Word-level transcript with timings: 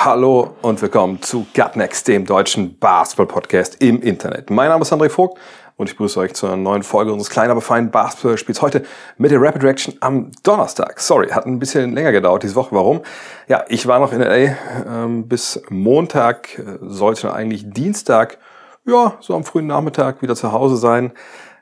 Hallo 0.00 0.54
und 0.62 0.80
willkommen 0.80 1.20
zu 1.22 1.44
Gutnext, 1.56 2.06
dem 2.06 2.24
deutschen 2.24 2.78
Basketball-Podcast 2.78 3.82
im 3.82 4.00
Internet. 4.00 4.48
Mein 4.48 4.68
Name 4.68 4.82
ist 4.82 4.92
André 4.92 5.08
Vogt 5.08 5.36
und 5.76 5.88
ich 5.88 5.96
begrüße 5.96 6.20
euch 6.20 6.34
zu 6.34 6.46
einer 6.46 6.56
neuen 6.56 6.84
Folge 6.84 7.12
unseres 7.12 7.30
kleinen, 7.30 7.50
aber 7.50 7.60
feinen 7.60 7.90
Basketball-Spiels 7.90 8.62
heute 8.62 8.84
mit 9.16 9.32
der 9.32 9.42
Rapid 9.42 9.64
Reaction 9.64 9.94
am 9.98 10.30
Donnerstag. 10.44 11.00
Sorry, 11.00 11.30
hat 11.30 11.46
ein 11.46 11.58
bisschen 11.58 11.94
länger 11.94 12.12
gedauert 12.12 12.44
diese 12.44 12.54
Woche. 12.54 12.76
Warum? 12.76 13.00
Ja, 13.48 13.64
ich 13.68 13.88
war 13.88 13.98
noch 13.98 14.12
in 14.12 14.20
LA 14.20 14.56
ähm, 14.86 15.26
bis 15.26 15.60
Montag, 15.68 16.60
äh, 16.60 16.78
sollte 16.80 17.34
eigentlich 17.34 17.68
Dienstag, 17.68 18.38
ja, 18.86 19.14
so 19.18 19.34
am 19.34 19.42
frühen 19.42 19.66
Nachmittag 19.66 20.22
wieder 20.22 20.36
zu 20.36 20.52
Hause 20.52 20.76
sein. 20.76 21.10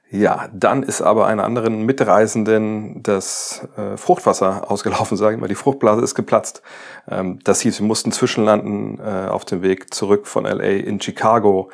Ja, 0.09 0.49
dann 0.53 0.85
ist 0.85 1.03
aber 1.03 1.27
einer 1.27 1.45
anderen 1.45 1.83
Mitreisenden 1.85 3.03
das 3.03 3.67
äh, 3.77 3.97
Fruchtwasser 3.97 4.71
ausgelaufen, 4.71 5.17
sage 5.17 5.35
ich 5.35 5.41
mal. 5.41 5.49
Die 5.49 5.57
Fruchtblase 5.57 6.01
ist 6.01 6.15
geplatzt. 6.15 6.63
Ähm, 7.11 7.41
das 7.43 7.61
hieß, 7.63 7.81
wir 7.81 7.87
mussten 7.87 8.13
zwischenlanden 8.13 9.01
äh, 9.01 9.29
auf 9.29 9.45
dem 9.45 9.63
Weg 9.63 9.93
zurück 9.93 10.29
von 10.29 10.45
LA 10.45 10.65
in 10.65 11.01
Chicago. 11.01 11.71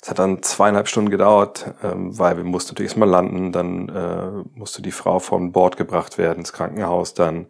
Es 0.00 0.08
hat 0.08 0.18
dann 0.18 0.42
zweieinhalb 0.42 0.88
Stunden 0.88 1.10
gedauert, 1.10 1.74
ähm, 1.82 2.18
weil 2.18 2.38
wir 2.38 2.44
mussten 2.44 2.72
natürlich 2.72 2.90
erstmal 2.90 3.08
landen. 3.08 3.52
Dann 3.52 3.88
äh, 3.90 4.58
musste 4.58 4.80
die 4.80 4.92
Frau 4.92 5.18
von 5.18 5.52
Bord 5.52 5.76
gebracht 5.76 6.16
werden 6.16 6.38
ins 6.38 6.54
Krankenhaus. 6.54 7.12
Dann 7.12 7.46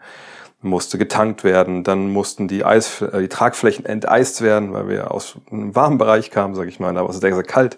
musste 0.62 0.98
getankt 0.98 1.45
werden. 1.45 1.84
Dann 1.84 2.12
mussten 2.12 2.48
die, 2.48 2.64
Eis, 2.64 3.03
äh, 3.03 3.20
die 3.20 3.28
Tragflächen 3.28 3.86
enteist 3.86 4.41
werden, 4.42 4.73
weil 4.73 4.89
wir 4.89 5.12
aus 5.12 5.36
einem 5.51 5.77
warmen 5.77 5.98
Bereich 5.98 6.33
kamen, 6.33 6.56
sage 6.56 6.69
ich 6.69 6.80
mal. 6.80 6.92
Da 6.92 7.03
war 7.03 7.11
es 7.11 7.20
sehr, 7.20 7.34
sehr 7.34 7.45
kalt 7.45 7.77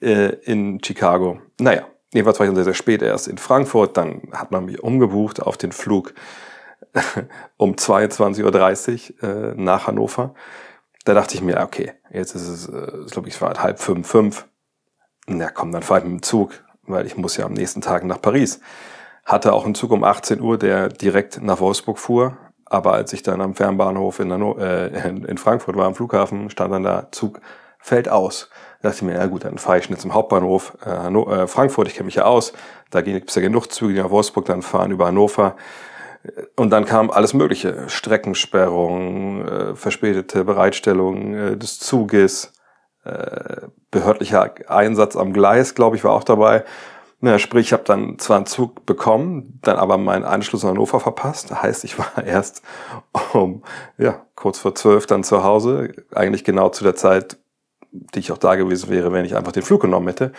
äh, 0.00 0.30
in 0.44 0.80
Chicago. 0.84 1.38
Naja, 1.60 1.82
jedenfalls 2.12 2.38
war 2.38 2.46
ich 2.46 2.54
sehr, 2.54 2.64
sehr 2.64 2.74
spät 2.74 3.02
erst 3.02 3.28
in 3.28 3.38
Frankfurt. 3.38 3.96
Dann 3.96 4.22
hat 4.32 4.50
man 4.50 4.64
mich 4.64 4.82
umgebucht 4.82 5.42
auf 5.42 5.56
den 5.56 5.72
Flug 5.72 6.14
um 7.56 7.72
22.30 7.74 9.22
Uhr 9.22 9.28
äh, 9.28 9.54
nach 9.56 9.86
Hannover. 9.86 10.34
Da 11.04 11.14
dachte 11.14 11.34
ich 11.34 11.42
mir, 11.42 11.60
okay, 11.60 11.92
jetzt 12.10 12.34
ist 12.34 12.48
es, 12.48 12.68
äh, 12.68 13.06
glaube 13.10 13.28
ich, 13.28 13.40
war 13.40 13.60
halb 13.62 13.80
fünf, 13.80 14.06
fünf. 14.06 14.46
Na 15.26 15.50
komm, 15.50 15.72
dann 15.72 15.82
fahr 15.82 15.98
ich 15.98 16.04
mit 16.04 16.12
dem 16.12 16.22
Zug, 16.22 16.52
weil 16.82 17.06
ich 17.06 17.16
muss 17.16 17.36
ja 17.36 17.46
am 17.46 17.52
nächsten 17.52 17.80
Tag 17.80 18.04
nach 18.04 18.20
Paris. 18.20 18.60
Hatte 19.24 19.52
auch 19.52 19.64
einen 19.64 19.74
Zug 19.74 19.92
um 19.92 20.04
18 20.04 20.40
Uhr, 20.40 20.58
der 20.58 20.88
direkt 20.88 21.42
nach 21.42 21.60
Wolfsburg 21.60 21.98
fuhr. 21.98 22.36
Aber 22.64 22.94
als 22.94 23.12
ich 23.12 23.22
dann 23.22 23.40
am 23.40 23.54
Fernbahnhof 23.54 24.18
in, 24.18 24.32
Hanno 24.32 24.56
äh, 24.58 25.08
in 25.08 25.38
Frankfurt 25.38 25.76
war, 25.76 25.86
am 25.86 25.94
Flughafen, 25.94 26.50
stand 26.50 26.72
dann 26.72 26.82
da, 26.82 27.08
Zug 27.12 27.40
fällt 27.82 28.08
aus. 28.08 28.48
Da 28.80 28.88
dachte 28.88 29.04
ich 29.04 29.10
mir, 29.10 29.18
ja 29.18 29.26
gut, 29.26 29.44
dann 29.44 29.58
fahre 29.58 29.78
ich 29.78 29.84
schnell 29.84 29.98
zum 29.98 30.14
Hauptbahnhof 30.14 30.76
äh, 30.86 31.08
äh, 31.08 31.46
Frankfurt, 31.46 31.88
ich 31.88 31.94
kenne 31.94 32.06
mich 32.06 32.14
ja 32.14 32.24
aus. 32.24 32.52
Da 32.90 33.00
gibt 33.02 33.28
es 33.28 33.34
ja 33.34 33.42
genug 33.42 33.70
Züge, 33.70 33.94
die 33.94 34.00
nach 34.00 34.10
Wolfsburg 34.10 34.46
dann 34.46 34.62
fahren 34.62 34.90
über 34.90 35.06
Hannover. 35.06 35.56
Und 36.56 36.70
dann 36.70 36.84
kam 36.84 37.10
alles 37.10 37.34
Mögliche. 37.34 37.88
Streckensperrung, 37.88 39.46
äh, 39.46 39.74
verspätete 39.74 40.44
Bereitstellung 40.44 41.34
äh, 41.34 41.56
des 41.56 41.80
Zuges, 41.80 42.52
äh, 43.04 43.66
behördlicher 43.90 44.54
Einsatz 44.68 45.16
am 45.16 45.32
Gleis, 45.32 45.74
glaube 45.74 45.96
ich, 45.96 46.04
war 46.04 46.12
auch 46.12 46.24
dabei. 46.24 46.64
Na, 47.24 47.38
sprich, 47.38 47.66
ich 47.66 47.72
habe 47.72 47.84
dann 47.84 48.18
zwar 48.18 48.36
einen 48.36 48.46
Zug 48.46 48.84
bekommen, 48.84 49.60
dann 49.62 49.76
aber 49.76 49.96
meinen 49.96 50.24
Anschluss 50.24 50.64
in 50.64 50.70
Hannover 50.70 50.98
verpasst. 50.98 51.62
Heißt, 51.62 51.84
ich 51.84 51.98
war 51.98 52.10
erst 52.24 52.62
um 53.32 53.62
ja, 53.96 54.26
kurz 54.34 54.58
vor 54.58 54.74
zwölf 54.74 55.06
dann 55.06 55.22
zu 55.22 55.44
Hause, 55.44 55.92
eigentlich 56.12 56.42
genau 56.44 56.70
zu 56.70 56.82
der 56.82 56.96
Zeit, 56.96 57.38
die 57.92 58.18
ich 58.18 58.32
auch 58.32 58.38
da 58.38 58.54
gewesen 58.56 58.90
wäre, 58.90 59.12
wenn 59.12 59.24
ich 59.24 59.36
einfach 59.36 59.52
den 59.52 59.62
Flug 59.62 59.82
genommen 59.82 60.08
hätte. 60.08 60.32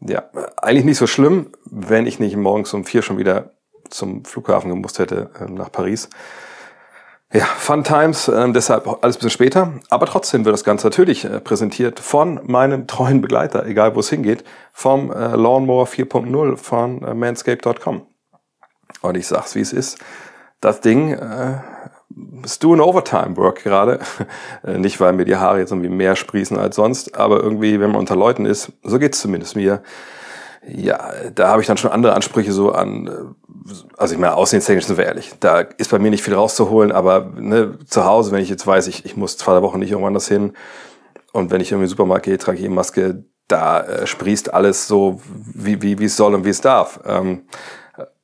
Ja, 0.00 0.24
eigentlich 0.56 0.84
nicht 0.84 0.98
so 0.98 1.06
schlimm, 1.06 1.50
wenn 1.64 2.06
ich 2.06 2.20
nicht 2.20 2.36
morgens 2.36 2.72
um 2.72 2.84
vier 2.84 3.02
schon 3.02 3.18
wieder 3.18 3.50
zum 3.90 4.24
Flughafen 4.24 4.70
gemusst 4.70 4.98
hätte 4.98 5.30
äh, 5.40 5.50
nach 5.50 5.72
Paris. 5.72 6.08
Ja, 7.32 7.44
Fun 7.44 7.84
Times, 7.84 8.28
äh, 8.28 8.50
deshalb 8.52 8.88
alles 9.04 9.16
bisschen 9.16 9.30
später. 9.30 9.74
Aber 9.88 10.06
trotzdem 10.06 10.44
wird 10.44 10.52
das 10.52 10.64
Ganze 10.64 10.88
natürlich 10.88 11.24
äh, 11.24 11.40
präsentiert 11.40 12.00
von 12.00 12.40
meinem 12.44 12.86
treuen 12.86 13.20
Begleiter, 13.20 13.66
egal 13.66 13.94
wo 13.94 14.00
es 14.00 14.10
hingeht, 14.10 14.44
vom 14.72 15.12
äh, 15.12 15.36
Lawnmower 15.36 15.86
4.0 15.86 16.56
von 16.56 17.02
äh, 17.02 17.14
manscape.com. 17.14 18.06
Und 19.02 19.16
ich 19.16 19.26
sag's, 19.26 19.54
wie 19.54 19.60
es 19.60 19.72
ist. 19.72 19.98
Das 20.60 20.80
Ding 20.80 21.16
äh, 22.10 22.44
ist 22.44 22.62
doing 22.62 22.80
Overtime 22.80 23.36
Work 23.36 23.62
gerade. 23.62 24.00
Äh, 24.62 24.78
Nicht, 24.78 25.00
weil 25.00 25.12
mir 25.14 25.24
die 25.24 25.36
Haare 25.36 25.58
jetzt 25.58 25.70
irgendwie 25.70 25.88
mehr 25.88 26.16
sprießen 26.16 26.58
als 26.58 26.76
sonst, 26.76 27.14
aber 27.16 27.42
irgendwie, 27.42 27.80
wenn 27.80 27.92
man 27.92 28.00
unter 28.00 28.16
Leuten 28.16 28.44
ist, 28.44 28.72
so 28.82 28.98
geht's 28.98 29.20
zumindest 29.20 29.56
mir. 29.56 29.82
Ja, 30.66 31.12
da 31.34 31.48
habe 31.48 31.62
ich 31.62 31.66
dann 31.66 31.78
schon 31.78 31.90
andere 31.90 32.12
Ansprüche 32.12 32.52
so 32.52 32.72
an, 32.72 33.06
äh, 33.06 33.72
also 33.96 34.14
ich 34.14 34.20
meine, 34.20 34.34
aussehenstechnisch 34.34 34.86
sind 34.86 34.98
wir 34.98 35.06
ehrlich, 35.06 35.32
da 35.40 35.60
ist 35.60 35.90
bei 35.90 35.98
mir 35.98 36.10
nicht 36.10 36.22
viel 36.22 36.34
rauszuholen, 36.34 36.92
aber 36.92 37.32
ne, 37.36 37.78
zu 37.86 38.04
Hause, 38.04 38.32
wenn 38.32 38.42
ich 38.42 38.50
jetzt 38.50 38.66
weiß, 38.66 38.86
ich, 38.88 39.06
ich 39.06 39.16
muss 39.16 39.38
zwei 39.38 39.52
der 39.52 39.62
Woche 39.62 39.78
nicht 39.78 39.90
irgendwo 39.90 40.08
anders 40.08 40.28
hin 40.28 40.52
und 41.32 41.50
wenn 41.50 41.60
ich 41.60 41.70
irgendwie 41.70 41.84
in 41.84 41.88
den 41.88 41.96
Supermarkt 41.96 42.26
gehe, 42.26 42.36
trage 42.36 42.58
ich 42.58 42.64
eben 42.64 42.74
Maske, 42.74 43.24
da 43.48 43.80
äh, 43.80 44.06
sprießt 44.06 44.52
alles 44.54 44.86
so, 44.86 45.20
wie, 45.54 45.80
wie, 45.82 45.98
wie 45.98 46.04
es 46.04 46.16
soll 46.16 46.34
und 46.34 46.44
wie 46.44 46.50
es 46.50 46.60
darf. 46.60 47.00
Ähm, 47.04 47.42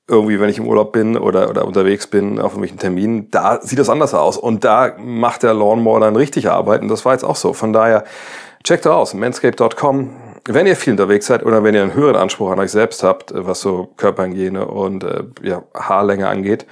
irgendwie, 0.08 0.38
wenn 0.38 0.48
ich 0.48 0.58
im 0.58 0.66
Urlaub 0.66 0.92
bin 0.92 1.16
oder, 1.16 1.50
oder 1.50 1.64
unterwegs 1.64 2.06
bin 2.06 2.38
auf 2.38 2.52
irgendwelchen 2.52 2.78
Terminen, 2.78 3.30
da 3.30 3.60
sieht 3.60 3.78
das 3.78 3.88
anders 3.88 4.14
aus. 4.14 4.36
Und 4.36 4.64
da 4.64 4.94
macht 4.98 5.42
der 5.42 5.52
Lawnmower 5.52 6.00
dann 6.00 6.16
richtig 6.16 6.48
Arbeit. 6.48 6.82
Und 6.82 6.88
das 6.88 7.04
war 7.04 7.12
jetzt 7.12 7.24
auch 7.24 7.36
so. 7.36 7.52
Von 7.52 7.72
daher, 7.72 8.04
checkt 8.62 8.86
aus, 8.86 9.14
manscape.com. 9.14 10.10
Wenn 10.48 10.66
ihr 10.66 10.76
viel 10.76 10.92
unterwegs 10.92 11.26
seid 11.26 11.44
oder 11.44 11.64
wenn 11.64 11.74
ihr 11.74 11.82
einen 11.82 11.94
höheren 11.94 12.14
Anspruch 12.14 12.52
an 12.52 12.60
euch 12.60 12.70
selbst 12.70 13.02
habt, 13.02 13.32
was 13.34 13.60
so 13.60 13.88
Körperhygiene 13.96 14.66
und 14.66 15.02
äh, 15.02 15.24
ja, 15.42 15.62
Haarlänge 15.74 16.28
angeht, 16.28 16.66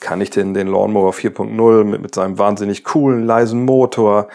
kann 0.00 0.20
ich 0.20 0.28
den, 0.28 0.52
den 0.52 0.68
Lawnmower 0.68 1.12
4.0 1.12 1.84
mit, 1.84 2.02
mit 2.02 2.14
seinem 2.14 2.38
wahnsinnig 2.38 2.84
coolen, 2.84 3.26
leisen 3.26 3.64
Motor, 3.64 4.28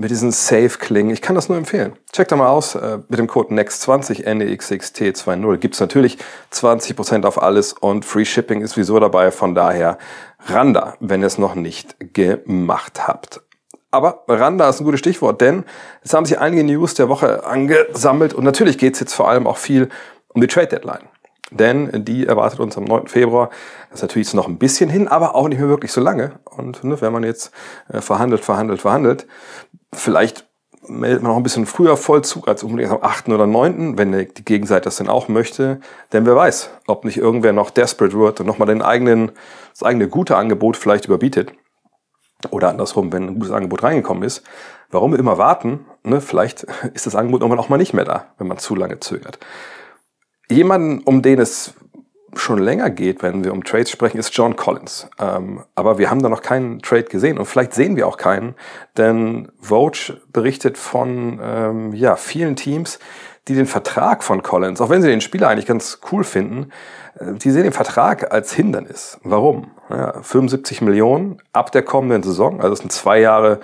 mit 0.00 0.10
diesen 0.10 0.32
Safe-Klingen. 0.32 1.12
Ich 1.12 1.20
kann 1.20 1.34
das 1.34 1.50
nur 1.50 1.58
empfehlen. 1.58 1.92
Checkt 2.12 2.32
da 2.32 2.36
mal 2.36 2.48
aus. 2.48 2.74
Äh, 2.74 3.00
mit 3.10 3.18
dem 3.18 3.26
Code 3.26 3.52
NEXT20 3.52 4.24
NEXXT20 4.24 5.58
gibt's 5.58 5.78
natürlich 5.78 6.16
20% 6.54 7.26
auf 7.26 7.40
alles 7.40 7.74
und 7.74 8.06
Free 8.06 8.24
Shipping 8.24 8.62
ist 8.62 8.78
wieso 8.78 8.98
dabei. 8.98 9.30
Von 9.30 9.54
daher 9.54 9.98
Randa, 10.46 10.94
wenn 11.00 11.20
ihr 11.20 11.26
es 11.26 11.36
noch 11.36 11.54
nicht 11.54 11.96
gemacht 12.14 13.06
habt. 13.06 13.42
Aber 13.90 14.24
Randa 14.26 14.70
ist 14.70 14.80
ein 14.80 14.84
gutes 14.84 15.00
Stichwort, 15.00 15.42
denn 15.42 15.64
es 16.02 16.14
haben 16.14 16.24
sich 16.24 16.38
einige 16.38 16.64
News 16.64 16.94
der 16.94 17.10
Woche 17.10 17.44
angesammelt 17.44 18.32
und 18.32 18.44
natürlich 18.44 18.78
geht's 18.78 19.00
jetzt 19.00 19.12
vor 19.12 19.28
allem 19.28 19.46
auch 19.46 19.58
viel 19.58 19.90
um 20.28 20.40
die 20.40 20.46
Trade 20.46 20.68
Deadline. 20.68 21.10
Denn 21.50 22.04
die 22.04 22.26
erwartet 22.26 22.60
uns 22.60 22.78
am 22.78 22.84
9. 22.84 23.08
Februar. 23.08 23.50
Das 23.90 23.98
ist 23.98 24.02
natürlich 24.02 24.32
noch 24.34 24.46
ein 24.46 24.58
bisschen 24.58 24.88
hin, 24.88 25.08
aber 25.08 25.34
auch 25.34 25.48
nicht 25.48 25.58
mehr 25.58 25.68
wirklich 25.68 25.92
so 25.92 26.00
lange. 26.00 26.38
Und 26.44 26.84
ne, 26.84 27.00
wenn 27.00 27.12
man 27.12 27.24
jetzt 27.24 27.50
äh, 27.92 28.00
verhandelt, 28.00 28.44
verhandelt, 28.44 28.80
verhandelt, 28.80 29.26
vielleicht 29.94 30.46
meldet 30.82 31.22
man 31.22 31.32
auch 31.32 31.36
ein 31.36 31.42
bisschen 31.42 31.66
früher 31.66 31.96
Vollzug 31.96 32.48
als 32.48 32.62
unbedingt 32.62 32.92
am 32.92 33.02
8. 33.02 33.28
oder 33.28 33.46
9., 33.46 33.98
wenn 33.98 34.12
die 34.12 34.44
Gegenseite 34.44 34.84
das 34.84 34.96
denn 34.96 35.08
auch 35.08 35.28
möchte. 35.28 35.80
Denn 36.12 36.26
wer 36.26 36.34
weiß, 36.34 36.70
ob 36.86 37.04
nicht 37.04 37.18
irgendwer 37.18 37.52
noch 37.52 37.70
desperate 37.70 38.18
wird 38.18 38.40
und 38.40 38.46
nochmal 38.46 38.68
den 38.68 38.82
eigenen, 38.82 39.32
das 39.72 39.82
eigene 39.82 40.08
gute 40.08 40.36
Angebot 40.36 40.76
vielleicht 40.76 41.06
überbietet. 41.06 41.52
Oder 42.50 42.70
andersrum, 42.70 43.12
wenn 43.12 43.26
ein 43.26 43.34
gutes 43.34 43.52
Angebot 43.52 43.82
reingekommen 43.82 44.22
ist. 44.22 44.42
Warum 44.90 45.14
immer 45.14 45.36
warten? 45.36 45.86
Ne? 46.02 46.20
Vielleicht 46.20 46.62
ist 46.94 47.06
das 47.06 47.14
Angebot 47.14 47.42
irgendwann 47.42 47.62
auch 47.62 47.68
mal 47.68 47.76
nicht 47.76 47.92
mehr 47.92 48.06
da, 48.06 48.32
wenn 48.38 48.48
man 48.48 48.58
zu 48.58 48.74
lange 48.74 48.98
zögert. 49.00 49.38
Jemanden, 50.50 51.02
um 51.04 51.22
den 51.22 51.38
es 51.38 51.74
schon 52.34 52.58
länger 52.58 52.90
geht, 52.90 53.22
wenn 53.22 53.44
wir 53.44 53.52
um 53.52 53.64
Trades 53.64 53.90
sprechen, 53.90 54.18
ist 54.18 54.34
John 54.36 54.56
Collins. 54.56 55.08
Ähm, 55.18 55.64
aber 55.74 55.98
wir 55.98 56.10
haben 56.10 56.22
da 56.22 56.28
noch 56.28 56.42
keinen 56.42 56.80
Trade 56.80 57.04
gesehen 57.04 57.38
und 57.38 57.46
vielleicht 57.46 57.74
sehen 57.74 57.96
wir 57.96 58.06
auch 58.06 58.16
keinen, 58.16 58.54
denn 58.96 59.50
Vogue 59.60 60.16
berichtet 60.32 60.78
von 60.78 61.40
ähm, 61.42 61.92
ja, 61.92 62.16
vielen 62.16 62.56
Teams, 62.56 62.98
die 63.48 63.54
den 63.54 63.66
Vertrag 63.66 64.22
von 64.22 64.42
Collins, 64.42 64.80
auch 64.80 64.90
wenn 64.90 65.02
sie 65.02 65.08
den 65.08 65.20
Spieler 65.20 65.48
eigentlich 65.48 65.66
ganz 65.66 66.00
cool 66.12 66.24
finden, 66.24 66.70
äh, 67.18 67.34
die 67.34 67.50
sehen 67.50 67.64
den 67.64 67.72
Vertrag 67.72 68.32
als 68.32 68.52
Hindernis. 68.52 69.18
Warum? 69.22 69.70
Ja, 69.88 70.22
75 70.22 70.82
Millionen 70.82 71.42
ab 71.52 71.72
der 71.72 71.82
kommenden 71.82 72.22
Saison, 72.22 72.60
also 72.60 72.74
es 72.74 72.78
sind 72.80 72.92
zwei 72.92 73.20
Jahre 73.20 73.60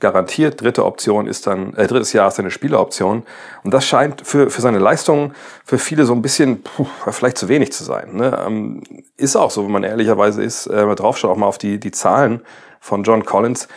garantiert. 0.00 0.60
Dritte 0.60 0.84
Option 0.84 1.26
ist 1.26 1.46
dann, 1.46 1.74
äh, 1.74 1.86
drittes 1.86 2.12
Jahr 2.12 2.28
ist 2.28 2.38
eine 2.38 2.50
Spieleroption. 2.50 3.24
Und 3.64 3.74
das 3.74 3.86
scheint 3.86 4.26
für, 4.26 4.50
für 4.50 4.62
seine 4.62 4.78
Leistung 4.78 5.32
für 5.64 5.78
viele 5.78 6.04
so 6.04 6.12
ein 6.14 6.22
bisschen, 6.22 6.62
puh, 6.62 6.86
vielleicht 7.10 7.38
zu 7.38 7.48
wenig 7.48 7.72
zu 7.72 7.84
sein. 7.84 8.16
Ne? 8.16 8.38
Ähm, 8.46 8.82
ist 9.16 9.36
auch 9.36 9.50
so, 9.50 9.64
wenn 9.64 9.72
man 9.72 9.84
ehrlicherweise 9.84 10.42
ist, 10.42 10.66
äh, 10.66 10.94
draufschaut 10.94 11.30
auch 11.30 11.36
mal 11.36 11.46
auf 11.46 11.58
die, 11.58 11.78
die 11.80 11.90
Zahlen 11.90 12.42
von 12.80 13.02
John 13.02 13.24
Collins. 13.24 13.68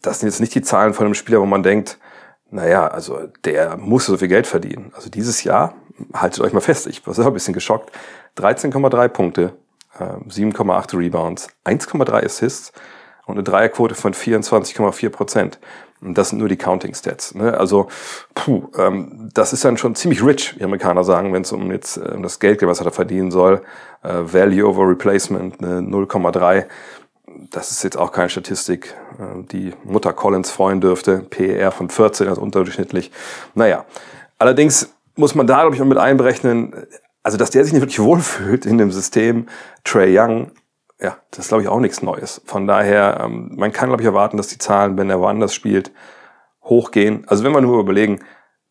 Das 0.00 0.20
sind 0.20 0.28
jetzt 0.28 0.40
nicht 0.40 0.54
die 0.54 0.62
Zahlen 0.62 0.94
von 0.94 1.06
einem 1.06 1.14
Spieler, 1.14 1.40
wo 1.40 1.46
man 1.46 1.62
denkt, 1.62 1.98
naja, 2.50 2.86
also 2.86 3.28
der 3.44 3.76
muss 3.76 4.06
so 4.06 4.16
viel 4.16 4.28
Geld 4.28 4.46
verdienen. 4.46 4.92
Also 4.94 5.10
dieses 5.10 5.42
Jahr, 5.42 5.74
haltet 6.14 6.42
euch 6.42 6.52
mal 6.52 6.60
fest, 6.60 6.86
ich 6.86 7.06
war 7.06 7.14
selber 7.14 7.30
ein 7.30 7.34
bisschen 7.34 7.54
geschockt, 7.54 7.90
13,3 8.36 9.08
Punkte, 9.08 9.52
7,8 9.98 10.92
ähm, 10.92 10.98
Rebounds, 10.98 11.48
1,3 11.64 12.24
Assists 12.24 12.72
und 13.26 13.34
eine 13.34 13.44
Dreierquote 13.44 13.94
von 13.94 14.14
24,4 14.14 15.10
Prozent. 15.10 15.58
Und 16.00 16.18
das 16.18 16.30
sind 16.30 16.38
nur 16.38 16.48
die 16.48 16.56
Counting 16.56 16.94
Stats. 16.94 17.34
Ne? 17.34 17.56
Also, 17.56 17.88
puh, 18.34 18.68
ähm, 18.76 19.30
das 19.32 19.52
ist 19.52 19.64
dann 19.64 19.76
schon 19.76 19.94
ziemlich 19.94 20.24
rich, 20.24 20.58
wie 20.58 20.64
Amerikaner 20.64 21.04
sagen, 21.04 21.32
wenn 21.32 21.42
es 21.42 21.52
um 21.52 21.70
jetzt 21.70 21.96
äh, 21.96 22.12
um 22.14 22.24
das 22.24 22.40
Geld 22.40 22.58
geht, 22.58 22.68
was 22.68 22.80
er 22.80 22.84
da 22.84 22.90
verdienen 22.90 23.30
soll. 23.30 23.62
Äh, 24.02 24.08
Value 24.08 24.66
over 24.66 24.88
Replacement, 24.88 25.60
ne, 25.60 25.78
0,3. 25.78 26.66
Das 27.50 27.70
ist 27.70 27.84
jetzt 27.84 27.96
auch 27.96 28.10
keine 28.10 28.28
Statistik, 28.28 28.94
äh, 29.18 29.44
die 29.52 29.74
Mutter 29.84 30.12
Collins 30.12 30.50
freuen 30.50 30.80
dürfte. 30.80 31.18
PER 31.18 31.70
von 31.70 31.88
14, 31.88 32.28
also 32.28 32.42
unterdurchschnittlich. 32.42 33.12
Naja, 33.54 33.84
allerdings 34.38 34.92
muss 35.14 35.36
man 35.36 35.46
da, 35.46 35.60
glaube 35.60 35.76
ich, 35.76 35.82
auch 35.82 35.86
mit 35.86 35.98
einberechnen, 35.98 36.74
also 37.22 37.38
dass 37.38 37.50
der 37.50 37.62
sich 37.62 37.72
nicht 37.72 37.82
wirklich 37.82 38.00
wohlfühlt 38.00 38.66
in 38.66 38.78
dem 38.78 38.90
System 38.90 39.46
Trey 39.84 40.18
Young, 40.18 40.50
ja, 41.02 41.16
das 41.30 41.40
ist, 41.40 41.48
glaube 41.48 41.62
ich, 41.62 41.68
auch 41.68 41.80
nichts 41.80 42.02
Neues. 42.02 42.42
Von 42.44 42.66
daher, 42.66 43.20
ähm, 43.24 43.52
man 43.56 43.72
kann, 43.72 43.88
glaube 43.88 44.02
ich, 44.02 44.06
erwarten, 44.06 44.36
dass 44.36 44.48
die 44.48 44.58
Zahlen, 44.58 44.96
wenn 44.96 45.10
er 45.10 45.20
woanders 45.20 45.54
spielt, 45.54 45.92
hochgehen. 46.62 47.24
Also 47.26 47.42
wenn 47.44 47.52
wir 47.52 47.60
nur 47.60 47.80
überlegen, 47.80 48.20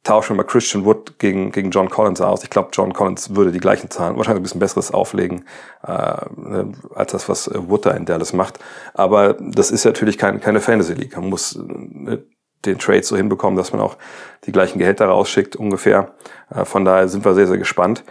tauschen 0.03 0.29
wir 0.29 0.37
mal 0.37 0.49
Christian 0.49 0.85
Wood 0.85 1.19
gegen, 1.19 1.51
gegen 1.51 1.69
John 1.71 1.89
Collins 1.89 2.21
aus. 2.21 2.43
Ich 2.43 2.49
glaube, 2.49 2.69
John 2.71 2.93
Collins 2.93 3.35
würde 3.35 3.51
die 3.51 3.59
gleichen 3.59 3.89
Zahlen, 3.89 4.17
wahrscheinlich 4.17 4.39
ein 4.39 4.43
bisschen 4.43 4.59
besseres 4.59 4.91
auflegen, 4.91 5.45
äh, 5.85 6.15
ne, 6.35 6.71
als 6.95 7.11
das, 7.11 7.29
was 7.29 7.51
Wood 7.53 7.85
da 7.85 7.91
in 7.91 8.05
Dallas 8.05 8.33
macht. 8.33 8.59
Aber 8.93 9.33
das 9.39 9.69
ist 9.69 9.85
natürlich 9.85 10.17
kein, 10.17 10.39
keine 10.39 10.59
Fantasy 10.59 10.93
League. 10.93 11.15
Man 11.15 11.29
muss 11.29 11.55
äh, 11.55 12.17
den 12.65 12.79
Trade 12.79 13.03
so 13.03 13.15
hinbekommen, 13.15 13.57
dass 13.57 13.73
man 13.73 13.81
auch 13.81 13.97
die 14.45 14.51
gleichen 14.51 14.79
Gehälter 14.79 15.05
rausschickt, 15.05 15.55
ungefähr. 15.55 16.13
Äh, 16.49 16.65
von 16.65 16.85
daher 16.85 17.07
sind 17.07 17.23
wir 17.23 17.33
sehr, 17.35 17.47
sehr 17.47 17.57
gespannt. 17.57 18.03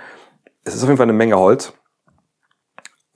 Es 0.62 0.74
ist 0.74 0.82
auf 0.82 0.88
jeden 0.88 0.98
Fall 0.98 1.04
eine 1.04 1.12
Menge 1.12 1.38
Holz. 1.38 1.72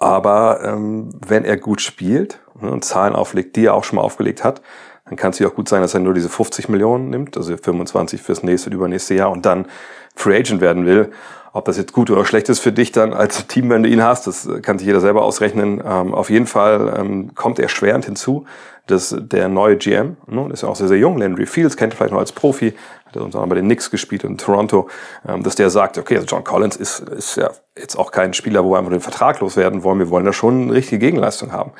Aber 0.04 0.62
ähm, 0.62 1.08
wenn 1.26 1.46
er 1.46 1.56
gut 1.56 1.80
spielt 1.80 2.38
ne, 2.60 2.70
und 2.70 2.84
Zahlen 2.84 3.14
auflegt, 3.14 3.56
die 3.56 3.64
er 3.64 3.74
auch 3.74 3.84
schon 3.84 3.96
mal 3.96 4.02
aufgelegt 4.02 4.44
hat, 4.44 4.60
dann 5.06 5.16
kann 5.16 5.30
es 5.30 5.38
ja 5.38 5.48
auch 5.48 5.54
gut 5.54 5.68
sein, 5.68 5.82
dass 5.82 5.94
er 5.94 6.00
nur 6.00 6.14
diese 6.14 6.28
50 6.28 6.68
Millionen 6.68 7.10
nimmt, 7.10 7.36
also 7.36 7.56
25 7.56 8.22
fürs 8.22 8.42
nächste 8.42 8.70
und 8.70 8.74
übernächste 8.74 9.14
Jahr 9.14 9.30
und 9.30 9.44
dann 9.44 9.66
Free 10.14 10.36
Agent 10.36 10.60
werden 10.60 10.86
will. 10.86 11.10
Ob 11.52 11.66
das 11.66 11.76
jetzt 11.76 11.92
gut 11.92 12.10
oder 12.10 12.24
schlecht 12.24 12.48
ist 12.48 12.58
für 12.58 12.72
dich 12.72 12.90
dann 12.90 13.12
als 13.12 13.46
Team, 13.48 13.70
wenn 13.70 13.82
du 13.82 13.88
ihn 13.88 14.02
hast, 14.02 14.26
das 14.26 14.48
kann 14.62 14.78
sich 14.78 14.86
jeder 14.86 15.00
selber 15.00 15.22
ausrechnen. 15.22 15.82
Ähm, 15.86 16.14
auf 16.14 16.30
jeden 16.30 16.46
Fall 16.46 16.94
ähm, 16.98 17.34
kommt 17.34 17.58
erschwerend 17.58 18.06
hinzu, 18.06 18.46
dass 18.86 19.14
der 19.16 19.48
neue 19.48 19.76
GM, 19.76 20.16
ne, 20.26 20.48
ist 20.52 20.62
ja 20.62 20.68
auch 20.68 20.76
sehr, 20.76 20.88
sehr 20.88 20.98
jung, 20.98 21.16
Landry 21.16 21.46
Fields, 21.46 21.76
kennt 21.76 21.94
vielleicht 21.94 22.12
noch 22.12 22.18
als 22.18 22.32
Profi, 22.32 22.74
hat 23.06 23.16
uns 23.16 23.36
auch 23.36 23.46
bei 23.46 23.54
den 23.54 23.66
Knicks 23.66 23.90
gespielt 23.90 24.24
in 24.24 24.36
Toronto, 24.36 24.88
ähm, 25.28 25.42
dass 25.42 25.54
der 25.54 25.70
sagt, 25.70 25.96
okay, 25.96 26.16
also 26.16 26.26
John 26.26 26.44
Collins 26.44 26.76
ist, 26.76 27.00
ist 27.10 27.36
ja 27.36 27.50
jetzt 27.78 27.96
auch 27.96 28.10
kein 28.10 28.34
Spieler, 28.34 28.64
wo 28.64 28.72
wir 28.72 28.78
einfach 28.78 28.90
den 28.90 29.00
Vertrag 29.00 29.40
loswerden 29.40 29.84
wollen. 29.84 29.98
Wir 29.98 30.10
wollen 30.10 30.24
da 30.24 30.32
schon 30.32 30.62
eine 30.62 30.72
richtige 30.72 30.98
Gegenleistung 30.98 31.52
haben. 31.52 31.72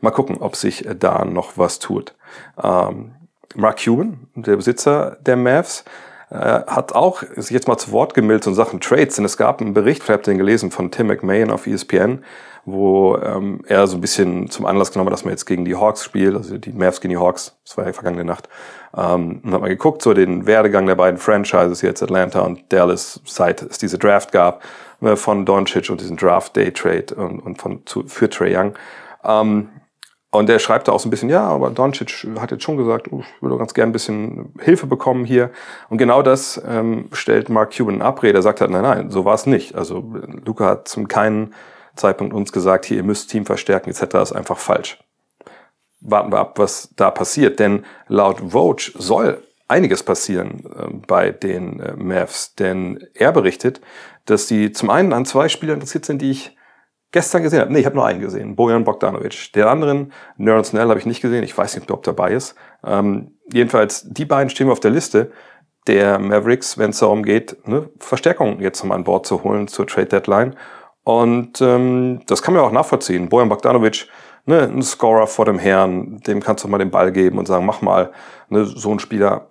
Mal 0.00 0.10
gucken, 0.10 0.38
ob 0.38 0.56
sich 0.56 0.86
da 0.98 1.24
noch 1.24 1.58
was 1.58 1.78
tut. 1.78 2.14
Ähm, 2.62 3.12
Mark 3.54 3.82
Cuban, 3.84 4.28
der 4.34 4.56
Besitzer 4.56 5.18
der 5.20 5.36
Mavs, 5.36 5.84
äh, 6.30 6.36
hat 6.36 6.94
auch 6.94 7.22
sich 7.36 7.50
jetzt 7.50 7.66
mal 7.66 7.76
zu 7.76 7.90
Wort 7.90 8.14
gemeldet 8.14 8.46
in 8.46 8.54
Sachen 8.54 8.80
Trades, 8.80 9.16
denn 9.16 9.24
es 9.24 9.36
gab 9.36 9.60
einen 9.60 9.74
Bericht, 9.74 10.02
vielleicht 10.02 10.18
habt 10.20 10.28
ihr 10.28 10.34
den 10.34 10.38
gelesen, 10.38 10.70
von 10.70 10.90
Tim 10.92 11.08
McMahon 11.08 11.50
auf 11.50 11.66
ESPN, 11.66 12.24
wo 12.64 13.16
ähm, 13.16 13.62
er 13.66 13.88
so 13.88 13.96
ein 13.96 14.00
bisschen 14.00 14.48
zum 14.48 14.64
Anlass 14.64 14.92
genommen 14.92 15.08
hat, 15.08 15.14
dass 15.14 15.24
man 15.24 15.32
jetzt 15.32 15.46
gegen 15.46 15.64
die 15.64 15.74
Hawks 15.74 16.04
spielt, 16.04 16.36
also 16.36 16.56
die 16.56 16.72
Mavs 16.72 17.00
gegen 17.00 17.14
die 17.14 17.18
Hawks, 17.18 17.58
das 17.64 17.76
war 17.76 17.84
ja 17.84 17.92
vergangene 17.92 18.24
Nacht, 18.24 18.48
ähm, 18.96 19.40
und 19.42 19.52
hat 19.52 19.60
mal 19.60 19.68
geguckt, 19.68 20.02
so 20.02 20.14
den 20.14 20.46
Werdegang 20.46 20.86
der 20.86 20.94
beiden 20.94 21.18
Franchises, 21.18 21.82
jetzt 21.82 22.00
Atlanta 22.00 22.42
und 22.42 22.72
Dallas, 22.72 23.20
seit 23.24 23.62
es 23.62 23.78
diese 23.78 23.98
Draft 23.98 24.30
gab, 24.30 24.62
äh, 25.00 25.16
von 25.16 25.44
Doncic 25.44 25.90
und 25.90 26.00
diesen 26.00 26.16
Draft 26.16 26.54
Day 26.54 26.70
Trade 26.70 27.12
und, 27.16 27.40
und 27.40 27.60
von 27.60 27.84
zu, 27.86 28.04
für 28.06 28.30
Trey 28.30 28.56
Young. 28.56 28.74
Ähm, 29.24 29.68
und 30.32 30.48
er 30.48 30.60
schreibt 30.60 30.86
da 30.86 30.92
auch 30.92 31.00
so 31.00 31.08
ein 31.08 31.10
bisschen, 31.10 31.28
ja, 31.28 31.42
aber 31.42 31.70
Doncic 31.70 32.26
hat 32.38 32.52
jetzt 32.52 32.62
schon 32.62 32.76
gesagt, 32.76 33.08
oh, 33.10 33.20
ich 33.20 33.42
würde 33.42 33.58
ganz 33.58 33.74
gern 33.74 33.88
ein 33.88 33.92
bisschen 33.92 34.54
Hilfe 34.60 34.86
bekommen 34.86 35.24
hier. 35.24 35.50
Und 35.88 35.98
genau 35.98 36.22
das 36.22 36.60
ähm, 36.66 37.08
stellt 37.12 37.48
Mark 37.48 37.76
Cuban 37.76 37.96
in 37.96 38.02
Abrede. 38.02 38.38
Er 38.38 38.42
sagt 38.42 38.60
halt, 38.60 38.70
nein, 38.70 38.82
nein, 38.82 39.10
so 39.10 39.24
war 39.24 39.34
es 39.34 39.46
nicht. 39.46 39.74
Also 39.74 40.04
Luca 40.44 40.66
hat 40.66 40.88
zum 40.88 41.08
keinen 41.08 41.52
Zeitpunkt 41.96 42.32
uns 42.32 42.52
gesagt, 42.52 42.84
hier, 42.84 42.98
ihr 42.98 43.02
müsst 43.02 43.30
Team 43.30 43.44
verstärken 43.44 43.90
etc. 43.90 44.14
ist 44.22 44.32
einfach 44.32 44.58
falsch. 44.58 45.02
Warten 46.00 46.32
wir 46.32 46.38
ab, 46.38 46.58
was 46.58 46.90
da 46.94 47.10
passiert, 47.10 47.58
denn 47.58 47.84
laut 48.06 48.40
Vogue 48.52 48.84
soll 48.94 49.42
einiges 49.66 50.04
passieren 50.04 50.64
äh, 50.76 51.06
bei 51.06 51.30
den 51.30 51.80
äh, 51.80 51.96
Mavs, 51.96 52.54
denn 52.54 53.04
er 53.14 53.32
berichtet, 53.32 53.80
dass 54.26 54.46
sie 54.46 54.70
zum 54.70 54.90
einen 54.90 55.12
an 55.12 55.24
zwei 55.24 55.48
Spieler 55.48 55.74
interessiert 55.74 56.04
sind, 56.04 56.22
die 56.22 56.30
ich 56.30 56.56
gestern 57.12 57.42
gesehen 57.42 57.60
habe. 57.60 57.72
Nee, 57.72 57.80
ich 57.80 57.86
habe 57.86 57.96
nur 57.96 58.06
einen 58.06 58.20
gesehen, 58.20 58.56
Bojan 58.56 58.84
Bogdanovic. 58.84 59.52
Den 59.52 59.64
anderen, 59.64 60.12
Nerl 60.36 60.64
Snell, 60.64 60.88
habe 60.88 60.98
ich 60.98 61.06
nicht 61.06 61.20
gesehen. 61.20 61.44
Ich 61.44 61.56
weiß 61.56 61.76
nicht, 61.76 61.90
ob 61.90 62.02
der 62.02 62.12
dabei 62.12 62.32
ist. 62.32 62.54
Ähm, 62.84 63.36
jedenfalls, 63.52 64.06
die 64.08 64.24
beiden 64.24 64.50
stehen 64.50 64.70
auf 64.70 64.80
der 64.80 64.90
Liste 64.90 65.30
der 65.86 66.18
Mavericks, 66.18 66.78
wenn 66.78 66.90
es 66.90 66.98
darum 66.98 67.22
geht, 67.22 67.66
ne, 67.66 67.88
Verstärkung 67.98 68.60
jetzt 68.60 68.84
mal 68.84 68.94
an 68.94 69.04
Bord 69.04 69.26
zu 69.26 69.42
holen 69.42 69.66
zur 69.66 69.86
Trade 69.86 70.06
Deadline. 70.06 70.54
Und 71.04 71.60
ähm, 71.60 72.20
das 72.26 72.42
kann 72.42 72.54
man 72.54 72.62
auch 72.62 72.72
nachvollziehen. 72.72 73.28
Bojan 73.28 73.48
Bogdanovic, 73.48 74.06
ne, 74.44 74.62
ein 74.62 74.82
Scorer 74.82 75.26
vor 75.26 75.46
dem 75.46 75.58
Herrn, 75.58 76.18
dem 76.26 76.40
kannst 76.40 76.64
du 76.64 76.68
mal 76.68 76.78
den 76.78 76.90
Ball 76.90 77.12
geben 77.12 77.38
und 77.38 77.46
sagen, 77.46 77.66
mach 77.66 77.82
mal. 77.82 78.12
Ne, 78.50 78.64
so 78.66 78.90
ein 78.92 78.98
Spieler, 78.98 79.50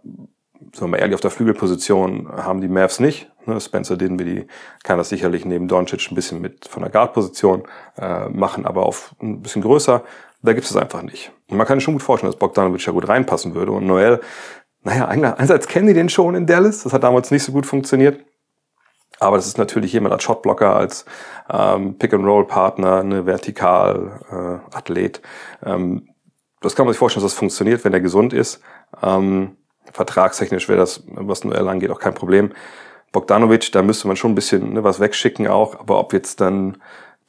sagen 0.74 0.82
wir 0.82 0.88
mal 0.88 0.98
ehrlich, 0.98 1.16
auf 1.16 1.22
der 1.22 1.32
Flügelposition 1.32 2.30
haben 2.32 2.62
die 2.62 2.68
Mavs 2.68 3.00
nicht. 3.00 3.32
Ne, 3.50 3.60
Spencer 3.60 3.98
Dinwiddie 3.98 4.48
kann 4.84 4.98
das 4.98 5.10
sicherlich 5.10 5.46
neben 5.46 5.68
Doncic 5.68 6.12
ein 6.12 6.16
bisschen 6.16 6.42
mit 6.42 6.68
von 6.68 6.84
der 6.84 6.92
Guard-Position 6.92 7.64
äh, 7.98 8.30
machen, 8.30 8.66
aber 8.66 8.86
auf 8.86 9.16
ein 9.22 9.42
bisschen 9.42 9.62
größer. 9.62 10.04
Da 10.42 10.54
gibt 10.54 10.66
es 10.66 10.76
einfach 10.76 11.02
nicht. 11.02 11.32
Und 11.50 11.58
man 11.58 11.68
kann 11.68 11.78
sich 11.78 11.84
schon 11.84 11.96
gut 11.96 12.04
vorstellen, 12.04 12.32
dass 12.32 12.40
Bogdanovic 12.40 12.86
ja 12.86 12.94
gut 12.94 13.10
reinpassen 13.10 13.56
würde. 13.56 13.74
Und 13.74 13.86
Noel, 13.86 14.22
naja, 14.84 15.08
einerseits 15.08 15.68
kennen 15.68 15.88
die 15.88 15.94
den 15.94 16.08
schon 16.08 16.36
in 16.36 16.46
Dallas. 16.46 16.84
Das 16.84 16.94
hat 16.94 17.04
damals 17.04 17.32
nicht 17.32 17.44
so 17.44 17.52
gut 17.52 17.66
funktioniert. 17.66 18.24
Aber 19.20 19.36
das 19.36 19.48
ist 19.48 19.58
natürlich 19.58 19.92
jemand 19.92 20.14
als 20.14 20.24
Shotblocker, 20.24 20.76
als 20.76 21.06
ähm, 21.50 21.98
Pick-and-Roll-Partner, 21.98 23.02
eine 23.02 23.26
Vertikal-Athlet. 23.26 25.22
Äh, 25.62 25.70
ähm, 25.70 26.10
das 26.62 26.76
kann 26.76 26.86
man 26.86 26.94
sich 26.94 27.00
vorstellen, 27.00 27.24
dass 27.24 27.34
das 27.34 27.40
funktioniert, 27.40 27.84
wenn 27.84 27.94
er 27.94 28.00
gesund 28.00 28.32
ist. 28.32 28.62
Ähm, 29.04 29.58
vertragstechnisch 29.92 30.70
wäre 30.70 30.80
das, 30.80 31.04
was 31.08 31.44
Noel 31.44 31.68
angeht, 31.68 31.92
auch 31.92 32.00
kein 32.00 32.14
Problem. 32.14 32.54
Bogdanovic, 33.12 33.72
da 33.72 33.82
müsste 33.82 34.08
man 34.08 34.16
schon 34.16 34.32
ein 34.32 34.36
bisschen 34.36 34.74
ne, 34.74 34.84
was 34.84 35.00
wegschicken 35.00 35.48
auch, 35.48 35.80
aber 35.80 36.00
ob 36.00 36.14
jetzt 36.14 36.42
dann 36.42 36.78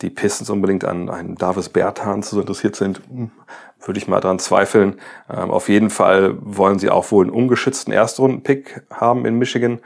die 0.02 0.10
Pistons 0.10 0.50
unbedingt 0.50 0.84
an 0.84 1.10
einen 1.10 1.36
Davis 1.36 1.68
Bertans 1.68 2.30
so 2.30 2.40
interessiert 2.40 2.76
sind, 2.76 3.02
hm, 3.08 3.30
würde 3.84 3.98
ich 3.98 4.08
mal 4.08 4.20
daran 4.20 4.38
zweifeln. 4.38 4.98
Ähm, 5.28 5.50
auf 5.50 5.68
jeden 5.68 5.90
Fall 5.90 6.36
wollen 6.40 6.78
sie 6.78 6.90
auch 6.90 7.10
wohl 7.10 7.24
einen 7.24 7.34
ungeschützten 7.34 7.92
Erstrunden-Pick 7.92 8.82
haben 8.90 9.26
in 9.26 9.38
Michigan. 9.38 9.80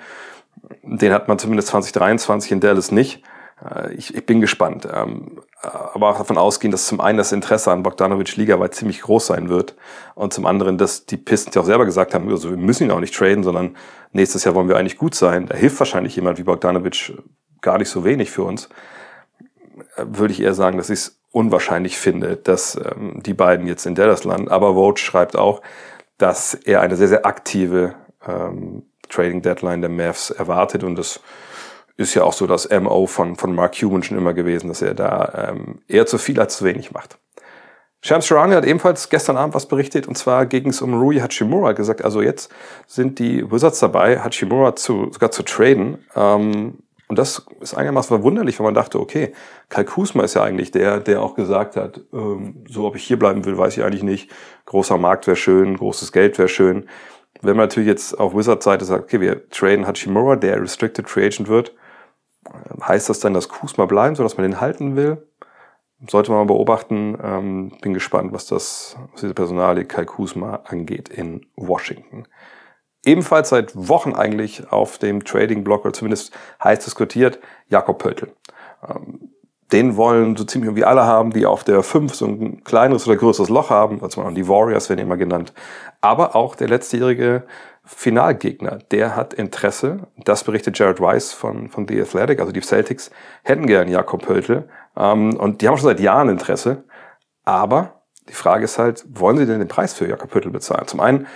Den 0.83 1.13
hat 1.13 1.29
man 1.29 1.39
zumindest 1.39 1.69
2023 1.69 2.53
in 2.53 2.61
Dallas 2.61 2.91
nicht. 2.91 3.23
Äh, 3.63 3.95
ich, 3.95 4.15
ich 4.15 4.27
bin 4.27 4.41
gespannt. 4.41 4.89
Ähm, 4.93 5.41
aber 5.63 6.11
auch 6.11 6.19
davon 6.19 6.39
ausgehen, 6.39 6.71
dass 6.71 6.87
zum 6.87 7.01
einen 7.01 7.19
das 7.19 7.33
Interesse 7.33 7.71
an 7.73 7.83
Bogdanovic 7.83 8.37
ligaweit 8.37 8.75
ziemlich 8.75 9.01
groß 9.01 9.27
sein 9.27 9.49
wird 9.49 9.75
und 10.15 10.33
zum 10.33 10.47
anderen, 10.47 10.77
dass 10.79 11.07
die 11.07 11.17
Pistons 11.17 11.55
ja 11.55 11.63
auch 11.63 11.67
selber 11.67 11.87
gesagt 11.87 12.15
haben, 12.15 12.29
also 12.29 12.51
wir 12.51 12.57
müssen 12.57 12.85
ihn 12.85 12.91
auch 12.91 13.01
nicht 13.01 13.15
traden, 13.15 13.43
sondern 13.43 13.77
nächstes 14.13 14.45
Jahr 14.45 14.55
wollen 14.55 14.69
wir 14.69 14.77
eigentlich 14.77 14.99
gut 14.99 15.15
sein. 15.15 15.47
Da 15.47 15.57
hilft 15.57 15.79
wahrscheinlich 15.79 16.17
jemand 16.17 16.39
wie 16.39 16.43
Bogdanovic 16.43 17.15
gar 17.63 17.79
nicht 17.79 17.89
so 17.89 18.05
wenig 18.05 18.31
für 18.31 18.43
uns. 18.43 18.69
Äh, 19.97 20.05
würde 20.07 20.33
ich 20.33 20.43
eher 20.43 20.55
sagen, 20.55 20.77
dass 20.77 20.91
ich 20.91 21.01
es 21.01 21.21
unwahrscheinlich 21.33 21.99
finde, 21.99 22.37
dass 22.37 22.77
ähm, 22.77 23.21
die 23.25 23.35
beiden 23.35 23.67
jetzt 23.67 23.87
in 23.87 23.95
Dallas 23.95 24.25
landen. 24.25 24.49
Aber 24.49 24.75
Vogue 24.75 24.99
schreibt 24.99 25.37
auch, 25.37 25.63
dass 26.19 26.55
er 26.55 26.81
eine 26.81 26.97
sehr, 26.97 27.09
sehr 27.09 27.27
aktive 27.27 27.95
ähm, 28.27 28.85
Trading 29.09 29.43
Deadline 29.43 29.81
der 29.81 29.91
Mavs 29.91 30.31
erwartet 30.31 30.85
und 30.85 30.97
das 30.97 31.21
ist 31.97 32.15
ja 32.15 32.25
auch 32.25 32.33
so 32.33 32.47
das 32.47 32.69
MO 32.71 33.07
von, 33.07 33.37
von 33.37 33.55
Mark 33.55 33.79
Cuban 33.79 34.03
schon 34.03 34.19
immer 34.19 34.35
gewesen, 34.35 34.69
dass 34.69 34.83
er 34.83 34.95
da 34.95 35.51
ähm, 35.51 35.81
eher 35.87 36.07
zu 36.07 36.19
viel 36.19 36.41
als 36.41 36.57
zu 36.59 36.65
wenig 36.65 36.93
macht. 36.93 37.19
Shams 38.03 38.27
Charania 38.27 38.59
hat 38.59 38.67
ebenfalls 38.67 39.09
gestern 39.09 39.39
Abend 39.39 39.55
was 39.55 39.67
berichtet 39.67 40.07
und 40.07 40.19
zwar 40.19 40.45
ging 40.45 40.69
es 40.69 40.83
um 40.83 40.93
Rui 40.93 41.21
Hachimura. 41.21 41.73
gesagt, 41.73 42.05
also 42.05 42.21
jetzt 42.21 42.53
sind 42.87 43.19
die 43.19 43.51
Wizards 43.51 43.79
dabei, 43.79 44.21
Hachimura 44.21 44.77
zu, 44.77 45.11
sogar 45.11 45.31
zu 45.31 45.43
traden. 45.43 46.05
Ähm, 46.15 46.81
und 47.09 47.19
das 47.19 47.47
ist 47.61 47.75
einigermaßen 47.75 48.15
verwunderlich, 48.17 48.59
weil 48.59 48.65
man 48.65 48.75
dachte, 48.75 48.99
okay, 48.99 49.33
Kai 49.69 49.85
Kusma 49.85 50.23
ist 50.25 50.35
ja 50.35 50.43
eigentlich 50.43 50.71
der, 50.71 51.01
der 51.01 51.23
auch 51.23 51.35
gesagt 51.35 51.77
hat, 51.77 52.01
ähm, 52.13 52.65
so 52.69 52.87
ob 52.87 52.97
ich 52.97 53.05
hier 53.05 53.19
bleiben 53.19 53.45
will, 53.45 53.57
weiß 53.57 53.77
ich 53.77 53.85
eigentlich 53.85 54.03
nicht. 54.03 54.31
Großer 54.67 54.99
Markt 54.99 55.27
wäre 55.27 55.37
schön, 55.37 55.77
großes 55.77 56.13
Geld 56.13 56.37
wäre 56.39 56.49
schön. 56.49 56.89
Wenn 57.41 57.57
man 57.57 57.69
natürlich 57.69 57.89
jetzt 57.89 58.19
auf 58.19 58.35
Wizards-Seite 58.35 58.85
sagt, 58.85 59.05
okay, 59.05 59.21
wir 59.21 59.49
traden 59.49 59.87
Hachimura, 59.87 60.37
der 60.37 60.61
Restricted 60.61 61.09
Free 61.09 61.27
Agent 61.27 61.49
wird, 61.49 61.75
Heißt 62.83 63.09
das 63.09 63.21
dann, 63.21 63.35
dass 63.35 63.49
Kusma 63.49 63.87
bleiben 63.87 64.15
soll, 64.15 64.25
dass 64.25 64.37
man 64.37 64.51
den 64.51 64.61
halten 64.61 64.97
will? 64.97 65.27
Sollte 66.09 66.31
man 66.31 66.41
mal 66.41 66.53
beobachten. 66.53 67.17
Ähm, 67.23 67.73
bin 67.81 67.95
gespannt, 67.95 68.33
was 68.33 68.47
das, 68.47 68.97
was 69.13 69.23
diese 69.23 69.35
Personalie 69.35 69.85
Kai 69.85 70.05
Kusma 70.05 70.61
angeht 70.65 71.09
in 71.09 71.47
Washington. 71.57 72.27
ebenfalls 73.05 73.51
seit 73.51 73.73
Wochen 73.75 74.15
eigentlich 74.15 74.71
auf 74.73 74.99
dem 74.99 75.25
Trading-Block 75.25 75.85
oder 75.85 75.93
zumindest 75.93 76.33
heiß 76.63 76.85
diskutiert, 76.85 77.39
Jakob 77.69 77.99
Pöltl. 77.99 78.33
Ähm, 78.89 79.31
den 79.73 79.97
wollen 79.97 80.37
so 80.37 80.45
ziemlich 80.45 80.69
irgendwie 80.69 80.85
alle 80.85 81.05
haben, 81.05 81.33
die 81.33 81.47
auf 81.47 81.65
der 81.65 81.83
5 81.83 82.15
so 82.15 82.27
ein 82.27 82.63
kleineres 82.65 83.07
oder 83.07 83.17
größeres 83.17 83.49
Loch 83.49 83.71
haben. 83.71 84.03
Also 84.03 84.23
die 84.31 84.47
Warriors 84.47 84.89
werden 84.89 85.01
immer 85.01 85.17
genannt. 85.17 85.53
Aber 86.01 86.37
auch 86.37 86.55
der 86.55 86.69
letztjährige 86.69 87.45
Finalgegner, 87.85 88.79
der 88.91 89.15
hat 89.15 89.35
Interesse. 89.35 90.09
Das 90.25 90.45
berichtet 90.45 90.79
Jared 90.79 91.01
Weiss 91.01 91.33
von, 91.33 91.69
von 91.69 91.87
The 91.87 92.01
Athletic. 92.01 92.41
Also 92.41 92.51
die 92.51 92.63
Celtics 92.63 93.11
hätten 93.43 93.67
gern 93.67 93.89
Jakob 93.89 94.25
Pöltl. 94.25 94.69
Ähm, 94.97 95.37
und 95.37 95.61
die 95.61 95.69
haben 95.69 95.77
schon 95.77 95.89
seit 95.89 96.01
Jahren 96.01 96.31
Interesse. 96.31 96.85
Aber 97.45 98.03
die 98.29 98.35
Frage 98.35 98.65
ist 98.65 98.79
halt, 98.79 99.05
wollen 99.09 99.37
sie 99.37 99.47
denn 99.47 99.59
den 99.59 99.69
Preis 99.69 99.93
für 99.93 100.09
Jakob 100.09 100.31
Pöltl 100.31 100.51
bezahlen? 100.51 100.87
Zum 100.87 101.01
einen, 101.01 101.27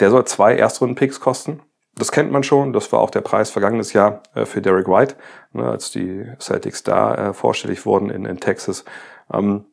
der 0.00 0.10
soll 0.10 0.26
zwei 0.26 0.54
Erstrunden-Picks 0.56 1.20
kosten. 1.20 1.62
Das 1.98 2.12
kennt 2.12 2.30
man 2.30 2.42
schon. 2.42 2.74
Das 2.74 2.92
war 2.92 3.00
auch 3.00 3.10
der 3.10 3.22
Preis 3.22 3.48
vergangenes 3.48 3.94
Jahr 3.94 4.22
äh, 4.34 4.44
für 4.44 4.60
Derek 4.60 4.88
White, 4.88 5.16
ne, 5.52 5.66
als 5.66 5.90
die 5.90 6.26
Celtics 6.38 6.82
da 6.82 7.30
äh, 7.30 7.32
vorstellig 7.32 7.86
wurden 7.86 8.10
in, 8.10 8.26
in 8.26 8.38
Texas. 8.38 8.84
Ähm, 9.32 9.64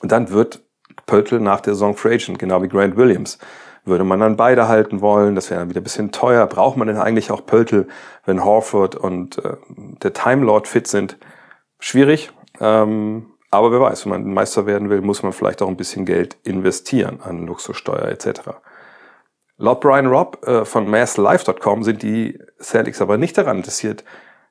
und 0.00 0.10
dann 0.10 0.30
wird 0.30 0.62
Pöltl 1.04 1.40
nach 1.40 1.60
der 1.60 1.74
Saison 1.74 1.94
Free 1.94 2.14
Agent, 2.14 2.38
genau 2.38 2.62
wie 2.62 2.68
Grant 2.68 2.96
Williams. 2.96 3.38
Würde 3.84 4.04
man 4.04 4.20
dann 4.20 4.36
beide 4.36 4.68
halten 4.68 5.00
wollen, 5.00 5.34
das 5.34 5.50
wäre 5.50 5.60
dann 5.60 5.70
wieder 5.70 5.80
ein 5.80 5.84
bisschen 5.84 6.12
teuer. 6.12 6.46
Braucht 6.46 6.76
man 6.76 6.86
denn 6.86 6.98
eigentlich 6.98 7.32
auch 7.32 7.44
Pöltl, 7.44 7.88
wenn 8.24 8.44
Horford 8.44 8.94
und 8.94 9.44
äh, 9.44 9.56
der 10.02 10.12
Time 10.12 10.44
Lord 10.44 10.68
fit 10.68 10.86
sind? 10.86 11.18
Schwierig. 11.80 12.30
Ähm, 12.60 13.32
aber 13.50 13.72
wer 13.72 13.80
weiß, 13.80 14.06
wenn 14.06 14.12
man 14.12 14.32
Meister 14.32 14.66
werden 14.66 14.88
will, 14.88 15.00
muss 15.00 15.22
man 15.22 15.32
vielleicht 15.32 15.62
auch 15.62 15.68
ein 15.68 15.76
bisschen 15.76 16.06
Geld 16.06 16.36
investieren 16.44 17.20
an 17.22 17.46
Luxussteuer 17.46 18.06
etc. 18.08 18.40
Laut 19.58 19.80
Brian 19.80 20.06
Robb 20.06 20.46
äh, 20.46 20.64
von 20.64 20.88
masslife.com 20.88 21.82
sind 21.82 22.02
die 22.02 22.38
Celtics 22.60 23.02
aber 23.02 23.18
nicht 23.18 23.36
daran 23.36 23.58
interessiert, 23.58 24.04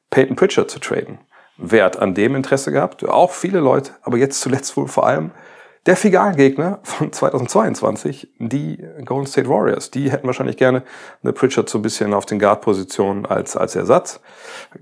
Peyton 0.09 0.35
Pritchard 0.35 0.69
zu 0.69 0.79
traden. 0.79 1.19
Wer 1.57 1.85
hat 1.85 1.97
an 1.99 2.13
dem 2.13 2.35
Interesse 2.35 2.71
gehabt? 2.71 3.03
Auch 3.07 3.31
viele 3.31 3.59
Leute, 3.59 3.93
aber 4.03 4.17
jetzt 4.17 4.41
zuletzt 4.41 4.75
wohl 4.77 4.87
vor 4.87 5.07
allem 5.07 5.31
der 5.87 5.95
Finalgegner 5.95 6.79
von 6.83 7.11
2022, 7.11 8.29
die 8.37 8.85
Golden 9.03 9.25
State 9.25 9.49
Warriors, 9.49 9.89
die 9.89 10.11
hätten 10.11 10.27
wahrscheinlich 10.27 10.57
gerne 10.57 10.83
eine 11.23 11.33
Pritchard 11.33 11.69
so 11.69 11.79
ein 11.79 11.81
bisschen 11.81 12.13
auf 12.13 12.27
den 12.27 12.37
Guard-Positionen 12.37 13.25
als, 13.25 13.57
als 13.57 13.75
Ersatz. 13.75 14.19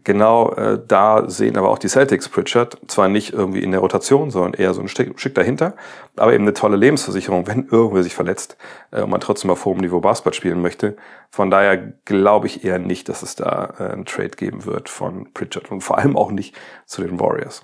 Genau 0.03 0.51
äh, 0.55 0.77
da 0.85 1.29
sehen 1.29 1.57
aber 1.57 1.69
auch 1.69 1.79
die 1.79 1.87
Celtics 1.87 2.27
Pritchard, 2.27 2.77
zwar 2.87 3.07
nicht 3.07 3.31
irgendwie 3.31 3.63
in 3.63 3.71
der 3.71 3.79
Rotation, 3.79 4.29
sondern 4.29 4.55
eher 4.55 4.73
so 4.73 4.81
ein 4.81 4.89
Stück, 4.89 5.17
Stück 5.17 5.35
dahinter, 5.35 5.73
aber 6.17 6.33
eben 6.33 6.43
eine 6.43 6.53
tolle 6.53 6.75
Lebensversicherung, 6.75 7.47
wenn 7.47 7.69
irgendwer 7.69 8.03
sich 8.03 8.13
verletzt 8.13 8.57
äh, 8.91 9.01
und 9.01 9.09
man 9.09 9.21
trotzdem 9.21 9.51
auf 9.51 9.63
hohem 9.63 9.77
Niveau 9.77 10.01
Basketball 10.01 10.33
spielen 10.33 10.61
möchte. 10.61 10.97
Von 11.29 11.49
daher 11.49 11.77
glaube 12.03 12.47
ich 12.47 12.65
eher 12.65 12.77
nicht, 12.77 13.07
dass 13.07 13.23
es 13.23 13.35
da 13.35 13.73
äh, 13.79 13.83
einen 13.93 14.05
Trade 14.05 14.31
geben 14.31 14.65
wird 14.65 14.89
von 14.89 15.31
Pritchard 15.33 15.71
und 15.71 15.79
vor 15.79 15.97
allem 15.97 16.17
auch 16.17 16.31
nicht 16.31 16.55
zu 16.85 17.01
den 17.01 17.21
Warriors. 17.21 17.63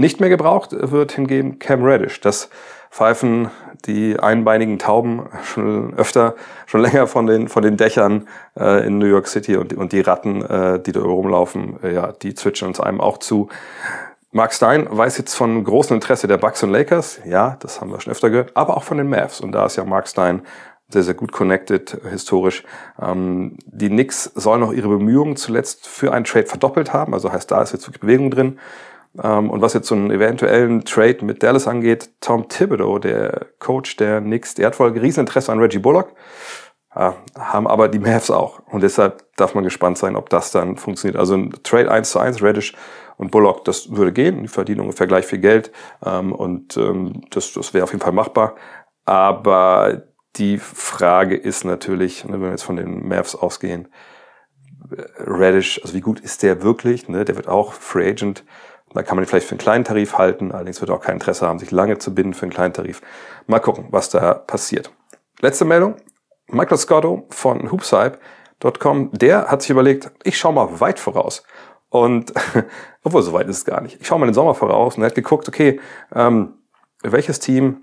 Nicht 0.00 0.18
mehr 0.18 0.30
gebraucht 0.30 0.70
wird 0.72 1.12
hingegen 1.12 1.58
Cam 1.58 1.84
Reddish. 1.84 2.22
Das 2.22 2.48
pfeifen 2.90 3.50
die 3.84 4.18
einbeinigen 4.18 4.78
Tauben 4.78 5.26
schon 5.42 5.92
öfter, 5.92 6.36
schon 6.64 6.80
länger 6.80 7.06
von 7.06 7.26
den, 7.26 7.48
von 7.48 7.62
den 7.62 7.76
Dächern 7.76 8.26
äh, 8.58 8.86
in 8.86 8.96
New 8.96 9.04
York 9.04 9.28
City 9.28 9.58
und, 9.58 9.74
und 9.74 9.92
die 9.92 10.00
Ratten, 10.00 10.42
äh, 10.42 10.80
die 10.80 10.92
da 10.92 11.02
rumlaufen, 11.02 11.80
äh, 11.82 11.92
ja, 11.92 12.12
die 12.12 12.32
zwitschern 12.32 12.68
uns 12.68 12.80
einem 12.80 12.98
auch 12.98 13.18
zu. 13.18 13.50
Mark 14.32 14.54
Stein 14.54 14.86
weiß 14.90 15.18
jetzt 15.18 15.34
von 15.34 15.62
großem 15.64 15.96
Interesse 15.96 16.26
der 16.26 16.38
Bucks 16.38 16.62
und 16.62 16.70
Lakers. 16.70 17.20
Ja, 17.26 17.58
das 17.60 17.82
haben 17.82 17.92
wir 17.92 18.00
schon 18.00 18.12
öfter 18.12 18.30
gehört, 18.30 18.56
aber 18.56 18.78
auch 18.78 18.84
von 18.84 18.96
den 18.96 19.10
Mavs. 19.10 19.42
Und 19.42 19.52
da 19.52 19.66
ist 19.66 19.76
ja 19.76 19.84
Mark 19.84 20.08
Stein 20.08 20.40
sehr, 20.88 21.02
sehr 21.02 21.14
gut 21.14 21.30
connected 21.30 22.00
historisch. 22.10 22.64
Ähm, 23.00 23.58
die 23.66 23.90
Knicks 23.90 24.24
sollen 24.34 24.60
noch 24.60 24.72
ihre 24.72 24.88
Bemühungen 24.88 25.36
zuletzt 25.36 25.86
für 25.86 26.14
einen 26.14 26.24
Trade 26.24 26.46
verdoppelt 26.46 26.94
haben. 26.94 27.12
Also 27.12 27.30
heißt, 27.30 27.50
da 27.50 27.60
ist 27.60 27.72
jetzt 27.72 27.86
wirklich 27.86 28.00
Bewegung 28.00 28.30
drin. 28.30 28.58
Ähm, 29.22 29.50
und 29.50 29.60
was 29.60 29.74
jetzt 29.74 29.88
so 29.88 29.94
einen 29.94 30.10
eventuellen 30.10 30.84
Trade 30.84 31.24
mit 31.24 31.42
Dallas 31.42 31.66
angeht, 31.66 32.10
Tom 32.20 32.48
Thibodeau, 32.48 32.98
der 32.98 33.46
Coach 33.58 33.96
der 33.96 34.20
Knicks, 34.20 34.54
der 34.54 34.66
hat 34.66 34.78
wohl 34.78 34.90
Rieseninteresse 34.90 35.50
an 35.50 35.58
Reggie 35.58 35.78
Bullock. 35.78 36.14
Haben 36.92 37.68
aber 37.68 37.88
die 37.88 38.00
Mavs 38.00 38.32
auch. 38.32 38.60
Und 38.66 38.82
deshalb 38.82 39.22
darf 39.36 39.54
man 39.54 39.62
gespannt 39.62 39.96
sein, 39.96 40.16
ob 40.16 40.28
das 40.28 40.50
dann 40.50 40.76
funktioniert. 40.76 41.16
Also 41.18 41.34
ein 41.34 41.52
Trade 41.62 41.90
1 41.90 42.10
zu 42.10 42.18
1, 42.18 42.42
Reddish 42.42 42.74
und 43.16 43.30
Bullock, 43.30 43.64
das 43.64 43.94
würde 43.94 44.12
gehen. 44.12 44.42
Die 44.42 44.48
verdienen 44.48 44.80
ungefähr 44.80 45.06
gleich 45.06 45.24
viel 45.24 45.38
Geld. 45.38 45.70
Ähm, 46.04 46.32
und 46.32 46.76
ähm, 46.76 47.22
das, 47.30 47.52
das 47.52 47.72
wäre 47.74 47.84
auf 47.84 47.92
jeden 47.92 48.02
Fall 48.02 48.12
machbar. 48.12 48.56
Aber 49.04 50.02
die 50.36 50.58
Frage 50.58 51.36
ist 51.36 51.64
natürlich, 51.64 52.24
ne, 52.24 52.32
wenn 52.32 52.42
wir 52.42 52.50
jetzt 52.50 52.62
von 52.64 52.76
den 52.76 53.06
Mavs 53.06 53.36
ausgehen, 53.36 53.88
Reddish, 55.18 55.80
also 55.82 55.94
wie 55.94 56.00
gut 56.00 56.18
ist 56.18 56.42
der 56.42 56.62
wirklich? 56.62 57.08
Ne? 57.08 57.24
Der 57.24 57.36
wird 57.36 57.46
auch 57.46 57.72
Free 57.72 58.10
Agent. 58.10 58.44
Da 58.92 59.02
kann 59.02 59.16
man 59.16 59.24
ihn 59.24 59.28
vielleicht 59.28 59.46
für 59.46 59.52
einen 59.52 59.60
kleinen 59.60 59.84
Tarif 59.84 60.18
halten, 60.18 60.52
allerdings 60.52 60.80
wird 60.80 60.90
er 60.90 60.96
auch 60.96 61.02
kein 61.02 61.14
Interesse 61.14 61.46
haben, 61.46 61.58
sich 61.58 61.70
lange 61.70 61.98
zu 61.98 62.14
binden 62.14 62.34
für 62.34 62.42
einen 62.42 62.52
kleinen 62.52 62.74
Tarif. 62.74 63.00
Mal 63.46 63.60
gucken, 63.60 63.86
was 63.90 64.10
da 64.10 64.34
passiert. 64.34 64.90
Letzte 65.40 65.64
Meldung. 65.64 65.96
Michael 66.48 66.78
Scotto 66.78 67.26
von 67.30 67.70
hoopshype.com, 67.70 69.10
der 69.12 69.46
hat 69.50 69.62
sich 69.62 69.70
überlegt, 69.70 70.10
ich 70.24 70.36
schaue 70.36 70.52
mal 70.52 70.80
weit 70.80 70.98
voraus. 70.98 71.44
Und, 71.88 72.32
obwohl 73.04 73.22
so 73.22 73.32
weit 73.32 73.48
ist 73.48 73.58
es 73.58 73.64
gar 73.64 73.80
nicht. 73.80 74.00
Ich 74.00 74.06
schaue 74.06 74.18
mal 74.18 74.26
den 74.26 74.34
Sommer 74.34 74.54
voraus 74.54 74.96
und 74.96 75.02
er 75.02 75.06
hat 75.06 75.14
geguckt, 75.14 75.46
okay, 75.48 75.80
ähm, 76.12 76.54
welches 77.02 77.38
Team 77.38 77.82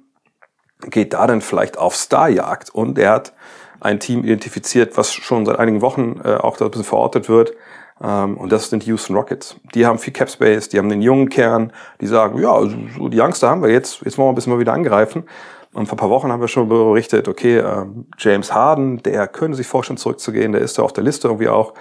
geht 0.82 1.14
da 1.14 1.26
denn 1.26 1.42
vielleicht 1.42 1.78
auf 1.78 1.96
Starjagd? 1.96 2.70
Und 2.70 3.00
er 3.00 3.12
hat 3.12 3.34
ein 3.80 4.00
Team 4.00 4.24
identifiziert, 4.24 4.98
was 4.98 5.14
schon 5.14 5.46
seit 5.46 5.60
einigen 5.60 5.82
Wochen 5.82 6.20
äh, 6.24 6.36
auch 6.36 6.58
da 6.58 6.66
ein 6.66 6.72
bisschen 6.72 6.86
verortet 6.86 7.30
wird, 7.30 7.54
und 8.00 8.52
das 8.52 8.70
sind 8.70 8.84
die 8.84 8.90
Houston 8.90 9.16
Rockets. 9.16 9.56
Die 9.74 9.86
haben 9.86 9.98
viel 9.98 10.14
Cap 10.14 10.30
Space, 10.30 10.70
die 10.70 10.78
haben 10.78 10.90
den 10.90 11.02
jungen 11.02 11.30
Kern, 11.30 11.74
die 12.00 12.08
sagen, 12.08 12.40
ja, 12.40 12.60
so 12.96 13.10
die 13.10 13.20
Youngster 13.20 13.50
haben 13.50 13.64
wir 13.64 13.72
jetzt, 13.72 14.02
jetzt 14.04 14.18
wollen 14.18 14.28
wir 14.28 14.34
ein 14.34 14.36
bisschen 14.36 14.54
mal 14.54 14.60
wieder 14.60 14.74
angreifen. 14.74 15.24
Und 15.74 15.88
vor 15.88 15.96
ein 15.96 16.00
paar 16.00 16.10
Wochen 16.10 16.32
haben 16.32 16.42
wir 16.42 16.48
schon 16.48 16.70
berichtet, 16.70 17.28
okay, 17.28 17.58
ähm, 17.60 18.08
James 18.18 18.54
Harden, 18.54 19.02
der 19.04 19.28
könnte 19.28 19.58
sich 19.58 19.68
vorstellen, 19.68 19.98
zurückzugehen, 19.98 20.52
der 20.52 20.62
ist 20.62 20.78
da 20.78 20.84
auf 20.84 20.94
der 20.94 21.04
Liste 21.04 21.28
irgendwie 21.28 21.50
auch. 21.50 21.74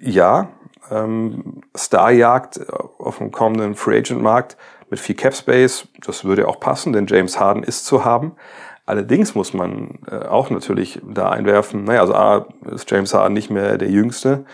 Ja, 0.00 0.48
ähm, 0.90 1.62
Starjagd 1.76 2.60
auf 2.98 3.18
dem 3.18 3.30
kommenden 3.30 3.74
Free 3.74 3.98
Agent 3.98 4.22
Markt 4.22 4.56
mit 4.90 5.00
viel 5.00 5.16
Cap 5.16 5.34
Space, 5.34 5.88
das 6.04 6.24
würde 6.24 6.48
auch 6.48 6.60
passen, 6.60 6.92
denn 6.92 7.06
James 7.06 7.38
Harden 7.38 7.62
ist 7.62 7.86
zu 7.86 8.04
haben. 8.04 8.32
Allerdings 8.86 9.34
muss 9.34 9.52
man 9.52 9.98
äh, 10.10 10.26
auch 10.26 10.50
natürlich 10.50 11.00
da 11.08 11.30
einwerfen, 11.30 11.84
naja, 11.84 12.00
also 12.00 12.14
A, 12.14 12.46
ist 12.72 12.90
James 12.90 13.12
Harden 13.14 13.34
nicht 13.34 13.50
mehr 13.50 13.78
der 13.78 13.90
Jüngste 13.90 14.44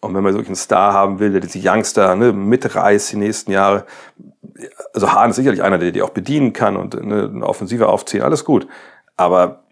und 0.00 0.14
wenn 0.14 0.22
man 0.22 0.32
wirklich 0.32 0.48
einen 0.48 0.56
Star 0.56 0.92
haben 0.92 1.18
will, 1.18 1.32
der 1.32 1.40
diese 1.40 1.60
Youngster 1.62 2.16
ne, 2.16 2.32
mitreißt 2.32 3.12
die 3.12 3.16
nächsten 3.16 3.52
Jahre, 3.52 3.84
also 4.94 5.12
Hahn 5.12 5.30
ist 5.30 5.36
sicherlich 5.36 5.62
einer, 5.62 5.78
der 5.78 5.92
die 5.92 6.02
auch 6.02 6.10
bedienen 6.10 6.52
kann 6.52 6.76
und 6.76 6.94
ne, 6.94 7.30
eine 7.32 7.46
Offensive 7.46 7.88
aufziehen, 7.88 8.22
alles 8.22 8.44
gut. 8.44 8.66
Aber 9.16 9.64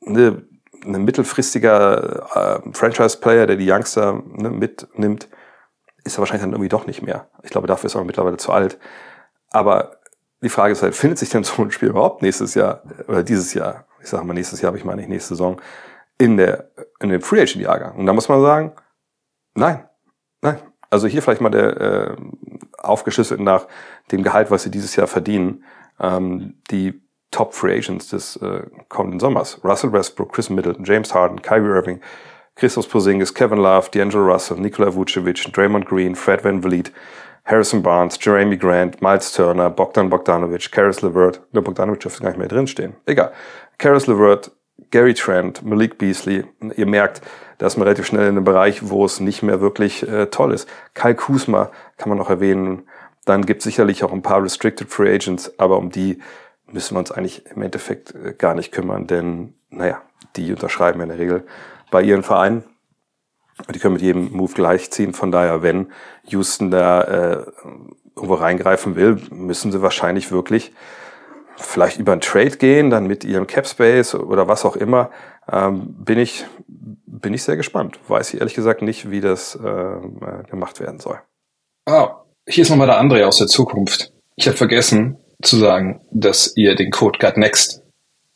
ne, 0.00 0.42
ein 0.84 1.04
mittelfristiger 1.04 2.62
äh, 2.64 2.72
Franchise-Player, 2.72 3.46
der 3.46 3.56
die 3.56 3.70
Youngster 3.70 4.22
ne, 4.32 4.50
mitnimmt, 4.50 5.28
ist 6.04 6.16
er 6.16 6.18
wahrscheinlich 6.20 6.42
dann 6.42 6.52
irgendwie 6.52 6.68
doch 6.68 6.86
nicht 6.86 7.02
mehr. 7.02 7.28
Ich 7.42 7.50
glaube, 7.50 7.66
dafür 7.66 7.86
ist 7.86 7.94
er 7.94 8.04
mittlerweile 8.04 8.36
zu 8.36 8.52
alt. 8.52 8.78
Aber 9.50 9.98
die 10.42 10.48
Frage 10.48 10.72
ist 10.72 10.82
halt, 10.82 10.96
findet 10.96 11.18
sich 11.18 11.30
denn 11.30 11.44
so 11.44 11.62
ein 11.62 11.70
Spiel 11.70 11.88
überhaupt 11.88 12.22
nächstes 12.22 12.54
Jahr 12.54 12.82
oder 13.06 13.22
dieses 13.22 13.54
Jahr? 13.54 13.86
Ich 14.00 14.08
sage 14.08 14.24
mal 14.24 14.34
nächstes 14.34 14.60
Jahr, 14.60 14.68
aber 14.68 14.78
ich 14.78 14.84
meine 14.84 15.00
nicht 15.00 15.10
nächste 15.10 15.34
Saison 15.34 15.60
in 16.18 16.36
der 16.36 16.70
in 16.98 17.10
dem 17.10 17.20
Free 17.20 17.40
Agent 17.40 17.62
Jahrgang. 17.62 17.96
Und 17.96 18.06
da 18.06 18.12
muss 18.12 18.28
man 18.28 18.42
sagen, 18.42 18.72
Nein, 19.54 19.84
nein. 20.40 20.58
Also 20.90 21.06
hier 21.06 21.22
vielleicht 21.22 21.40
mal 21.40 21.50
der 21.50 21.80
äh, 21.80 22.16
aufgeschlüsselt 22.78 23.40
nach 23.40 23.66
dem 24.10 24.22
Gehalt, 24.22 24.50
was 24.50 24.62
sie 24.62 24.70
dieses 24.70 24.94
Jahr 24.96 25.06
verdienen. 25.06 25.64
Ähm, 25.98 26.54
die 26.70 27.00
Top 27.30 27.54
Free 27.54 27.78
Agents 27.78 28.08
des 28.08 28.36
äh, 28.36 28.62
kommenden 28.88 29.18
Sommers. 29.18 29.58
Russell 29.64 29.92
Westbrook, 29.92 30.32
Chris 30.32 30.50
Middleton, 30.50 30.84
James 30.84 31.14
Harden, 31.14 31.40
Kyrie 31.40 31.70
Irving, 31.70 32.00
Christoph 32.56 32.90
Porzingis, 32.90 33.32
Kevin 33.32 33.58
Love, 33.58 33.90
D'Angelo 33.90 34.24
Russell, 34.24 34.58
Nikola 34.58 34.94
Vucevic, 34.94 35.50
Draymond 35.52 35.86
Green, 35.86 36.14
Fred 36.14 36.44
Van 36.44 36.60
Vliet, 36.60 36.92
Harrison 37.44 37.82
Barnes, 37.82 38.18
Jeremy 38.20 38.56
Grant, 38.56 39.00
Miles 39.00 39.32
Turner, 39.32 39.70
Bogdan 39.70 40.10
Bogdanovic, 40.10 40.70
Karis 40.70 41.00
LeVert, 41.02 41.40
der 41.52 41.62
Bogdanovic 41.62 42.00
dürfte 42.00 42.22
gar 42.22 42.28
nicht 42.28 42.38
mehr 42.38 42.48
drinstehen. 42.48 42.94
Egal. 43.06 43.32
Karis 43.78 44.06
LeVert, 44.06 44.52
Gary 44.90 45.14
Trent, 45.14 45.62
Malik 45.62 45.98
Beasley. 45.98 46.44
Ihr 46.76 46.86
merkt, 46.86 47.22
da 47.58 47.66
ist 47.66 47.76
man 47.76 47.84
relativ 47.84 48.06
schnell 48.06 48.22
in 48.22 48.36
einem 48.36 48.44
Bereich, 48.44 48.88
wo 48.88 49.04
es 49.04 49.20
nicht 49.20 49.42
mehr 49.42 49.60
wirklich 49.60 50.06
äh, 50.06 50.26
toll 50.26 50.52
ist. 50.52 50.68
Kyle 50.94 51.14
Kuzma 51.14 51.70
kann 51.96 52.08
man 52.08 52.18
noch 52.18 52.30
erwähnen. 52.30 52.82
Dann 53.24 53.46
gibt 53.46 53.60
es 53.60 53.64
sicherlich 53.64 54.02
auch 54.02 54.12
ein 54.12 54.22
paar 54.22 54.42
Restricted 54.42 54.90
Free 54.90 55.14
Agents, 55.14 55.58
aber 55.58 55.78
um 55.78 55.90
die 55.90 56.18
müssen 56.66 56.94
wir 56.94 56.98
uns 56.98 57.12
eigentlich 57.12 57.44
im 57.54 57.62
Endeffekt 57.62 58.14
äh, 58.14 58.34
gar 58.36 58.54
nicht 58.54 58.72
kümmern, 58.72 59.06
denn, 59.06 59.54
naja, 59.70 60.02
die 60.36 60.50
unterschreiben 60.50 61.00
in 61.00 61.08
der 61.08 61.18
Regel 61.18 61.46
bei 61.90 62.02
ihren 62.02 62.22
Vereinen. 62.22 62.64
Die 63.72 63.78
können 63.78 63.94
mit 63.94 64.02
jedem 64.02 64.32
Move 64.32 64.54
gleichziehen. 64.54 65.12
Von 65.12 65.30
daher, 65.30 65.62
wenn 65.62 65.92
Houston 66.24 66.70
da 66.70 67.02
äh, 67.02 67.46
irgendwo 68.16 68.34
reingreifen 68.34 68.96
will, 68.96 69.20
müssen 69.30 69.70
sie 69.70 69.82
wahrscheinlich 69.82 70.32
wirklich 70.32 70.72
vielleicht 71.56 71.98
über 71.98 72.12
einen 72.12 72.20
Trade 72.20 72.56
gehen, 72.56 72.90
dann 72.90 73.06
mit 73.06 73.24
ihrem 73.24 73.46
Cap 73.46 73.66
Space 73.66 74.14
oder 74.14 74.48
was 74.48 74.64
auch 74.64 74.76
immer, 74.76 75.10
ähm, 75.50 75.94
bin 75.98 76.18
ich 76.18 76.44
bin 76.66 77.34
ich 77.34 77.42
sehr 77.42 77.56
gespannt. 77.56 77.98
Weiß 78.08 78.34
ich 78.34 78.40
ehrlich 78.40 78.54
gesagt 78.54 78.82
nicht, 78.82 79.10
wie 79.10 79.20
das 79.20 79.58
äh, 79.62 79.68
äh 79.68 80.42
gemacht 80.50 80.80
werden 80.80 80.98
soll. 80.98 81.20
Ah, 81.86 82.22
hier 82.48 82.62
ist 82.62 82.70
nochmal 82.70 82.86
der 82.86 83.00
André 83.00 83.24
aus 83.24 83.38
der 83.38 83.46
Zukunft. 83.46 84.12
Ich 84.36 84.46
habe 84.46 84.56
vergessen 84.56 85.18
zu 85.42 85.56
sagen, 85.56 86.00
dass 86.10 86.56
ihr 86.56 86.74
den 86.74 86.90
Code 86.90 87.18
GutNext 87.18 87.82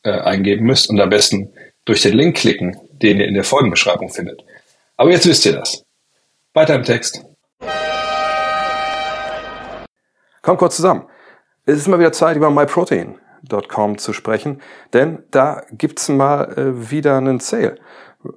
äh, 0.02 0.10
eingeben 0.10 0.66
müsst 0.66 0.88
und 0.90 1.00
am 1.00 1.10
besten 1.10 1.52
durch 1.84 2.02
den 2.02 2.14
Link 2.14 2.36
klicken, 2.36 2.76
den 2.90 3.18
ihr 3.18 3.26
in 3.26 3.34
der 3.34 3.44
Folgenbeschreibung 3.44 4.08
findet. 4.08 4.44
Aber 4.96 5.10
jetzt 5.10 5.26
wisst 5.26 5.46
ihr 5.46 5.52
das. 5.52 5.84
Weiter 6.54 6.74
im 6.74 6.84
Text. 6.84 7.24
Kommt 10.42 10.58
kurz 10.58 10.76
zusammen. 10.76 11.06
Es 11.68 11.78
ist 11.78 11.88
mal 11.88 11.98
wieder 11.98 12.12
Zeit, 12.12 12.36
über 12.36 12.48
myprotein.com 12.48 13.98
zu 13.98 14.12
sprechen, 14.12 14.62
denn 14.92 15.24
da 15.32 15.64
gibt's 15.72 16.08
mal 16.08 16.56
äh, 16.56 16.90
wieder 16.92 17.16
einen 17.16 17.40
Sale. 17.40 17.74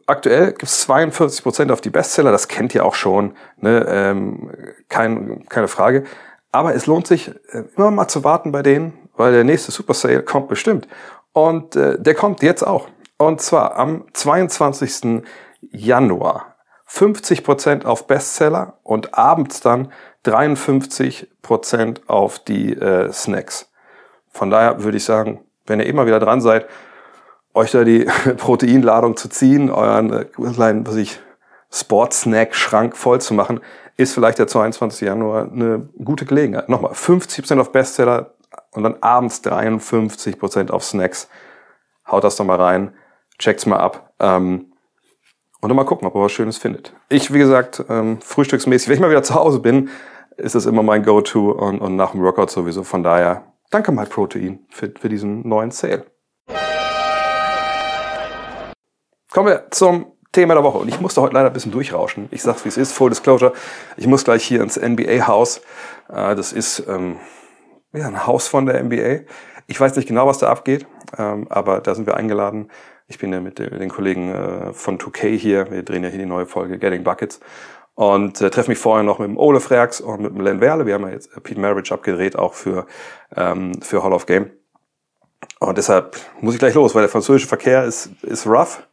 Aktuell 0.08 0.54
gibt's 0.54 0.90
42% 0.90 1.72
auf 1.72 1.80
die 1.80 1.92
Bestseller, 1.92 2.32
das 2.32 2.48
kennt 2.48 2.74
ihr 2.74 2.84
auch 2.84 2.96
schon, 2.96 3.36
ne? 3.58 3.86
ähm, 3.88 4.50
kein, 4.88 5.46
keine 5.48 5.68
Frage. 5.68 6.06
Aber 6.52 6.74
es 6.74 6.88
lohnt 6.88 7.06
sich 7.06 7.30
äh, 7.52 7.66
immer 7.78 7.92
mal 7.92 8.08
zu 8.08 8.24
warten 8.24 8.52
bei 8.52 8.64
denen, 8.64 8.94
weil 9.16 9.32
der 9.32 9.44
nächste 9.44 9.72
Super 9.72 9.94
Sale 9.94 10.24
kommt 10.24 10.48
bestimmt. 10.48 10.88
Und 11.32 11.76
äh, 11.76 12.02
der 12.02 12.16
kommt 12.16 12.42
jetzt 12.42 12.66
auch. 12.66 12.88
Und 13.18 13.42
zwar 13.42 13.76
am 13.76 14.06
22. 14.12 15.22
Januar. 15.62 16.56
50% 16.90 17.86
auf 17.86 18.08
Bestseller 18.08 18.80
und 18.82 19.14
abends 19.14 19.62
dann 19.62 19.92
53% 20.26 22.08
auf 22.08 22.40
die 22.40 22.74
äh, 22.74 23.12
Snacks. 23.12 23.72
Von 24.32 24.50
daher 24.50 24.84
würde 24.84 24.98
ich 24.98 25.06
sagen, 25.06 25.42
wenn 25.66 25.80
ihr 25.80 25.86
immer 25.86 26.06
wieder 26.06 26.20
dran 26.20 26.42
seid, 26.42 26.68
euch 27.54 27.72
da 27.72 27.84
die 27.84 28.06
Proteinladung 28.38 29.18
zu 29.18 29.30
ziehen, 29.30 29.70
euren 29.70 30.14
äh, 30.14 30.26
kleinen, 30.26 30.86
was 30.86 30.96
ich, 30.96 31.20
Sportsnack-Schrank 31.72 32.98
voll 32.98 33.22
zu 33.22 33.36
machen, 33.36 33.60
ist 33.96 34.14
vielleicht 34.14 34.40
der 34.40 34.48
22. 34.48 35.02
Januar 35.02 35.52
eine 35.52 35.88
gute 36.04 36.26
Gelegenheit. 36.26 36.68
Nochmal, 36.68 36.94
50% 36.94 37.60
auf 37.60 37.72
Bestseller 37.72 38.34
und 38.72 38.84
dann 38.84 38.96
abends 39.02 39.44
53% 39.44 40.72
auf 40.72 40.84
Snacks. 40.84 41.30
Haut 42.10 42.24
das 42.24 42.38
doch 42.38 42.46
mal 42.46 42.60
rein, 42.60 42.94
checkt's 43.38 43.66
mal 43.66 43.78
ab. 43.78 44.14
Ähm, 44.20 44.69
und 45.62 45.70
dann 45.70 45.76
mal 45.76 45.84
gucken, 45.84 46.08
ob 46.08 46.16
ihr 46.16 46.22
was 46.22 46.32
Schönes 46.32 46.58
findet. 46.58 46.94
Ich, 47.10 47.34
wie 47.34 47.40
gesagt, 47.40 47.84
ähm, 47.90 48.20
frühstücksmäßig, 48.22 48.88
wenn 48.88 48.96
ich 48.96 49.02
mal 49.02 49.10
wieder 49.10 49.24
zu 49.24 49.36
Hause 49.36 49.60
bin, 49.60 49.90
ist 50.38 50.56
das 50.56 50.66
immer 50.66 50.84
mein 50.84 51.04
Go-To 51.04 51.52
und, 51.52 51.80
und 51.80 51.96
nach 51.96 52.12
dem 52.12 52.22
Workout 52.22 52.50
sowieso. 52.50 52.84
Von 52.84 53.04
daher, 53.04 53.44
danke 53.70 53.92
mal 53.92 54.06
Protein 54.06 54.60
für, 54.70 54.92
für 54.98 55.10
diesen 55.10 55.48
neuen 55.48 55.72
Sale. 55.72 56.06
Kommen 59.32 59.48
wir 59.48 59.68
zum 59.72 60.14
Thema 60.32 60.54
der 60.54 60.64
Woche. 60.64 60.78
Und 60.78 60.88
ich 60.88 61.02
musste 61.02 61.22
heute 61.22 61.34
leider 61.34 61.48
ein 61.48 61.54
bisschen 61.54 61.72
durchrauschen. 61.72 62.30
Ich 62.32 62.42
sag's 62.42 62.64
wie 62.64 62.70
es 62.70 62.78
ist, 62.78 62.94
Full 62.94 63.10
Disclosure. 63.10 63.54
Ich 63.98 64.08
muss 64.08 64.24
gleich 64.24 64.44
hier 64.44 64.62
ins 64.62 64.78
NBA-Haus. 64.78 65.62
Äh, 66.08 66.36
das 66.36 66.54
ist 66.54 66.84
ähm, 66.88 67.18
ja, 67.94 68.08
ein 68.08 68.26
Haus 68.28 68.48
von 68.48 68.66
der 68.66 68.82
NBA. 68.84 69.26
Ich 69.68 69.80
weiß 69.80 69.96
nicht 69.96 70.08
genau, 70.08 70.26
was 70.26 70.40
da 70.40 70.50
abgeht, 70.50 70.88
ähm, 71.18 71.48
aber 71.50 71.80
da 71.80 71.94
sind 71.96 72.08
wir 72.08 72.18
eingeladen. 72.18 72.70
Ich 73.10 73.18
bin 73.18 73.34
ja 73.34 73.42
mit 73.42 73.58
den 73.58 73.90
Kollegen 73.90 74.32
äh, 74.32 74.72
von 74.72 75.00
2K 75.00 75.36
hier. 75.36 75.72
Wir 75.72 75.82
drehen 75.82 76.04
ja 76.04 76.10
hier 76.10 76.20
die 76.20 76.28
neue 76.28 76.46
Folge 76.46 76.78
Getting 76.78 77.04
Buckets. 77.04 77.40
Und 77.96 78.40
äh, 78.40 78.52
treffe 78.52 78.70
mich 78.70 78.78
vorher 78.78 79.04
noch 79.04 79.18
mit 79.18 79.28
dem 79.28 79.38
Ole 79.38 79.60
Freaks 79.60 80.00
und 80.00 80.22
mit 80.22 80.32
dem 80.32 80.42
Len 80.42 80.62
Werle. 80.62 80.86
Wir 80.86 80.94
haben 80.94 81.08
ja 81.08 81.10
jetzt 81.10 81.32
Pete 81.44 81.60
Marriage 81.60 81.92
abgedreht, 81.92 82.38
auch 82.38 82.54
für, 82.54 82.86
ähm, 83.36 83.82
für 83.82 84.04
Hall 84.04 84.14
of 84.14 84.28
Game. 84.28 84.52
Und 85.60 85.80
deshalb 85.80 86.18
muss 86.40 86.54
ich 86.54 86.60
gleich 86.60 86.76
los, 86.76 86.94
weil 86.94 87.02
der 87.02 87.10
französische 87.10 87.48
Verkehr 87.48 87.84
ist, 87.84 88.12
ist 88.22 88.46
rough. 88.46 88.88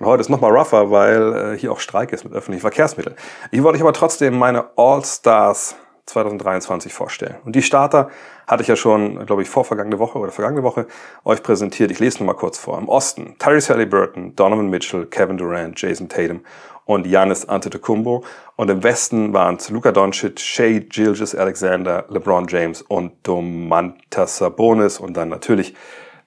Und 0.00 0.06
heute 0.06 0.22
ist 0.22 0.30
nochmal 0.30 0.56
rougher, 0.56 0.90
weil 0.90 1.34
äh, 1.34 1.58
hier 1.58 1.70
auch 1.70 1.80
Streik 1.80 2.12
ist 2.12 2.24
mit 2.24 2.32
öffentlichen 2.32 2.62
Verkehrsmitteln. 2.62 3.16
Ich 3.50 3.62
wollte 3.62 3.76
euch 3.76 3.82
aber 3.82 3.92
trotzdem 3.92 4.38
meine 4.38 4.70
All-Stars 4.76 5.76
2023 6.08 6.92
vorstellen. 6.92 7.36
Und 7.44 7.54
die 7.54 7.62
Starter 7.62 8.08
hatte 8.46 8.62
ich 8.62 8.68
ja 8.68 8.76
schon, 8.76 9.24
glaube 9.26 9.42
ich, 9.42 9.50
vor 9.50 9.64
vergangene 9.64 9.98
Woche 9.98 10.18
oder 10.18 10.32
vergangene 10.32 10.62
Woche 10.62 10.86
euch 11.24 11.42
präsentiert. 11.42 11.90
Ich 11.90 11.98
lese 11.98 12.18
nur 12.18 12.26
mal 12.26 12.38
kurz 12.38 12.58
vor. 12.58 12.78
Im 12.78 12.88
Osten 12.88 13.36
Tyrese 13.38 13.74
Halliburton, 13.74 14.34
Donovan 14.34 14.68
Mitchell, 14.68 15.06
Kevin 15.06 15.36
Durant, 15.36 15.80
Jason 15.80 16.08
Tatum 16.08 16.40
und 16.86 17.04
Giannis 17.04 17.44
Antetokounmpo. 17.44 18.24
Und 18.56 18.70
im 18.70 18.82
Westen 18.82 19.32
waren 19.34 19.56
es 19.56 19.68
Luka 19.68 19.92
Doncic, 19.92 20.40
Shea 20.40 20.80
Gilgis 20.80 21.34
Alexander, 21.34 22.06
LeBron 22.08 22.46
James 22.48 22.80
und 22.82 23.12
Domantas 23.22 24.38
Sabonis 24.38 24.98
und 24.98 25.14
dann 25.14 25.28
natürlich 25.28 25.74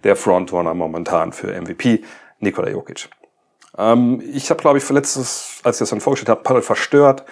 der 0.04 0.16
Frontrunner 0.16 0.74
momentan 0.74 1.34
für 1.34 1.60
MVP, 1.60 2.04
Nikola 2.40 2.70
Jokic. 2.70 3.10
Ähm, 3.78 4.22
ich 4.34 4.50
habe, 4.50 4.62
glaube 4.62 4.78
ich, 4.78 4.90
letztes, 4.90 5.60
als 5.64 5.78
ich 5.78 5.80
das 5.80 5.90
dann 5.90 6.02
vorgestellt 6.02 6.30
habe, 6.30 6.44
Paddle 6.44 6.62
verstört, 6.62 7.26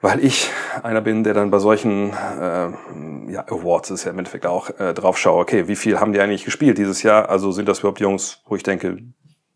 weil 0.00 0.24
ich 0.24 0.50
einer 0.82 1.00
bin, 1.00 1.24
der 1.24 1.34
dann 1.34 1.50
bei 1.50 1.58
solchen 1.58 2.10
äh, 2.10 3.32
ja, 3.32 3.44
Awards 3.48 3.90
ist 3.90 4.04
ja 4.04 4.10
im 4.10 4.18
Endeffekt 4.18 4.46
auch 4.46 4.70
äh, 4.78 4.92
drauf 4.94 5.18
schaue, 5.18 5.40
okay, 5.40 5.68
wie 5.68 5.76
viel 5.76 5.98
haben 5.98 6.12
die 6.12 6.20
eigentlich 6.20 6.44
gespielt 6.44 6.78
dieses 6.78 7.02
Jahr? 7.02 7.28
Also 7.28 7.50
sind 7.52 7.68
das 7.68 7.80
überhaupt 7.80 8.00
Jungs, 8.00 8.42
wo 8.46 8.56
ich 8.56 8.62
denke, 8.62 8.98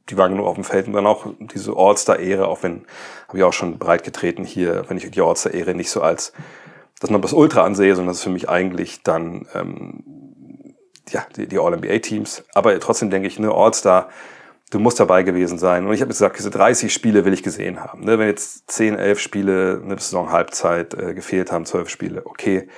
die 0.09 0.17
waren 0.17 0.33
genug 0.33 0.47
auf 0.47 0.55
dem 0.55 0.65
Feld 0.65 0.87
und 0.87 0.95
dann 0.95 1.07
auch 1.07 1.27
diese 1.55 1.77
All-Star-Ehre, 1.77 2.49
auch 2.49 2.63
wenn, 2.63 2.87
habe 3.29 3.39
ich 3.39 3.45
auch 3.45 3.53
schon 3.53 3.79
breit 3.79 4.03
getreten 4.03 4.45
hier, 4.45 4.85
wenn 4.89 4.97
ich 4.97 5.11
die 5.11 5.21
All-Star-Ehre 5.21 5.75
nicht 5.75 5.91
so 5.91 6.01
als 6.01 6.33
das 7.01 7.11
noch 7.11 7.21
das 7.21 7.33
Ultra 7.33 7.65
ansehe, 7.65 7.95
sondern 7.95 8.11
das 8.11 8.19
ist 8.19 8.25
für 8.25 8.31
mich 8.31 8.49
eigentlich 8.49 9.03
dann 9.03 9.47
ähm, 9.55 10.75
ja, 11.09 11.27
die, 11.37 11.47
die 11.47 11.59
All-NBA-Teams. 11.59 12.45
Aber 12.55 12.79
trotzdem 12.79 13.11
denke 13.11 13.29
ich, 13.29 13.39
eine 13.39 13.53
All-Star 13.53 14.09
du 14.71 14.79
musst 14.79 15.01
dabei 15.01 15.23
gewesen 15.23 15.59
sein. 15.59 15.87
Und 15.87 15.93
ich 15.93 16.01
habe 16.01 16.09
gesagt, 16.09 16.39
diese 16.39 16.51
30 16.51 16.93
Spiele 16.93 17.25
will 17.25 17.33
ich 17.33 17.43
gesehen 17.43 17.81
haben. 17.81 18.05
Ne? 18.05 18.19
Wenn 18.19 18.29
jetzt 18.29 18.71
10, 18.71 18.97
11 18.97 19.19
Spiele, 19.19 19.83
eine 19.85 19.99
Saison 19.99 20.31
Halbzeit 20.31 20.95
äh, 20.95 21.13
gefehlt 21.13 21.53
haben, 21.53 21.67
12 21.67 21.89
Spiele, 21.89 22.23
okay, 22.25 22.69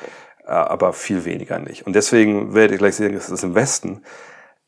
äh, 0.45 0.51
aber 0.51 0.93
viel 0.93 1.25
weniger 1.25 1.59
nicht. 1.59 1.87
Und 1.87 1.95
deswegen 1.95 2.55
werdet 2.55 2.73
ihr 2.73 2.79
gleich 2.79 2.97
sehen, 2.97 3.13
dass 3.13 3.29
das 3.29 3.43
im 3.43 3.55
Westen 3.55 4.03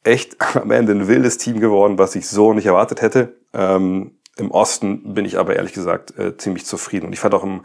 echt 0.05 0.37
am 0.57 0.71
Ende 0.71 0.93
ein 0.93 1.09
wildes 1.09 1.39
Team 1.39 1.61
geworden, 1.61 1.99
was 1.99 2.15
ich 2.15 2.29
so 2.29 2.53
nicht 2.53 2.67
erwartet 2.67 3.03
hätte. 3.03 3.37
Ähm, 3.53 4.19
Im 4.37 4.51
Osten 4.51 5.15
bin 5.15 5.25
ich 5.25 5.39
aber 5.39 5.57
ehrlich 5.57 5.73
gesagt 5.73 6.17
äh, 6.19 6.37
ziemlich 6.37 6.67
zufrieden. 6.67 7.07
Und 7.07 7.13
ich 7.15 7.21
fand 7.21 7.35
auch 7.35 7.45
im, 7.45 7.63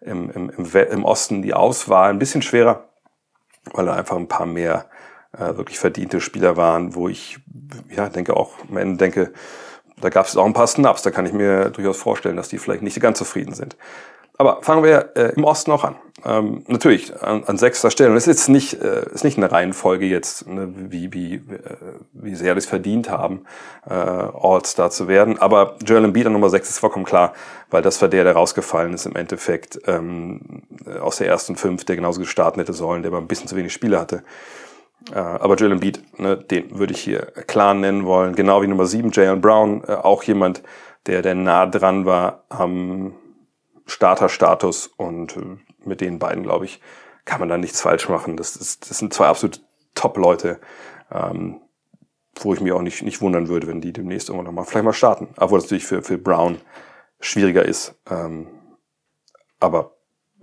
im, 0.00 0.30
im, 0.30 0.50
im 0.56 1.04
Osten 1.04 1.42
die 1.42 1.54
Auswahl 1.54 2.10
ein 2.10 2.18
bisschen 2.18 2.42
schwerer, 2.42 2.88
weil 3.72 3.86
da 3.86 3.94
einfach 3.94 4.16
ein 4.16 4.28
paar 4.28 4.46
mehr 4.46 4.86
äh, 5.38 5.56
wirklich 5.56 5.78
verdiente 5.78 6.20
Spieler 6.20 6.56
waren, 6.56 6.94
wo 6.94 7.08
ich 7.08 7.38
ja 7.94 8.08
denke 8.08 8.36
auch 8.36 8.52
am 8.68 8.76
Ende 8.76 8.96
denke, 8.96 9.32
da 10.00 10.08
gab 10.08 10.26
es 10.26 10.36
auch 10.36 10.44
ein 10.44 10.52
paar 10.52 10.66
Snaps, 10.66 11.02
da 11.02 11.10
kann 11.10 11.26
ich 11.26 11.32
mir 11.32 11.70
durchaus 11.70 11.98
vorstellen, 11.98 12.36
dass 12.36 12.48
die 12.48 12.58
vielleicht 12.58 12.82
nicht 12.82 13.00
ganz 13.00 13.18
zufrieden 13.18 13.54
sind. 13.54 13.76
Aber 14.36 14.62
fangen 14.62 14.82
wir 14.82 15.12
äh, 15.14 15.32
im 15.36 15.44
Osten 15.44 15.70
auch 15.70 15.84
an. 15.84 15.94
Ähm, 16.24 16.64
natürlich 16.66 17.14
an, 17.22 17.44
an 17.44 17.56
sechster 17.56 17.90
Stelle. 17.90 18.10
Und 18.10 18.16
es 18.16 18.26
ist 18.26 18.48
nicht, 18.48 18.82
äh, 18.82 19.04
ist 19.12 19.22
nicht 19.22 19.36
eine 19.36 19.52
Reihenfolge 19.52 20.06
jetzt, 20.06 20.48
ne, 20.48 20.72
wie, 20.74 21.12
wie, 21.12 21.34
äh, 21.34 21.40
wie 22.12 22.34
sehr 22.34 22.56
es 22.56 22.66
verdient 22.66 23.10
haben, 23.10 23.44
äh, 23.88 23.92
All-Star 23.92 24.90
zu 24.90 25.06
werden. 25.06 25.38
Aber 25.38 25.76
Joel 25.84 26.04
Embiid 26.04 26.26
an 26.26 26.32
Nummer 26.32 26.50
sechs 26.50 26.68
ist 26.68 26.80
vollkommen 26.80 27.04
klar, 27.04 27.32
weil 27.70 27.82
das 27.82 28.02
war 28.02 28.08
der, 28.08 28.24
der 28.24 28.32
rausgefallen 28.32 28.92
ist 28.94 29.06
im 29.06 29.14
Endeffekt 29.14 29.78
ähm, 29.86 30.62
aus 31.00 31.18
der 31.18 31.28
ersten 31.28 31.54
fünf, 31.54 31.84
der 31.84 31.94
genauso 31.94 32.20
gestartet 32.20 32.60
hätte 32.60 32.72
sollen, 32.72 33.02
der 33.02 33.12
aber 33.12 33.20
ein 33.20 33.28
bisschen 33.28 33.46
zu 33.46 33.54
wenig 33.54 33.72
Spiele 33.72 34.00
hatte. 34.00 34.24
Äh, 35.12 35.18
aber 35.18 35.56
Joel 35.56 35.72
Embiid, 35.72 36.18
ne, 36.18 36.36
den 36.36 36.78
würde 36.78 36.92
ich 36.92 37.00
hier 37.00 37.20
klar 37.46 37.74
nennen 37.74 38.04
wollen. 38.04 38.34
Genau 38.34 38.62
wie 38.62 38.66
Nummer 38.66 38.86
7, 38.86 39.10
Jalen 39.12 39.40
Brown, 39.40 39.84
äh, 39.86 39.92
auch 39.92 40.22
jemand, 40.22 40.62
der, 41.06 41.22
der 41.22 41.34
nah 41.34 41.66
dran 41.66 42.06
war 42.06 42.44
am 42.48 43.14
Starterstatus. 43.86 44.86
Und 44.86 45.36
äh, 45.36 45.56
mit 45.84 46.00
den 46.00 46.18
beiden, 46.18 46.42
glaube 46.42 46.64
ich, 46.64 46.80
kann 47.24 47.40
man 47.40 47.48
da 47.48 47.58
nichts 47.58 47.80
falsch 47.80 48.08
machen. 48.08 48.36
Das, 48.36 48.56
ist, 48.56 48.90
das 48.90 48.98
sind 48.98 49.12
zwei 49.12 49.26
absolute 49.26 49.60
Top-Leute, 49.94 50.60
ähm, 51.10 51.60
wo 52.36 52.54
ich 52.54 52.60
mir 52.60 52.74
auch 52.74 52.82
nicht, 52.82 53.02
nicht 53.02 53.20
wundern 53.20 53.48
würde, 53.48 53.66
wenn 53.66 53.80
die 53.80 53.92
demnächst 53.92 54.28
irgendwann 54.28 54.46
nochmal 54.46 54.64
vielleicht 54.64 54.84
mal 54.84 54.92
starten. 54.92 55.28
Obwohl 55.36 55.58
das 55.58 55.66
natürlich 55.66 55.86
für, 55.86 56.02
für 56.02 56.18
Brown 56.18 56.58
schwieriger 57.20 57.64
ist. 57.64 57.94
Ähm, 58.10 58.48
aber 59.60 59.92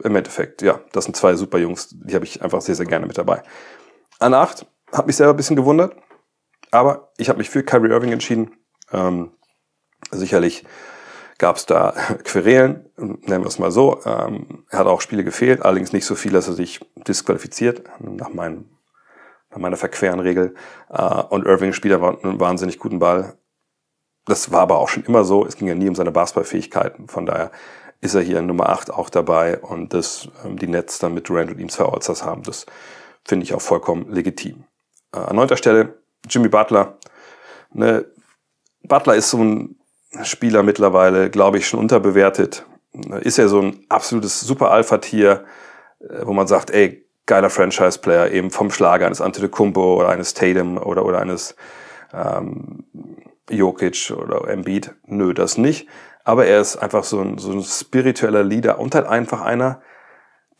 im 0.03 0.15
Endeffekt, 0.15 0.61
ja, 0.61 0.79
das 0.93 1.05
sind 1.05 1.15
zwei 1.15 1.35
super 1.35 1.57
Jungs, 1.57 1.89
die 1.91 2.15
habe 2.15 2.25
ich 2.25 2.41
einfach 2.41 2.61
sehr, 2.61 2.75
sehr 2.75 2.85
gerne 2.85 3.05
mit 3.05 3.17
dabei 3.17 3.43
an 4.21 4.33
8. 4.33 4.65
Hat 4.93 5.07
mich 5.07 5.15
selber 5.15 5.33
ein 5.33 5.37
bisschen 5.37 5.55
gewundert. 5.55 5.95
Aber 6.71 7.11
ich 7.17 7.29
habe 7.29 7.37
mich 7.37 7.49
für 7.49 7.63
Kyrie 7.63 7.89
Irving 7.89 8.11
entschieden. 8.11 8.51
Ähm, 8.91 9.31
sicherlich 10.11 10.65
gab 11.37 11.57
es 11.57 11.65
da 11.65 11.91
Querelen, 12.23 12.89
nennen 12.97 13.43
wir 13.43 13.47
es 13.47 13.59
mal 13.59 13.71
so. 13.71 13.99
Ähm, 14.05 14.65
er 14.69 14.79
hat 14.79 14.87
auch 14.87 15.01
Spiele 15.01 15.23
gefehlt, 15.23 15.63
allerdings 15.63 15.91
nicht 15.91 16.05
so 16.05 16.15
viel, 16.15 16.31
dass 16.31 16.47
er 16.47 16.53
sich 16.53 16.79
disqualifiziert 17.07 17.83
nach, 17.99 18.29
meinem, 18.29 18.69
nach 19.49 19.57
meiner 19.57 19.77
verqueren 19.77 20.19
Regel. 20.19 20.55
Äh, 20.89 21.23
und 21.29 21.45
Irving 21.45 21.73
spielt 21.73 21.93
aber 21.93 22.23
einen 22.23 22.39
wahnsinnig 22.39 22.79
guten 22.79 22.99
Ball. 22.99 23.37
Das 24.25 24.51
war 24.51 24.61
aber 24.61 24.77
auch 24.77 24.87
schon 24.87 25.03
immer 25.03 25.23
so. 25.23 25.45
Es 25.45 25.57
ging 25.57 25.67
ja 25.67 25.75
nie 25.75 25.89
um 25.89 25.95
seine 25.95 26.11
Basketballfähigkeiten. 26.11 27.07
Von 27.07 27.25
daher 27.25 27.51
ist 28.01 28.13
er 28.13 28.21
hier 28.21 28.39
in 28.39 28.45
Nummer 28.45 28.69
8 28.69 28.91
auch 28.91 29.09
dabei. 29.09 29.59
Und 29.59 29.93
das, 29.93 30.29
ähm, 30.45 30.57
die 30.57 30.67
Nets 30.67 30.99
dann 30.99 31.13
mit 31.13 31.27
Durant 31.27 31.51
und 31.51 31.59
ihm 31.59 31.69
zwei 31.69 31.85
Allstars 31.85 32.23
haben, 32.23 32.43
das 32.43 32.65
finde 33.25 33.43
ich 33.43 33.53
auch 33.53 33.61
vollkommen 33.61 34.11
legitim. 34.11 34.63
Äh, 35.13 35.19
an 35.19 35.35
neunter 35.35 35.57
Stelle 35.57 36.01
Jimmy 36.29 36.49
Butler. 36.49 36.97
Ne, 37.73 38.05
Butler 38.83 39.15
ist 39.15 39.29
so 39.29 39.43
ein 39.43 39.75
Spieler 40.23 40.63
mittlerweile, 40.63 41.29
glaube 41.29 41.57
ich, 41.57 41.67
schon 41.67 41.79
unterbewertet. 41.79 42.65
Ist 43.21 43.39
er 43.39 43.47
so 43.47 43.61
ein 43.61 43.85
absolutes 43.87 44.41
Super-Alpha-Tier, 44.41 45.45
äh, 45.99 46.25
wo 46.25 46.33
man 46.33 46.47
sagt, 46.47 46.71
ey, 46.71 47.07
geiler 47.25 47.49
Franchise-Player, 47.49 48.31
eben 48.31 48.51
vom 48.51 48.71
Schlager 48.71 49.05
eines 49.05 49.21
Antetokounmpo 49.21 49.95
oder 49.99 50.09
eines 50.09 50.33
Tatum 50.33 50.77
oder, 50.77 51.05
oder 51.05 51.19
eines 51.19 51.55
ähm, 52.13 52.83
Jokic 53.49 54.11
oder 54.11 54.47
Embiid. 54.49 54.93
Nö, 55.05 55.33
das 55.33 55.57
nicht. 55.57 55.87
Aber 56.23 56.45
er 56.45 56.59
ist 56.61 56.77
einfach 56.77 57.03
so 57.03 57.21
ein, 57.21 57.37
so 57.37 57.51
ein 57.51 57.63
spiritueller 57.63 58.43
Leader 58.43 58.79
und 58.79 58.95
halt 58.95 59.07
einfach 59.07 59.41
einer, 59.41 59.81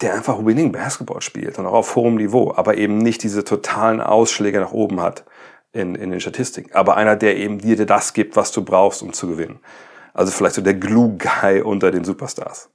der 0.01 0.13
einfach 0.15 0.43
Winning 0.43 0.71
Basketball 0.71 1.21
spielt 1.21 1.59
und 1.59 1.65
auch 1.65 1.73
auf 1.73 1.95
hohem 1.95 2.15
Niveau, 2.15 2.53
aber 2.55 2.77
eben 2.77 2.97
nicht 2.97 3.23
diese 3.23 3.43
totalen 3.43 4.01
Ausschläge 4.01 4.59
nach 4.59 4.71
oben 4.71 5.01
hat 5.01 5.25
in, 5.71 5.95
in 5.95 6.11
den 6.11 6.19
Statistiken. 6.19 6.73
Aber 6.73 6.97
einer, 6.97 7.15
der 7.15 7.37
eben 7.37 7.59
dir 7.59 7.85
das 7.85 8.13
gibt, 8.13 8.35
was 8.35 8.51
du 8.51 8.63
brauchst, 8.63 9.01
um 9.03 9.13
zu 9.13 9.27
gewinnen. 9.27 9.59
Also 10.13 10.31
vielleicht 10.31 10.55
so 10.55 10.61
der 10.61 10.73
Glue-Guy 10.73 11.61
unter 11.61 11.91
den 11.91 12.03
Superstars. 12.03 12.69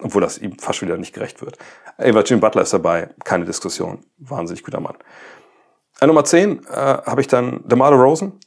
Obwohl 0.00 0.22
das 0.22 0.38
ihm 0.38 0.58
fast 0.58 0.80
wieder 0.80 0.96
nicht 0.96 1.12
gerecht 1.12 1.42
wird. 1.42 1.58
Eva 1.98 2.20
Jim 2.20 2.40
Butler 2.40 2.62
ist 2.62 2.72
dabei, 2.72 3.10
keine 3.24 3.44
Diskussion. 3.44 4.04
Wahnsinnig 4.18 4.62
guter 4.62 4.80
Mann. 4.80 4.96
An 6.00 6.06
Nummer 6.06 6.24
10 6.24 6.64
äh, 6.64 6.70
habe 6.70 7.20
ich 7.20 7.26
dann 7.26 7.60
DeMar 7.66 7.92
Rosen 7.92 8.38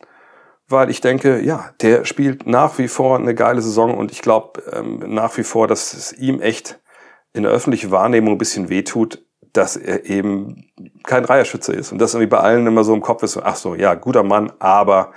weil 0.71 0.89
ich 0.89 1.01
denke, 1.01 1.41
ja, 1.41 1.71
der 1.81 2.05
spielt 2.05 2.47
nach 2.47 2.77
wie 2.77 2.87
vor 2.87 3.17
eine 3.17 3.35
geile 3.35 3.61
Saison 3.61 3.97
und 3.97 4.11
ich 4.11 4.21
glaube 4.21 4.63
ähm, 4.71 5.03
nach 5.05 5.37
wie 5.37 5.43
vor, 5.43 5.67
dass 5.67 5.93
es 5.93 6.13
ihm 6.13 6.41
echt 6.41 6.79
in 7.33 7.43
der 7.43 7.51
öffentlichen 7.51 7.91
Wahrnehmung 7.91 8.35
ein 8.35 8.37
bisschen 8.37 8.69
wehtut, 8.69 9.23
dass 9.53 9.75
er 9.75 10.05
eben 10.05 10.71
kein 11.03 11.23
Dreierschütze 11.23 11.73
ist 11.73 11.91
und 11.91 11.99
das 11.99 12.13
irgendwie 12.13 12.29
bei 12.29 12.39
allen 12.39 12.67
immer 12.67 12.83
so 12.83 12.93
im 12.93 13.01
Kopf 13.01 13.23
ist, 13.23 13.37
ach 13.37 13.55
so, 13.55 13.75
ja, 13.75 13.95
guter 13.95 14.23
Mann, 14.23 14.51
aber 14.59 15.11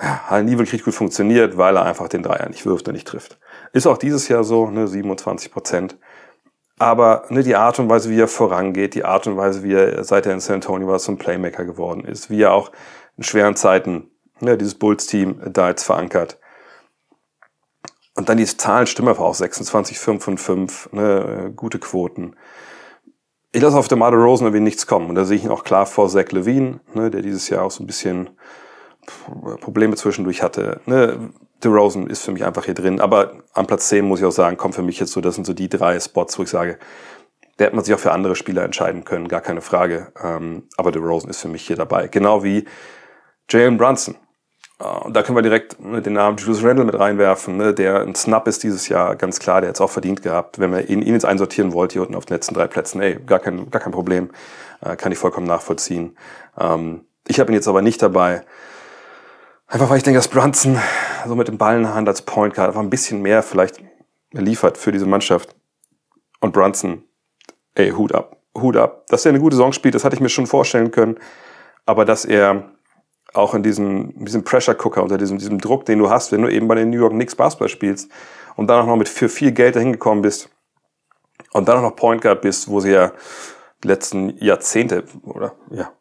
ja, 0.00 0.20
hat 0.30 0.44
nie 0.44 0.58
wirklich 0.58 0.84
gut 0.84 0.94
funktioniert, 0.94 1.56
weil 1.56 1.76
er 1.76 1.84
einfach 1.84 2.08
den 2.08 2.22
Dreier 2.22 2.48
nicht 2.48 2.64
wirft 2.64 2.88
und 2.88 2.94
nicht 2.94 3.06
trifft. 3.06 3.38
Ist 3.72 3.86
auch 3.86 3.98
dieses 3.98 4.28
Jahr 4.28 4.44
so, 4.44 4.70
ne, 4.70 4.88
27 4.88 5.52
Prozent. 5.52 5.98
Aber 6.78 7.24
ne, 7.28 7.42
die 7.42 7.56
Art 7.56 7.78
und 7.78 7.90
Weise, 7.90 8.08
wie 8.08 8.20
er 8.20 8.28
vorangeht, 8.28 8.94
die 8.94 9.04
Art 9.04 9.26
und 9.26 9.36
Weise, 9.36 9.62
wie 9.62 9.74
er 9.74 10.02
seit 10.04 10.24
er 10.24 10.32
in 10.32 10.40
San 10.40 10.56
Antonio 10.56 10.88
war, 10.88 10.98
zum 10.98 11.18
Playmaker 11.18 11.64
geworden 11.64 12.04
ist, 12.04 12.30
wie 12.30 12.42
er 12.42 12.52
auch 12.52 12.72
in 13.18 13.24
schweren 13.24 13.56
Zeiten 13.56 14.10
ja, 14.40 14.56
dieses 14.56 14.76
Bulls-Team 14.76 15.42
da 15.52 15.68
jetzt 15.68 15.84
verankert. 15.84 16.38
Und 18.20 18.28
dann 18.28 18.36
die 18.36 18.44
Zahlen 18.44 18.86
stimmen 18.86 19.08
einfach 19.08 19.24
auch 19.24 19.34
26, 19.34 19.98
5 19.98 20.28
und 20.28 20.38
5, 20.38 20.90
ne, 20.92 21.50
gute 21.56 21.78
Quoten. 21.78 22.36
Ich 23.50 23.62
lasse 23.62 23.78
auf 23.78 23.88
der 23.88 23.96
Mother 23.96 24.18
Rosen 24.18 24.44
irgendwie 24.44 24.62
nichts 24.62 24.86
kommen. 24.86 25.08
Und 25.08 25.14
da 25.14 25.24
sehe 25.24 25.38
ich 25.38 25.44
ihn 25.44 25.50
auch 25.50 25.64
klar 25.64 25.86
vor 25.86 26.06
Zach 26.10 26.30
Levine, 26.30 26.80
ne, 26.92 27.10
der 27.10 27.22
dieses 27.22 27.48
Jahr 27.48 27.64
auch 27.64 27.70
so 27.70 27.82
ein 27.82 27.86
bisschen 27.86 28.28
Probleme 29.62 29.96
zwischendurch 29.96 30.42
hatte. 30.42 30.82
Ne, 30.84 31.32
Rosen 31.64 32.08
ist 32.08 32.22
für 32.22 32.32
mich 32.32 32.44
einfach 32.44 32.66
hier 32.66 32.74
drin. 32.74 33.00
Aber 33.00 33.38
am 33.54 33.66
Platz 33.66 33.88
10 33.88 34.04
muss 34.04 34.20
ich 34.20 34.26
auch 34.26 34.32
sagen, 34.32 34.58
kommt 34.58 34.74
für 34.74 34.82
mich 34.82 35.00
jetzt 35.00 35.12
so, 35.12 35.22
das 35.22 35.36
sind 35.36 35.46
so 35.46 35.54
die 35.54 35.70
drei 35.70 35.98
Spots, 35.98 36.38
wo 36.38 36.42
ich 36.42 36.50
sage, 36.50 36.78
der 37.58 37.68
hätte 37.68 37.76
man 37.76 37.86
sich 37.86 37.94
auch 37.94 38.00
für 38.00 38.12
andere 38.12 38.36
Spieler 38.36 38.64
entscheiden 38.64 39.04
können, 39.04 39.28
gar 39.28 39.40
keine 39.40 39.62
Frage. 39.62 40.12
Ähm, 40.22 40.68
aber 40.76 40.94
Rosen 40.94 41.30
ist 41.30 41.40
für 41.40 41.48
mich 41.48 41.66
hier 41.66 41.76
dabei. 41.76 42.08
Genau 42.08 42.44
wie 42.44 42.66
Jalen 43.48 43.78
Brunson. 43.78 44.16
Äh, 44.80 44.84
und 44.84 45.14
da 45.14 45.22
können 45.22 45.36
wir 45.36 45.42
direkt 45.42 45.80
ne, 45.80 46.02
den 46.02 46.14
Namen 46.14 46.36
Julius 46.36 46.64
Randle 46.64 46.84
mit 46.84 46.98
reinwerfen, 46.98 47.56
ne, 47.56 47.74
der 47.74 48.00
ein 48.00 48.14
Snap 48.14 48.48
ist 48.48 48.62
dieses 48.62 48.88
Jahr, 48.88 49.16
ganz 49.16 49.38
klar, 49.38 49.60
der 49.60 49.70
es 49.70 49.80
auch 49.80 49.90
verdient 49.90 50.22
gehabt. 50.22 50.58
Wenn 50.58 50.70
man 50.70 50.86
ihn, 50.86 51.02
ihn 51.02 51.14
jetzt 51.14 51.24
einsortieren 51.24 51.72
wollte, 51.72 51.94
hier 51.94 52.02
unten 52.02 52.14
auf 52.14 52.26
den 52.26 52.34
letzten 52.34 52.54
drei 52.54 52.66
Plätzen, 52.66 53.00
ey, 53.00 53.16
gar 53.16 53.38
kein, 53.38 53.70
gar 53.70 53.80
kein 53.80 53.92
Problem, 53.92 54.30
äh, 54.80 54.96
kann 54.96 55.12
ich 55.12 55.18
vollkommen 55.18 55.46
nachvollziehen. 55.46 56.16
Ähm, 56.58 57.04
ich 57.28 57.38
habe 57.38 57.52
ihn 57.52 57.54
jetzt 57.54 57.68
aber 57.68 57.82
nicht 57.82 58.02
dabei, 58.02 58.42
einfach 59.66 59.90
weil 59.90 59.98
ich 59.98 60.02
denke, 60.02 60.18
dass 60.18 60.28
Brunson 60.28 60.78
so 61.26 61.34
mit 61.34 61.48
dem 61.48 61.58
Ball 61.58 61.76
in 61.76 61.82
der 61.82 61.94
Hand 61.94 62.08
als 62.08 62.22
Point 62.22 62.54
Guard 62.54 62.68
einfach 62.68 62.80
ein 62.80 62.90
bisschen 62.90 63.22
mehr 63.22 63.42
vielleicht 63.42 63.82
liefert 64.32 64.78
für 64.78 64.92
diese 64.92 65.06
Mannschaft. 65.06 65.54
Und 66.40 66.52
Brunson, 66.52 67.04
ey, 67.74 67.90
Hut 67.90 68.14
ab, 68.14 68.38
Hut 68.56 68.76
ab. 68.76 69.06
Dass 69.08 69.26
er 69.26 69.30
eine 69.30 69.40
gute 69.40 69.56
Saison 69.56 69.72
spielt, 69.72 69.94
das 69.94 70.04
hatte 70.04 70.14
ich 70.14 70.20
mir 70.20 70.30
schon 70.30 70.46
vorstellen 70.46 70.90
können, 70.90 71.18
aber 71.84 72.06
dass 72.06 72.24
er 72.24 72.72
auch 73.34 73.54
in 73.54 73.62
diesem, 73.62 74.24
diesem 74.24 74.44
Pressure 74.44 74.74
Cooker, 74.74 75.02
unter 75.02 75.18
diesem, 75.18 75.38
diesem 75.38 75.58
Druck, 75.58 75.84
den 75.84 75.98
du 75.98 76.10
hast, 76.10 76.32
wenn 76.32 76.42
du 76.42 76.48
eben 76.48 76.68
bei 76.68 76.74
den 76.74 76.90
New 76.90 76.98
York 76.98 77.12
Knicks 77.12 77.34
Basketball 77.34 77.68
spielst 77.68 78.10
und 78.56 78.68
dann 78.68 78.82
auch 78.82 78.86
noch 78.86 78.96
mit 78.96 79.08
für 79.08 79.28
viel 79.28 79.52
Geld 79.52 79.76
dahin 79.76 79.92
gekommen 79.92 80.22
bist 80.22 80.48
und 81.52 81.68
dann 81.68 81.78
auch 81.78 81.82
noch 81.82 81.96
Point 81.96 82.22
Guard 82.22 82.42
bist, 82.42 82.68
wo 82.68 82.80
sie 82.80 82.92
ja 82.92 83.12
die 83.82 83.88
letzten 83.88 84.36
Jahrzehnte 84.38 85.04
oder 85.24 85.54
ja, 85.70 85.92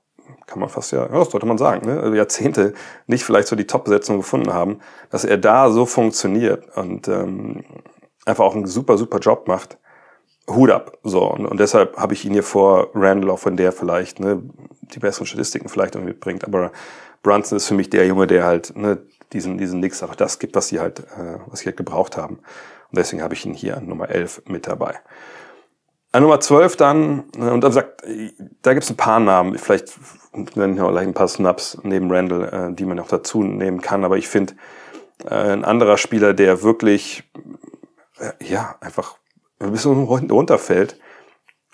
kann 0.48 0.60
man 0.60 0.70
fast 0.70 0.92
ja, 0.92 1.04
ja 1.06 1.20
das 1.20 1.30
sollte 1.30 1.46
man 1.46 1.58
sagen, 1.58 1.88
ne? 1.88 2.00
also 2.00 2.14
Jahrzehnte 2.16 2.74
nicht 3.08 3.24
vielleicht 3.24 3.48
so 3.48 3.56
die 3.56 3.68
Top-Besetzung 3.68 4.18
gefunden 4.18 4.54
haben, 4.54 4.80
dass 5.10 5.24
er 5.24 5.38
da 5.38 5.72
so 5.72 5.86
funktioniert 5.86 6.76
und 6.76 7.08
ähm, 7.08 7.64
einfach 8.26 8.44
auch 8.44 8.56
einen 8.56 8.68
super, 8.68 8.98
super 8.98 9.20
Job 9.20 9.48
macht. 9.48 9.78
Hut 10.48 10.72
ab. 10.72 10.98
So, 11.04 11.32
und, 11.32 11.46
und 11.46 11.60
deshalb 11.60 11.98
habe 11.98 12.14
ich 12.14 12.26
ihn 12.26 12.34
hier 12.34 12.44
vor 12.44 12.90
Randall, 12.96 13.30
auch 13.30 13.40
von 13.40 13.56
der 13.56 13.72
vielleicht 13.72 14.20
ne, 14.20 14.42
die 14.82 15.00
besseren 15.00 15.28
Statistiken 15.28 15.70
vielleicht 15.70 15.96
irgendwie 15.96 16.14
mitbringt. 16.14 16.44
Aber 16.44 16.72
Brunson 17.22 17.58
ist 17.58 17.68
für 17.68 17.74
mich 17.74 17.90
der 17.90 18.06
Junge, 18.08 18.28
der 18.28 18.46
halt 18.46 18.76
ne, 18.76 19.00
diesen, 19.34 19.58
diesen 19.58 19.80
Nix 19.80 20.02
auch 20.04 20.16
das 20.16 20.40
gibt, 20.40 20.56
was 20.56 20.68
sie 20.68 20.80
halt, 20.80 21.00
äh, 21.00 21.40
was 21.48 21.60
sie 21.60 21.66
halt 21.66 21.78
gebraucht 21.78 22.18
haben. 22.18 22.38
Und 22.38 22.98
deswegen 22.98 23.22
habe 23.22 23.34
ich 23.34 23.46
ihn 23.46 23.54
hier 23.54 23.78
an 23.78 23.88
Nummer 23.88 24.10
11 24.10 24.44
mit 24.48 24.68
dabei. 24.68 24.96
An 26.12 26.24
Nummer 26.24 26.40
12 26.40 26.76
dann, 26.76 27.26
ne, 27.38 27.54
und 27.54 27.64
dann 27.64 27.72
sagt, 27.72 28.04
da 28.64 28.74
gibt 28.74 28.84
es 28.84 28.90
ein 28.90 28.98
paar 28.98 29.20
Namen, 29.20 29.58
vielleicht 29.58 30.00
nennen 30.56 30.76
wir 30.76 30.90
gleich 30.90 31.08
ein 31.08 31.14
paar 31.14 31.28
Snaps 31.28 31.78
neben 31.84 32.12
Randall, 32.12 32.72
äh, 32.72 32.76
die 32.76 32.86
man 32.86 32.98
noch 32.98 33.08
dazu 33.08 33.44
nehmen 33.44 33.82
kann, 33.82 34.04
aber 34.04 34.18
ich 34.18 34.28
finde, 34.28 34.56
äh, 35.26 35.34
ein 35.34 35.66
anderer 35.66 35.98
Spieler, 35.98 36.34
der 36.34 36.64
wirklich, 36.64 37.30
äh, 38.20 38.32
ja, 38.44 38.76
einfach 38.82 39.18
ein 39.60 39.72
bisschen 39.72 40.04
runterfällt, 40.04 40.98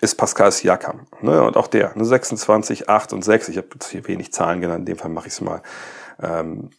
ist 0.00 0.16
Pascal 0.16 0.52
Siakam. 0.52 1.06
Ne? 1.20 1.42
Und 1.42 1.56
auch 1.56 1.66
der, 1.66 1.96
ne? 1.96 2.04
26, 2.04 2.88
8 2.88 3.12
und 3.12 3.24
6. 3.24 3.48
Ich 3.48 3.56
habe 3.56 3.68
jetzt 3.74 3.88
hier 3.88 4.06
wenig 4.06 4.32
Zahlen 4.32 4.60
genannt, 4.60 4.80
in 4.80 4.86
dem 4.86 4.98
Fall 4.98 5.10
mache 5.10 5.28
ich 5.28 5.34
es 5.34 5.40
mal. 5.40 5.62
Ähm, 6.22 6.70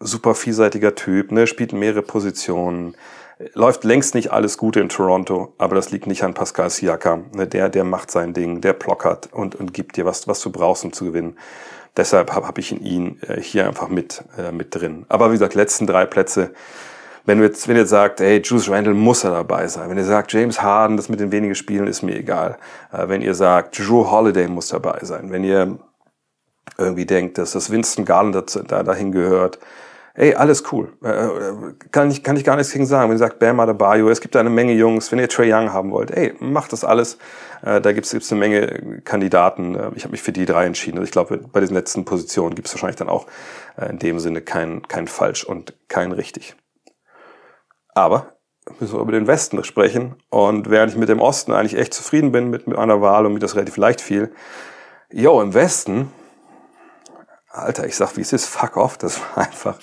super 0.00 0.34
vielseitiger 0.34 0.94
Typ, 0.94 1.32
ne? 1.32 1.46
spielt 1.46 1.72
mehrere 1.72 2.02
Positionen. 2.02 2.96
Läuft 3.54 3.84
längst 3.84 4.14
nicht 4.14 4.30
alles 4.32 4.58
Gute 4.58 4.80
in 4.80 4.88
Toronto, 4.88 5.54
aber 5.58 5.74
das 5.74 5.90
liegt 5.90 6.06
nicht 6.06 6.22
an 6.22 6.34
Pascal 6.34 6.70
Siakam. 6.70 7.26
Ne? 7.34 7.46
Der, 7.46 7.68
der 7.68 7.84
macht 7.84 8.10
sein 8.10 8.32
Ding, 8.32 8.60
der 8.60 8.72
plockert 8.72 9.32
und, 9.32 9.54
und 9.54 9.72
gibt 9.72 9.96
dir 9.96 10.04
was, 10.04 10.26
was 10.28 10.40
du 10.40 10.50
brauchst, 10.50 10.84
um 10.84 10.92
zu 10.92 11.04
gewinnen. 11.04 11.38
Deshalb 11.96 12.32
habe 12.32 12.46
hab 12.46 12.58
ich 12.58 12.72
in 12.72 12.82
ihn 12.82 13.20
äh, 13.22 13.40
hier 13.40 13.66
einfach 13.66 13.88
mit, 13.88 14.24
äh, 14.36 14.50
mit 14.50 14.74
drin. 14.74 15.06
Aber 15.08 15.30
wie 15.30 15.34
gesagt, 15.34 15.54
letzten 15.54 15.86
drei 15.86 16.06
Plätze 16.06 16.52
wenn, 17.26 17.38
du 17.38 17.44
jetzt, 17.44 17.66
wenn 17.68 17.76
ihr 17.76 17.86
sagt, 17.86 18.20
hey, 18.20 18.40
Juice 18.42 18.68
Randall 18.70 18.94
muss 18.94 19.24
er 19.24 19.30
dabei 19.30 19.66
sein, 19.66 19.88
wenn 19.88 19.96
ihr 19.96 20.04
sagt, 20.04 20.32
James 20.32 20.60
Harden, 20.60 20.96
das 20.96 21.08
mit 21.08 21.20
den 21.20 21.32
wenigen 21.32 21.54
Spielen 21.54 21.86
ist 21.86 22.02
mir 22.02 22.16
egal, 22.16 22.58
äh, 22.92 23.08
wenn 23.08 23.22
ihr 23.22 23.34
sagt, 23.34 23.78
Drew 23.78 24.10
Holiday 24.10 24.48
muss 24.48 24.68
dabei 24.68 24.98
sein, 25.02 25.30
wenn 25.30 25.44
ihr 25.44 25.78
irgendwie 26.78 27.06
denkt, 27.06 27.38
dass 27.38 27.52
das 27.52 27.70
Winston 27.70 28.04
Garland 28.04 28.34
dazu, 28.34 28.62
da 28.62 28.82
dahin 28.82 29.12
gehört, 29.12 29.58
ey, 30.14 30.34
alles 30.34 30.64
cool. 30.72 30.92
Äh, 31.02 31.08
äh, 31.08 31.74
kann, 31.90 32.10
ich, 32.10 32.22
kann 32.22 32.36
ich 32.36 32.44
gar 32.44 32.56
nichts 32.56 32.72
gegen 32.72 32.86
sagen. 32.86 33.08
Wenn 33.08 33.16
ihr 33.16 33.20
sagt, 33.20 33.38
Bam 33.38 33.58
Adebayo, 33.60 34.08
es 34.10 34.20
gibt 34.20 34.34
da 34.34 34.40
eine 34.40 34.50
Menge 34.50 34.72
Jungs, 34.72 35.10
wenn 35.10 35.18
ihr 35.18 35.28
Trey 35.28 35.52
Young 35.52 35.72
haben 35.72 35.90
wollt, 35.92 36.10
ey, 36.10 36.34
macht 36.40 36.72
das 36.72 36.84
alles. 36.84 37.18
Da 37.62 37.92
gibt's 37.92 38.10
gibt's 38.10 38.30
eine 38.30 38.40
Menge 38.40 39.00
Kandidaten. 39.04 39.74
Ich 39.94 40.04
habe 40.04 40.10
mich 40.10 40.20
für 40.20 40.32
die 40.32 40.44
drei 40.44 40.66
entschieden. 40.66 40.98
Also 40.98 41.06
ich 41.06 41.12
glaube, 41.12 41.38
bei 41.38 41.60
diesen 41.60 41.74
letzten 41.74 42.04
Positionen 42.04 42.54
gibt's 42.54 42.74
wahrscheinlich 42.74 42.96
dann 42.96 43.08
auch 43.08 43.26
in 43.88 43.98
dem 43.98 44.20
Sinne 44.20 44.42
kein, 44.42 44.82
kein 44.86 45.08
falsch 45.08 45.44
und 45.44 45.72
kein 45.88 46.12
richtig. 46.12 46.56
Aber 47.94 48.34
müssen 48.80 48.94
wir 48.94 49.00
über 49.00 49.12
den 49.12 49.26
Westen 49.26 49.62
sprechen. 49.64 50.16
Und 50.30 50.70
während 50.70 50.92
ich 50.92 50.98
mit 50.98 51.08
dem 51.08 51.20
Osten 51.20 51.52
eigentlich 51.52 51.78
echt 51.78 51.94
zufrieden 51.94 52.32
bin 52.32 52.50
mit, 52.50 52.66
mit 52.66 52.78
einer 52.78 53.00
Wahl 53.00 53.26
und 53.26 53.34
mir 53.34 53.38
das 53.38 53.54
relativ 53.54 53.76
leicht 53.76 54.00
fiel, 54.00 54.32
jo, 55.10 55.40
im 55.40 55.54
Westen, 55.54 56.10
Alter, 57.50 57.86
ich 57.86 57.94
sag, 57.94 58.16
wie 58.16 58.22
es 58.22 58.32
ist, 58.32 58.46
fuck 58.46 58.76
off, 58.76 58.98
das 58.98 59.20
war 59.20 59.44
einfach, 59.46 59.78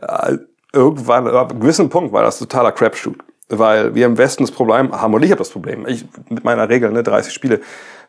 äh, 0.00 0.38
irgendwann, 0.72 1.26
ab 1.26 1.50
einem 1.50 1.60
gewissen 1.60 1.88
Punkt 1.88 2.12
war 2.12 2.22
das 2.22 2.38
totaler 2.38 2.72
Crapshoot. 2.72 3.18
Weil 3.48 3.94
wir 3.94 4.06
im 4.06 4.18
Westen 4.18 4.42
das 4.42 4.50
Problem 4.50 4.90
haben, 4.92 5.14
und 5.14 5.22
ich 5.22 5.30
habe 5.30 5.38
das 5.38 5.50
Problem, 5.50 5.86
ich 5.86 6.04
mit 6.28 6.42
meiner 6.42 6.68
Regel, 6.68 6.90
ne, 6.90 7.04
30 7.04 7.32
Spiele, 7.32 7.60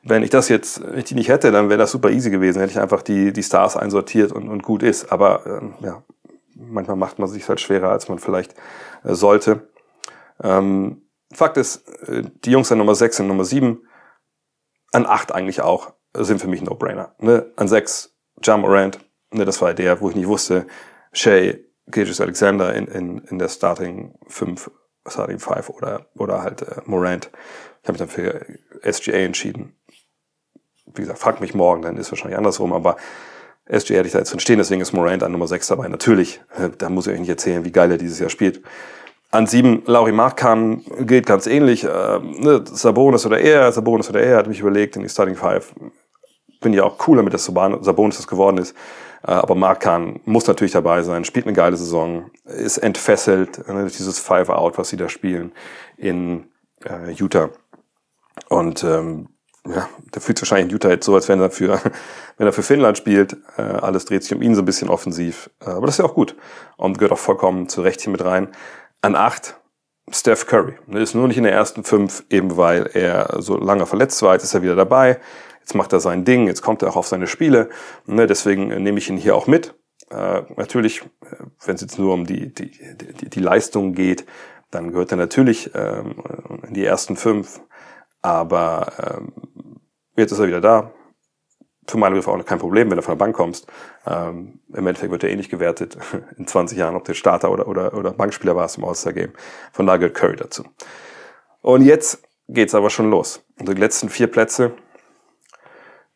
wenn 0.02 0.24
ich 0.24 0.32
das 0.32 0.50
jetzt, 0.50 0.82
wenn 0.84 0.98
ich 0.98 1.06
die 1.06 1.15
nicht 1.15 1.30
hätte, 1.30 1.52
dann 1.52 1.70
wäre 1.70 1.78
das 1.78 1.91
super 1.91 2.10
easy 2.10 2.32
gewesen, 2.32 2.60
hätte 2.60 2.72
ich 2.72 2.80
einfach 2.80 3.04
die, 3.04 3.32
die 3.34 3.43
Stars 3.43 3.78
einsortiert 3.78 4.32
und, 4.32 4.50
und 4.50 4.63
gut 4.63 4.82
ist. 4.82 5.12
Aber 5.12 5.46
ähm, 5.46 5.74
ja, 5.82 6.02
manchmal 6.60 6.98
macht 6.98 7.20
man 7.20 7.28
sich 7.28 7.48
halt 7.48 7.62
schwerer, 7.62 7.89
als 7.89 8.10
man 8.10 8.20
vielleicht 8.20 8.56
äh, 9.04 9.13
sollte. 9.13 9.70
Ähm, 10.41 11.04
Fakt 11.34 11.58
ist, 11.58 11.88
äh, 12.08 12.24
die 12.43 12.52
Jungs 12.52 12.72
an 12.72 12.78
Nummer 12.78 12.96
6 12.96 13.22
und 13.22 13.28
Nummer 13.28 13.46
7, 13.46 13.86
an 14.93 15.06
8 15.06 15.32
eigentlich 15.32 15.62
auch, 15.62 15.93
sind 16.13 16.39
für 16.39 16.48
mich 16.48 16.62
No-Brainer. 16.62 17.15
Ne? 17.20 17.52
An 17.56 17.67
6 17.67 18.15
Jam 18.41 18.62
Morant, 18.62 19.00
ne, 19.32 19.46
das 19.46 19.62
war 19.62 19.74
der, 19.74 20.00
wo 20.02 20.10
ich 20.10 20.15
nicht 20.15 20.28
wusste, 20.28 20.67
Shay, 21.12 21.65
Gilgis 21.88 22.22
Alexander 22.22 22.74
in, 22.74 22.88
in, 22.88 23.17
in 23.20 23.39
der 23.39 23.50
Starting 23.50 24.17
5, 24.28 24.72
Starting 25.08 25.39
5 25.39 25.70
oder, 25.70 26.08
oder 26.15 26.41
halt 26.41 26.62
äh, 26.62 26.82
Morant. 26.86 27.32
Ich 27.82 27.88
habe 27.88 27.93
mich 27.93 28.00
dann 28.00 28.10
für 28.10 28.46
SGA 28.91 29.17
entschieden. 29.17 29.76
wie 30.86 31.02
gesagt, 31.02 31.20
fragt 31.20 31.41
mich 31.41 31.54
morgen, 31.54 31.82
dann 31.82 31.98
ist 31.98 32.12
wahrscheinlich 32.12 32.38
andersrum, 32.38 32.74
aber 32.74 32.98
SG 33.69 33.95
hätte 33.95 34.08
ich 34.08 34.13
da 34.13 34.19
jetzt 34.19 34.32
drin 34.32 34.39
stehen, 34.39 34.58
deswegen 34.58 34.82
ist 34.82 34.93
Morant 34.93 35.23
an 35.23 35.32
Nummer 35.32 35.47
6 35.47 35.67
dabei. 35.67 35.88
Natürlich, 35.88 36.41
äh, 36.58 36.69
da 36.77 36.89
muss 36.89 37.08
ich 37.08 37.13
euch 37.13 37.19
nicht 37.19 37.30
erzählen, 37.30 37.65
wie 37.65 37.71
geil 37.71 37.91
er 37.91 37.97
dieses 37.97 38.19
Jahr 38.19 38.30
spielt. 38.30 38.62
An 39.30 39.45
sieben, 39.45 39.84
Lauri 39.86 40.13
Markkanen 40.13 40.86
gilt 41.06 41.25
ganz 41.25 41.47
ähnlich. 41.47 41.84
Äh, 41.84 41.88
ne, 41.88 42.63
Sabonis 42.65 43.25
oder 43.25 43.39
er, 43.39 43.71
Sabonis 43.71 44.10
oder 44.10 44.21
er, 44.21 44.38
hat 44.38 44.47
mich 44.47 44.62
überlegt 44.62 44.95
in 44.95 45.03
die 45.03 45.10
Starting 45.10 45.36
Five. 45.36 45.73
Bin 46.62 46.73
ja 46.73 46.84
auch 46.84 46.97
cooler 46.97 47.23
mit, 47.23 47.34
dass 47.34 47.43
Sabonis 47.45 48.17
das 48.17 48.27
geworden 48.27 48.58
ist. 48.58 48.73
Äh, 49.23 49.32
aber 49.32 49.56
Markan 49.56 50.21
muss 50.23 50.47
natürlich 50.47 50.71
dabei 50.71 51.01
sein, 51.01 51.25
spielt 51.25 51.45
eine 51.45 51.56
geile 51.56 51.75
Saison, 51.75 52.32
ist 52.45 52.77
entfesselt 52.77 53.67
ne, 53.67 53.82
durch 53.82 53.97
dieses 53.97 54.19
Five-Out, 54.19 54.77
was 54.77 54.89
sie 54.89 54.97
da 54.97 55.10
spielen 55.10 55.51
in 55.97 56.45
äh, 56.86 57.12
Utah. 57.12 57.49
Und 58.49 58.84
ähm, 58.84 59.27
ja, 59.73 59.89
der 60.13 60.21
fühlt 60.21 60.38
sich 60.38 60.43
wahrscheinlich 60.43 60.71
in 60.71 60.75
Utah 60.75 60.89
jetzt 60.89 61.06
so, 61.06 61.15
als 61.15 61.27
wenn 61.30 61.39
er 61.39 61.49
für, 61.49 61.80
wenn 62.38 62.47
er 62.47 62.53
für 62.53 62.63
Finnland 62.63 62.97
spielt. 62.97 63.38
Äh, 63.58 63.62
alles 63.62 64.06
dreht 64.06 64.23
sich 64.23 64.34
um 64.34 64.41
ihn 64.41 64.56
so 64.56 64.62
ein 64.62 64.65
bisschen 64.65 64.89
offensiv. 64.89 65.49
Äh, 65.62 65.69
aber 65.69 65.86
das 65.86 65.95
ist 65.95 65.99
ja 65.99 66.06
auch 66.06 66.15
gut. 66.15 66.36
Und 66.77 66.97
gehört 66.97 67.13
auch 67.13 67.19
vollkommen 67.19 67.69
zu 67.69 67.82
Recht 67.82 68.01
hier 68.01 68.12
mit 68.12 68.23
rein. 68.23 68.49
An 69.01 69.15
acht 69.15 69.60
Steph 70.10 70.47
Curry. 70.47 70.73
Er 70.89 71.01
ist 71.01 71.15
nur 71.15 71.27
nicht 71.27 71.38
in 71.38 71.43
der 71.43 71.53
ersten 71.53 71.84
fünf, 71.84 72.23
eben 72.30 72.56
weil 72.56 72.89
er 72.93 73.41
so 73.41 73.58
lange 73.58 73.86
verletzt 73.86 74.21
war. 74.21 74.34
Jetzt 74.34 74.43
ist 74.43 74.53
er 74.53 74.62
wieder 74.62 74.75
dabei. 74.75 75.19
Jetzt 75.60 75.75
macht 75.75 75.91
er 75.91 75.99
sein 75.99 76.23
Ding. 76.23 76.47
Jetzt 76.47 76.62
kommt 76.62 76.82
er 76.82 76.89
auch 76.89 76.95
auf 76.95 77.08
seine 77.08 77.27
Spiele. 77.27 77.69
Ne, 78.06 78.25
deswegen 78.25 78.67
nehme 78.82 78.99
ich 78.99 79.10
ihn 79.10 79.17
hier 79.17 79.36
auch 79.36 79.47
mit. 79.47 79.75
Äh, 80.10 80.43
natürlich, 80.56 81.01
äh, 81.01 81.36
wenn 81.65 81.75
es 81.75 81.82
jetzt 81.82 81.99
nur 81.99 82.13
um 82.13 82.25
die, 82.25 82.53
die, 82.53 82.71
die, 82.95 83.30
die 83.30 83.39
Leistung 83.39 83.93
geht, 83.93 84.25
dann 84.71 84.91
gehört 84.91 85.12
er 85.12 85.17
natürlich 85.17 85.71
ähm, 85.75 86.23
in 86.65 86.73
die 86.73 86.86
ersten 86.86 87.17
fünf. 87.17 87.60
Aber 88.21 88.93
ähm, 88.99 89.34
jetzt 90.17 90.32
ist 90.32 90.39
er 90.39 90.47
wieder 90.47 90.62
da. 90.62 90.91
Für 91.88 91.97
meine 91.97 92.15
Begriffe 92.15 92.32
auch 92.32 92.45
kein 92.45 92.60
Problem, 92.60 92.89
wenn 92.89 92.97
du 92.97 93.01
von 93.01 93.13
der 93.13 93.23
Bank 93.23 93.36
kommst. 93.36 93.65
Ähm, 94.06 94.60
Im 94.73 94.88
Endeffekt 94.88 95.12
wird 95.12 95.23
er 95.23 95.30
eh 95.30 95.36
nicht 95.38 95.49
gewertet 95.49 95.97
in 96.38 96.45
20 96.45 96.77
Jahren, 96.77 96.95
ob 96.95 97.06
der 97.06 97.13
Starter 97.13 97.49
oder, 97.49 97.67
oder, 97.67 97.93
oder 97.93 98.12
Bankspieler 98.12 98.56
war 98.56 98.69
im 98.75 98.84
All-Star-Game. 98.84 99.32
Von 99.71 99.88
da 99.88 99.95
gehört 99.95 100.15
Curry 100.15 100.36
dazu. 100.36 100.65
Und 101.62 101.84
jetzt 101.84 102.23
geht's 102.49 102.75
aber 102.75 102.89
schon 102.89 103.10
los. 103.10 103.41
Und 103.58 103.69
die 103.69 103.73
letzten 103.73 104.10
vier 104.10 104.27
Plätze, 104.27 104.73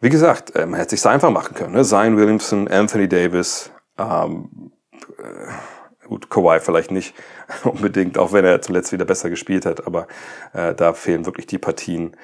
wie 0.01 0.09
gesagt, 0.09 0.55
äh, 0.55 0.65
man 0.65 0.79
hätte 0.79 0.95
sich 0.95 1.05
einfach 1.05 1.31
machen 1.31 1.55
können. 1.55 1.73
Ne? 1.73 1.83
Zion 1.83 2.17
Williamson, 2.17 2.67
Anthony 2.67 3.07
Davis, 3.07 3.71
ähm, 3.97 4.71
äh, 5.17 6.07
gut, 6.07 6.29
Kawhi 6.29 6.59
vielleicht 6.59 6.91
nicht 6.91 7.15
unbedingt, 7.63 8.17
auch 8.17 8.33
wenn 8.33 8.43
er 8.43 8.61
zuletzt 8.61 8.91
wieder 8.91 9.05
besser 9.05 9.29
gespielt 9.29 9.65
hat, 9.65 9.87
aber 9.87 10.07
äh, 10.53 10.73
da 10.73 10.93
fehlen 10.93 11.25
wirklich 11.25 11.47
die 11.47 11.59
Partien. 11.59 12.17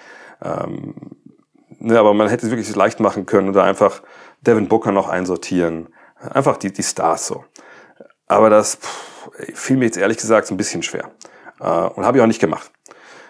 Ähm, 0.44 0.96
ne, 1.80 2.00
aber 2.00 2.14
man 2.14 2.28
hätte 2.30 2.46
es 2.46 2.52
wirklich 2.52 2.76
leicht 2.76 3.00
machen 3.00 3.26
können 3.26 3.50
oder 3.50 3.64
einfach 3.64 4.02
Devin 4.42 4.68
Booker 4.68 4.92
noch 4.92 5.10
einsortieren. 5.10 5.90
Einfach 6.20 6.58
die, 6.58 6.72
die 6.72 6.84
Stars 6.84 7.28
so. 7.28 7.46
Aber 8.28 8.50
das 8.50 8.76
pff, 8.76 9.30
fiel 9.54 9.78
mir 9.78 9.86
jetzt 9.86 9.98
ehrlich 9.98 10.18
gesagt 10.18 10.48
so 10.48 10.54
ein 10.54 10.58
bisschen 10.58 10.84
schwer. 10.84 11.12
Äh, 11.60 11.64
und 11.64 12.06
habe 12.06 12.18
ich 12.18 12.24
auch 12.24 12.28
nicht 12.28 12.42
gemacht. 12.42 12.72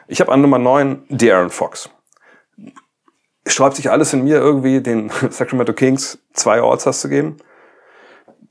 Ich 0.08 0.22
habe 0.22 0.32
an 0.32 0.42
Nummer 0.42 0.58
9 0.58 1.08
De'Aaron 1.10 1.50
Fox. 1.50 1.90
Sträubt 3.46 3.76
sich 3.76 3.90
alles 3.90 4.14
in 4.14 4.24
mir 4.24 4.38
irgendwie, 4.38 4.82
den 4.82 5.10
Sacramento 5.30 5.74
Kings 5.74 6.20
zwei 6.34 6.62
All-Stars 6.62 7.02
zu 7.02 7.10
geben? 7.10 7.38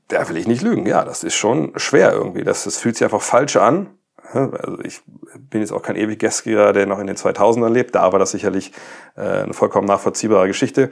Da 0.07 0.27
will 0.29 0.37
ich 0.37 0.47
nicht 0.47 0.61
lügen. 0.61 0.85
Ja, 0.85 1.03
das 1.03 1.23
ist 1.23 1.35
schon 1.35 1.73
schwer 1.77 2.13
irgendwie. 2.13 2.43
Das, 2.43 2.63
das 2.63 2.77
fühlt 2.77 2.95
sich 2.95 3.03
einfach 3.03 3.21
falsch 3.21 3.57
an. 3.57 3.96
Also 4.33 4.79
ich 4.83 5.01
bin 5.49 5.61
jetzt 5.61 5.71
auch 5.71 5.81
kein 5.81 5.95
ewig 5.95 6.19
Gästgeber, 6.19 6.73
der 6.73 6.85
noch 6.85 6.99
in 6.99 7.07
den 7.07 7.15
2000ern 7.15 7.69
lebt. 7.69 7.95
Da 7.95 8.11
war 8.11 8.19
das 8.19 8.31
sicherlich 8.31 8.71
äh, 9.15 9.21
eine 9.21 9.53
vollkommen 9.53 9.87
nachvollziehbare 9.87 10.47
Geschichte. 10.47 10.89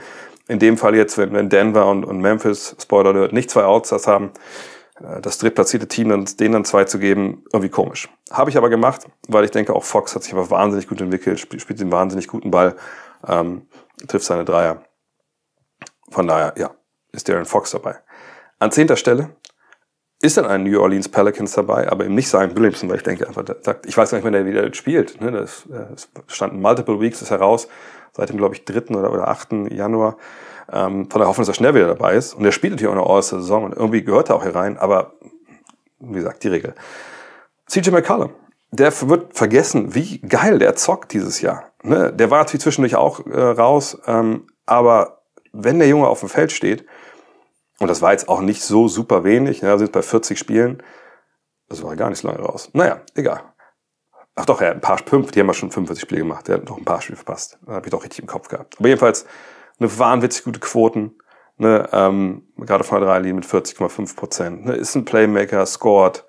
In 0.48 0.60
dem 0.60 0.78
Fall 0.78 0.96
jetzt, 0.96 1.18
wenn, 1.18 1.50
Denver 1.50 1.88
und, 1.88 2.20
Memphis, 2.20 2.76
Spoiler 2.80 3.10
Alert, 3.10 3.34
nicht 3.34 3.50
zwei 3.50 3.64
Outstars 3.64 4.08
haben, 4.08 4.32
äh, 5.02 5.22
das 5.22 5.38
drittplatzierte 5.40 5.88
Team 5.88 6.10
dann, 6.10 6.26
denen 6.40 6.54
dann 6.54 6.66
zwei 6.66 6.86
zu 6.86 7.00
geben, 7.00 7.44
irgendwie 7.52 7.70
komisch. 7.70 8.10
Habe 8.32 8.50
ich 8.50 8.58
aber 8.58 8.70
gemacht, 8.70 9.08
weil 9.28 9.44
ich 9.44 9.52
denke, 9.52 9.74
auch 9.74 9.84
Fox 9.84 10.16
hat 10.16 10.24
sich 10.24 10.34
aber 10.34 10.50
wahnsinnig 10.50 10.88
gut 10.88 11.02
entwickelt, 11.02 11.40
spielt, 11.40 11.62
spielt 11.62 11.80
den 11.80 11.92
wahnsinnig 11.92 12.28
guten 12.28 12.52
Ball, 12.52 12.76
ähm, 13.28 13.68
trifft 14.08 14.26
seine 14.26 14.46
Dreier. 14.46 14.84
Von 16.10 16.28
daher, 16.28 16.54
ja, 16.58 16.72
ist 17.12 17.28
Darren 17.28 17.46
Fox 17.46 17.72
dabei. 17.72 17.96
An 18.60 18.72
zehnter 18.72 18.96
Stelle 18.96 19.36
ist 20.26 20.38
dann 20.38 20.46
ein 20.46 20.64
New 20.64 20.80
Orleans 20.80 21.10
Pelicans 21.10 21.54
dabei, 21.54 21.90
aber 21.90 22.06
eben 22.06 22.16
nicht 22.16 22.30
sein 22.30 22.56
Williamson, 22.56 22.90
weil 22.90 22.98
ich 22.98 23.04
denke 23.04 23.28
einfach, 23.28 23.44
sagt, 23.62 23.86
ich 23.86 23.96
weiß 23.96 24.12
gar 24.12 24.18
nicht, 24.18 24.26
wann 24.26 24.34
der 24.34 24.46
wieder 24.46 24.74
spielt. 24.74 25.20
Ne? 25.22 25.32
Das, 25.32 25.64
das 25.70 26.10
standen 26.28 26.62
multiple 26.62 27.00
weeks, 27.00 27.22
ist 27.22 27.32
heraus, 27.32 27.68
seit 28.14 28.30
dem, 28.30 28.38
glaube 28.38 28.56
ich, 28.56 28.66
3. 28.66 28.96
oder, 28.96 29.12
oder 29.12 29.28
8. 29.28 29.72
Januar. 29.72 30.18
Ähm, 30.72 31.10
von 31.12 31.20
der 31.20 31.28
Hoffnung, 31.28 31.46
dass 31.46 31.50
er 31.50 31.54
schnell 31.54 31.76
wieder 31.76 31.88
dabei 31.88 32.16
ist. 32.16 32.34
Und 32.34 32.44
er 32.44 32.52
spielt 32.52 32.74
natürlich 32.74 32.92
auch 32.92 33.00
eine 33.00 33.08
All-Saison 33.08 33.66
und 33.66 33.76
irgendwie 33.76 34.04
gehört 34.04 34.30
er 34.30 34.36
auch 34.36 34.44
hier 34.44 34.56
rein, 34.56 34.78
aber 34.78 35.14
wie 36.00 36.16
gesagt, 36.16 36.44
die 36.44 36.48
Regel. 36.48 36.74
CJ 37.68 37.92
McCollum, 37.92 38.32
der 38.72 38.92
wird 39.08 39.38
vergessen, 39.38 39.94
wie 39.94 40.20
geil 40.22 40.58
der 40.60 40.76
zockt 40.76 41.14
dieses 41.14 41.42
Jahr. 41.42 41.72
Ne? 41.84 42.12
Der 42.12 42.32
war 42.32 42.40
natürlich 42.40 42.64
zwischendurch 42.64 42.96
auch 42.96 43.26
äh, 43.28 43.40
raus, 43.40 44.00
ähm, 44.08 44.48
aber 44.66 45.22
wenn 45.54 45.78
der 45.78 45.88
Junge 45.88 46.08
auf 46.08 46.22
dem 46.22 46.30
Feld 46.30 46.52
steht, 46.52 46.86
und 47.80 47.88
das 47.88 48.02
war 48.02 48.12
jetzt 48.12 48.30
auch 48.30 48.42
nicht 48.42 48.62
so 48.62 48.88
super 48.88 49.24
wenig. 49.24 49.62
Ja, 49.62 49.72
wir 49.72 49.80
sind 49.80 49.92
bei 49.92 50.02
40 50.02 50.40
Spielen. 50.40 50.82
Das 51.68 51.84
war 51.84 51.96
gar 51.96 52.10
nicht 52.10 52.20
so 52.20 52.28
lange 52.28 52.42
raus. 52.42 52.70
Naja, 52.74 53.02
egal. 53.16 53.42
Ach 54.36 54.46
doch, 54.46 54.62
hat 54.62 54.74
ein 54.74 54.82
paar 54.82 54.98
fünf, 54.98 55.32
die 55.32 55.40
haben 55.40 55.48
ja 55.48 55.54
schon 55.54 55.72
45 55.72 56.02
Spiele 56.02 56.22
gemacht. 56.22 56.48
Der 56.48 56.56
hat 56.56 56.66
noch 56.66 56.78
ein 56.78 56.86
paar 56.86 57.02
Spiele 57.02 57.16
verpasst. 57.16 57.58
Da 57.66 57.74
habe 57.74 57.88
ich 57.88 57.92
doch 57.92 58.04
richtig 58.04 58.20
im 58.20 58.28
Kopf 58.28 58.50
gehabt. 58.50 58.76
Aber 58.78 58.88
jedenfalls 58.88 59.26
eine 59.80 59.98
wahnwitzig 59.98 60.44
gute 60.44 60.60
Quoten. 60.60 61.18
Ne, 61.58 61.88
ähm, 61.94 62.44
gerade 62.58 62.84
von 62.84 63.00
der 63.00 63.08
Dreilinie 63.08 63.36
mit 63.36 63.46
40,5 63.46 64.16
Prozent. 64.18 64.66
Ne, 64.66 64.74
ist 64.74 64.94
ein 64.96 65.06
Playmaker, 65.06 65.66
scored. 65.66 66.26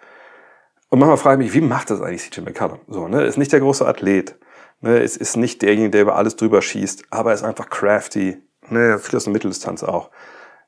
Und 0.89 1.01
manchmal 1.01 1.17
frage 1.17 1.43
ich 1.43 1.53
mich, 1.53 1.63
wie 1.63 1.67
macht 1.67 1.91
das 1.91 2.01
eigentlich 2.01 2.31
CJ 2.31 2.43
McCallum? 2.43 2.79
So, 2.87 3.09
ne, 3.09 3.25
ist 3.25 3.37
nicht 3.37 3.53
der 3.53 3.59
große 3.59 3.85
Athlet. 3.85 4.39
Ne, 4.81 4.99
ist, 4.99 5.17
ist 5.17 5.37
nicht 5.37 5.63
derjenige, 5.63 5.91
der 5.91 6.03
über 6.03 6.15
alles 6.15 6.37
drüber 6.37 6.63
schießt, 6.63 7.07
aber 7.11 7.33
ist 7.33 7.43
einfach 7.43 7.69
crafty. 7.71 8.41
Ne, 8.69 9.01
viel 9.01 9.17
aus 9.17 9.25
der 9.25 9.33
Mitteldistanz 9.33 9.83
auch. 9.83 10.11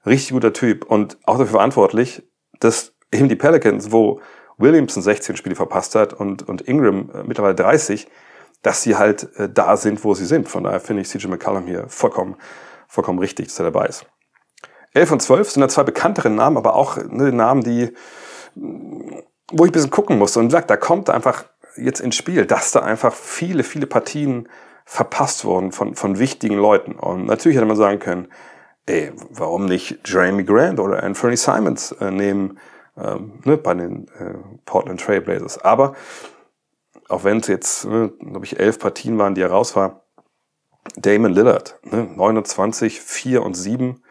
Richtig 0.09 0.33
guter 0.33 0.53
Typ 0.53 0.85
und 0.87 1.19
auch 1.25 1.39
dafür 1.39 1.53
verantwortlich, 1.53 2.23
dass 2.61 2.95
eben 3.13 3.29
die 3.29 3.37
Pelicans, 3.37 3.93
wo 3.93 4.21
Williamson 4.57 5.03
16 5.03 5.37
Spiele 5.37 5.55
verpasst 5.55 5.95
hat 5.95 6.13
und, 6.13 6.49
und 6.49 6.63
Ingram 6.63 7.11
äh, 7.15 7.23
mittlerweile 7.25 7.55
30, 7.55 8.09
dass 8.63 8.83
sie 8.83 8.97
halt 8.97 9.29
äh, 9.37 9.49
da 9.49 9.77
sind, 9.77 10.03
wo 10.05 10.15
sie 10.15 10.27
sind. 10.27 10.49
Von 10.49 10.65
daher 10.65 10.81
finde 10.81 11.03
ich 11.03 11.09
CJ 11.09 11.29
McCallum 11.29 11.67
hier 11.67 11.89
vollkommen, 11.89 12.37
vollkommen 12.89 13.19
richtig, 13.19 13.47
dass 13.49 13.59
er 13.59 13.71
dabei 13.71 13.87
ist. 13.87 14.07
11 14.95 15.13
und 15.13 15.23
12 15.23 15.51
sind 15.51 15.61
da 15.61 15.69
zwei 15.69 15.85
bekanntere 15.85 16.31
Namen, 16.31 16.57
aber 16.57 16.75
auch 16.75 16.97
ne, 16.97 17.31
Namen, 17.31 17.63
die, 17.63 17.93
wo 18.55 19.65
ich 19.65 19.71
ein 19.71 19.73
bisschen 19.73 19.91
gucken 19.91 20.19
muss. 20.19 20.37
Und 20.37 20.51
sagt, 20.51 20.71
da 20.71 20.77
kommt 20.77 21.11
einfach 21.11 21.45
jetzt 21.77 22.01
ins 22.01 22.17
Spiel, 22.17 22.47
dass 22.47 22.73
da 22.73 22.81
einfach 22.81 23.15
viele, 23.15 23.63
viele 23.63 23.87
Partien 23.87 24.49
verpasst 24.85 25.45
wurden 25.45 25.71
von, 25.71 25.95
von 25.95 26.19
wichtigen 26.19 26.57
Leuten. 26.57 26.93
Und 26.93 27.27
natürlich 27.27 27.57
hätte 27.57 27.67
man 27.67 27.77
sagen 27.77 27.99
können, 27.99 28.29
ey, 28.89 29.13
warum 29.31 29.67
nicht 29.67 30.01
Jeremy 30.05 30.45
Grant 30.45 30.81
oder 30.81 31.03
Anthony 31.03 31.37
Simons 31.37 31.93
äh, 31.93 32.11
nehmen 32.11 32.59
ähm, 32.97 33.41
ne, 33.45 33.57
bei 33.57 33.75
den 33.75 34.09
äh, 34.19 34.35
Portland 34.65 35.01
Trail 35.01 35.21
Blazers. 35.21 35.59
Aber 35.59 35.95
auch 37.09 37.25
wenn 37.25 37.39
es 37.39 37.47
jetzt, 37.47 37.85
ne, 37.85 38.13
glaube 38.19 38.45
ich, 38.45 38.59
elf 38.59 38.79
Partien 38.79 39.19
waren, 39.19 39.35
die 39.35 39.43
er 39.43 39.51
raus 39.51 39.77
war, 39.77 40.05
Damon 40.97 41.33
Lillard, 41.33 41.79
ne, 41.85 42.09
29, 42.17 43.01
4 43.01 43.43
und 43.43 43.55
7. 43.55 44.03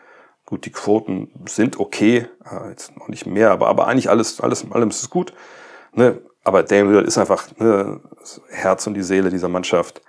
Gut, 0.46 0.66
die 0.66 0.72
Quoten 0.72 1.32
sind 1.48 1.80
okay, 1.80 2.28
äh, 2.50 2.70
jetzt 2.70 2.96
noch 2.96 3.08
nicht 3.08 3.26
mehr, 3.26 3.52
aber, 3.52 3.68
aber 3.68 3.88
eigentlich 3.88 4.10
alles, 4.10 4.40
alles 4.40 4.64
in 4.64 4.72
allem 4.72 4.90
ist 4.90 5.02
es 5.02 5.10
gut. 5.10 5.34
Ne? 5.94 6.22
Aber 6.44 6.64
Damon 6.64 6.92
Lillard 6.92 7.08
ist 7.08 7.18
einfach 7.18 7.50
ne, 7.58 8.00
das 8.20 8.42
Herz 8.50 8.88
und 8.88 8.94
die 8.94 9.04
Seele 9.04 9.30
dieser 9.30 9.50
Mannschaft 9.50 10.02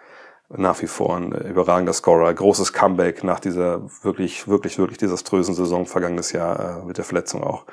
nach 0.48 0.80
wie 0.80 0.86
vor 0.86 1.16
ein 1.16 1.32
äh, 1.32 1.48
überragender 1.48 1.92
Scorer. 1.92 2.32
Großes 2.32 2.72
Comeback 2.72 3.22
nach 3.22 3.40
dieser 3.40 3.82
wirklich, 4.02 4.48
wirklich, 4.48 4.78
wirklich 4.78 4.98
desaströsen 4.98 5.54
Saison 5.54 5.86
vergangenes 5.86 6.32
Jahr 6.32 6.82
äh, 6.82 6.86
mit 6.86 6.96
der 6.96 7.04
Verletzung 7.04 7.44
auch. 7.44 7.64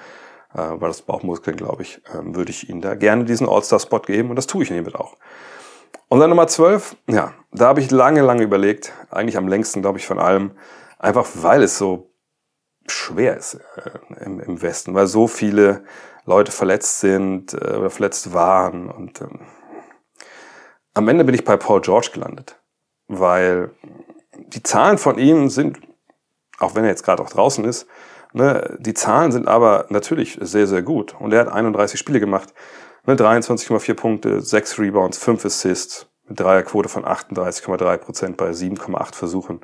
Äh, 0.53 0.57
war 0.57 0.87
das 0.87 1.01
Bauchmuskeln, 1.01 1.55
glaube 1.55 1.83
ich, 1.83 2.01
äh, 2.05 2.35
würde 2.35 2.51
ich 2.51 2.69
Ihnen 2.69 2.81
da 2.81 2.95
gerne 2.95 3.23
diesen 3.23 3.47
All-Star-Spot 3.47 3.99
geben 3.99 4.29
und 4.29 4.35
das 4.35 4.47
tue 4.47 4.63
ich 4.63 4.69
hiermit 4.69 4.95
auch. 4.95 5.15
Und 6.07 6.19
dann 6.19 6.29
Nummer 6.29 6.47
12, 6.47 6.97
ja, 7.07 7.33
da 7.51 7.67
habe 7.67 7.79
ich 7.79 7.91
lange, 7.91 8.21
lange 8.21 8.43
überlegt, 8.43 8.93
eigentlich 9.09 9.37
am 9.37 9.47
längsten, 9.47 9.81
glaube 9.81 9.97
ich, 9.97 10.05
von 10.05 10.19
allem, 10.19 10.51
einfach 10.99 11.27
weil 11.35 11.63
es 11.63 11.77
so 11.77 12.11
schwer 12.87 13.37
ist 13.37 13.55
äh, 13.55 14.23
im, 14.23 14.39
im 14.39 14.61
Westen, 14.61 14.93
weil 14.93 15.07
so 15.07 15.27
viele 15.27 15.83
Leute 16.25 16.51
verletzt 16.51 16.99
sind 16.99 17.53
äh, 17.53 17.75
oder 17.75 17.89
verletzt 17.89 18.33
waren 18.33 18.89
und 18.89 19.21
ähm, 19.21 19.39
am 20.93 21.07
Ende 21.07 21.25
bin 21.25 21.35
ich 21.35 21.43
bei 21.43 21.57
Paul 21.57 21.81
George 21.81 22.11
gelandet 22.13 22.57
weil 23.07 23.71
die 24.47 24.63
Zahlen 24.63 24.97
von 24.97 25.17
ihm 25.17 25.49
sind, 25.49 25.79
auch 26.59 26.75
wenn 26.75 26.83
er 26.83 26.89
jetzt 26.89 27.03
gerade 27.03 27.21
auch 27.21 27.29
draußen 27.29 27.65
ist, 27.65 27.87
ne, 28.33 28.77
die 28.79 28.93
Zahlen 28.93 29.31
sind 29.31 29.47
aber 29.47 29.85
natürlich 29.89 30.37
sehr, 30.41 30.67
sehr 30.67 30.81
gut. 30.81 31.15
Und 31.19 31.33
er 31.33 31.41
hat 31.41 31.49
31 31.49 31.99
Spiele 31.99 32.19
gemacht, 32.19 32.53
ne, 33.05 33.15
23,4 33.15 33.93
Punkte, 33.93 34.41
6 34.41 34.79
Rebounds, 34.79 35.17
5 35.17 35.45
Assists, 35.45 36.07
mit 36.27 36.39
Dreierquote 36.39 36.89
von 36.89 37.05
38,3 37.05 37.97
Prozent 37.97 38.37
bei 38.37 38.49
7,8 38.49 39.15
Versuchen. 39.15 39.61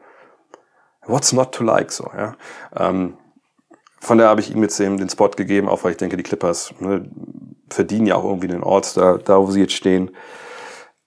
what's 1.08 1.34
not 1.34 1.52
to 1.54 1.64
like 1.64 1.92
so, 1.92 2.10
ja. 2.16 2.36
Ähm, 2.76 3.18
von 4.00 4.18
daher 4.18 4.30
habe 4.30 4.42
ich 4.42 4.52
ihm 4.52 4.62
jetzt 4.64 4.80
den, 4.80 4.98
den 4.98 5.10
Spot 5.10 5.30
gegeben, 5.30 5.70
auch 5.70 5.84
weil 5.84 5.92
ich 5.92 5.98
denke, 5.98 6.18
die 6.18 6.24
Clippers 6.24 6.74
ne, 6.80 7.10
verdienen 7.70 8.08
ja 8.08 8.16
auch 8.16 8.24
irgendwie 8.24 8.48
den 8.48 8.64
Ort, 8.64 8.98
da, 8.98 9.18
da 9.18 9.38
wo 9.38 9.52
sie 9.52 9.62
jetzt 9.62 9.74
stehen. 9.74 10.12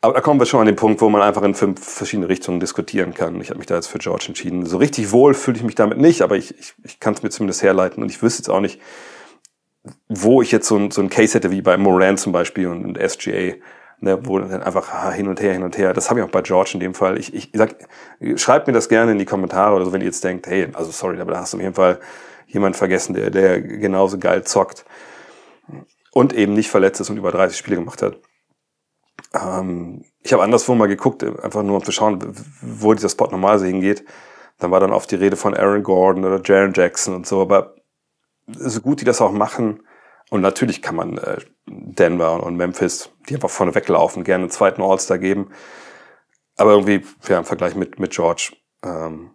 Aber 0.05 0.13
da 0.13 0.21
kommen 0.21 0.39
wir 0.39 0.45
schon 0.45 0.61
an 0.61 0.67
den 0.67 0.77
Punkt, 0.77 1.01
wo 1.01 1.09
man 1.09 1.23
einfach 1.23 1.41
in 1.45 1.55
fünf 1.55 1.83
verschiedene 1.83 2.29
Richtungen 2.29 2.61
diskutieren 2.61 3.15
kann. 3.15 3.41
Ich 3.41 3.49
habe 3.49 3.57
mich 3.57 3.67
da 3.67 3.77
jetzt 3.77 3.87
für 3.87 3.97
George 3.97 4.27
entschieden. 4.29 4.67
So 4.67 4.77
richtig 4.77 5.13
wohl 5.13 5.33
fühle 5.33 5.57
ich 5.57 5.63
mich 5.63 5.77
damit 5.77 5.97
nicht, 5.97 6.21
aber 6.21 6.37
ich, 6.37 6.59
ich, 6.59 6.75
ich 6.85 7.01
kann 7.01 7.15
es 7.15 7.23
mir 7.23 7.31
zumindest 7.31 7.63
herleiten 7.63 8.03
und 8.03 8.11
ich 8.11 8.23
wüsste 8.23 8.43
jetzt 8.43 8.51
auch 8.51 8.61
nicht, 8.61 8.83
wo 10.11 10.43
ich 10.43 10.53
jetzt 10.53 10.69
so 10.69 10.77
ein, 10.77 10.91
so 10.91 11.01
ein 11.01 11.09
Case 11.09 11.33
hätte 11.33 11.51
wie 11.51 11.63
bei 11.63 11.79
Moran 11.79 12.19
zum 12.19 12.33
Beispiel 12.33 12.67
und, 12.67 12.85
und 12.85 12.99
SGA, 12.99 13.55
ne, 14.01 14.19
wo 14.25 14.39
dann 14.39 14.63
einfach 14.63 14.93
ah, 14.93 15.11
hin 15.11 15.27
und 15.27 15.41
her, 15.41 15.55
hin 15.55 15.63
und 15.63 15.79
her. 15.79 15.95
Das 15.95 16.11
habe 16.11 16.21
ich 16.21 16.27
auch 16.27 16.31
bei 16.31 16.43
George 16.43 16.73
in 16.75 16.81
dem 16.81 16.93
Fall. 16.93 17.19
Ich, 17.19 17.33
ich 17.33 17.49
sag, 17.55 17.75
schreibt 18.37 18.67
mir 18.67 18.75
das 18.75 18.91
gerne 18.91 19.13
in 19.13 19.19
die 19.19 19.25
Kommentare 19.25 19.75
oder 19.75 19.87
so, 19.87 19.93
wenn 19.95 20.03
ihr 20.03 20.09
jetzt 20.09 20.23
denkt, 20.23 20.47
hey, 20.49 20.69
also 20.75 20.91
sorry, 20.91 21.19
aber 21.19 21.33
da 21.33 21.41
hast 21.41 21.55
du 21.55 21.57
auf 21.57 21.63
jeden 21.63 21.77
Fall 21.77 21.99
jemand 22.47 22.77
vergessen, 22.77 23.15
der, 23.15 23.31
der 23.31 23.63
genauso 23.63 24.19
geil 24.19 24.45
zockt 24.45 24.85
und 26.13 26.35
eben 26.35 26.53
nicht 26.53 26.69
verletzt 26.69 27.01
ist 27.01 27.09
und 27.09 27.17
über 27.17 27.33
30 27.33 27.57
Spiele 27.57 27.77
gemacht 27.77 28.03
hat. 28.03 28.19
Ähm, 29.35 30.05
ich 30.23 30.33
habe 30.33 30.43
anderswo 30.43 30.75
mal 30.75 30.89
geguckt, 30.89 31.23
einfach 31.23 31.63
nur 31.63 31.77
um 31.77 31.85
zu 31.85 31.93
schauen, 31.93 32.35
wo 32.63 32.95
dieser 32.95 33.11
Spot 33.11 33.27
normalerweise 33.27 33.67
hingeht. 33.67 34.05
Dann 34.59 34.71
war 34.71 34.81
dann 34.81 34.93
oft 34.93 35.11
die 35.11 35.17
Rede 35.17 35.37
von 35.37 35.55
Aaron 35.55 35.83
Gordon 35.83 36.25
oder 36.25 36.41
Jaron 36.43 36.73
Jackson 36.75 37.15
und 37.15 37.27
so, 37.27 37.43
aber 37.43 37.75
so 38.47 38.81
gut 38.81 39.01
die 39.01 39.05
das 39.05 39.21
auch 39.21 39.33
machen, 39.33 39.81
und 40.31 40.41
natürlich 40.41 40.83
kann 40.83 40.97
man 40.97 41.19
äh, 41.19 41.39
Denver 41.67 42.43
und 42.43 42.57
Memphis, 42.57 43.11
die 43.29 43.35
einfach 43.35 43.51
vorne 43.51 43.75
weglaufen, 43.75 44.25
gerne 44.25 44.45
einen 44.45 44.51
zweiten 44.51 44.83
All-Star 44.83 45.19
geben. 45.19 45.51
Aber 46.57 46.73
irgendwie, 46.73 47.05
ja, 47.29 47.39
im 47.39 47.45
Vergleich 47.45 47.75
mit, 47.75 47.99
mit 47.99 48.13
George, 48.13 48.53
ähm, 48.83 49.31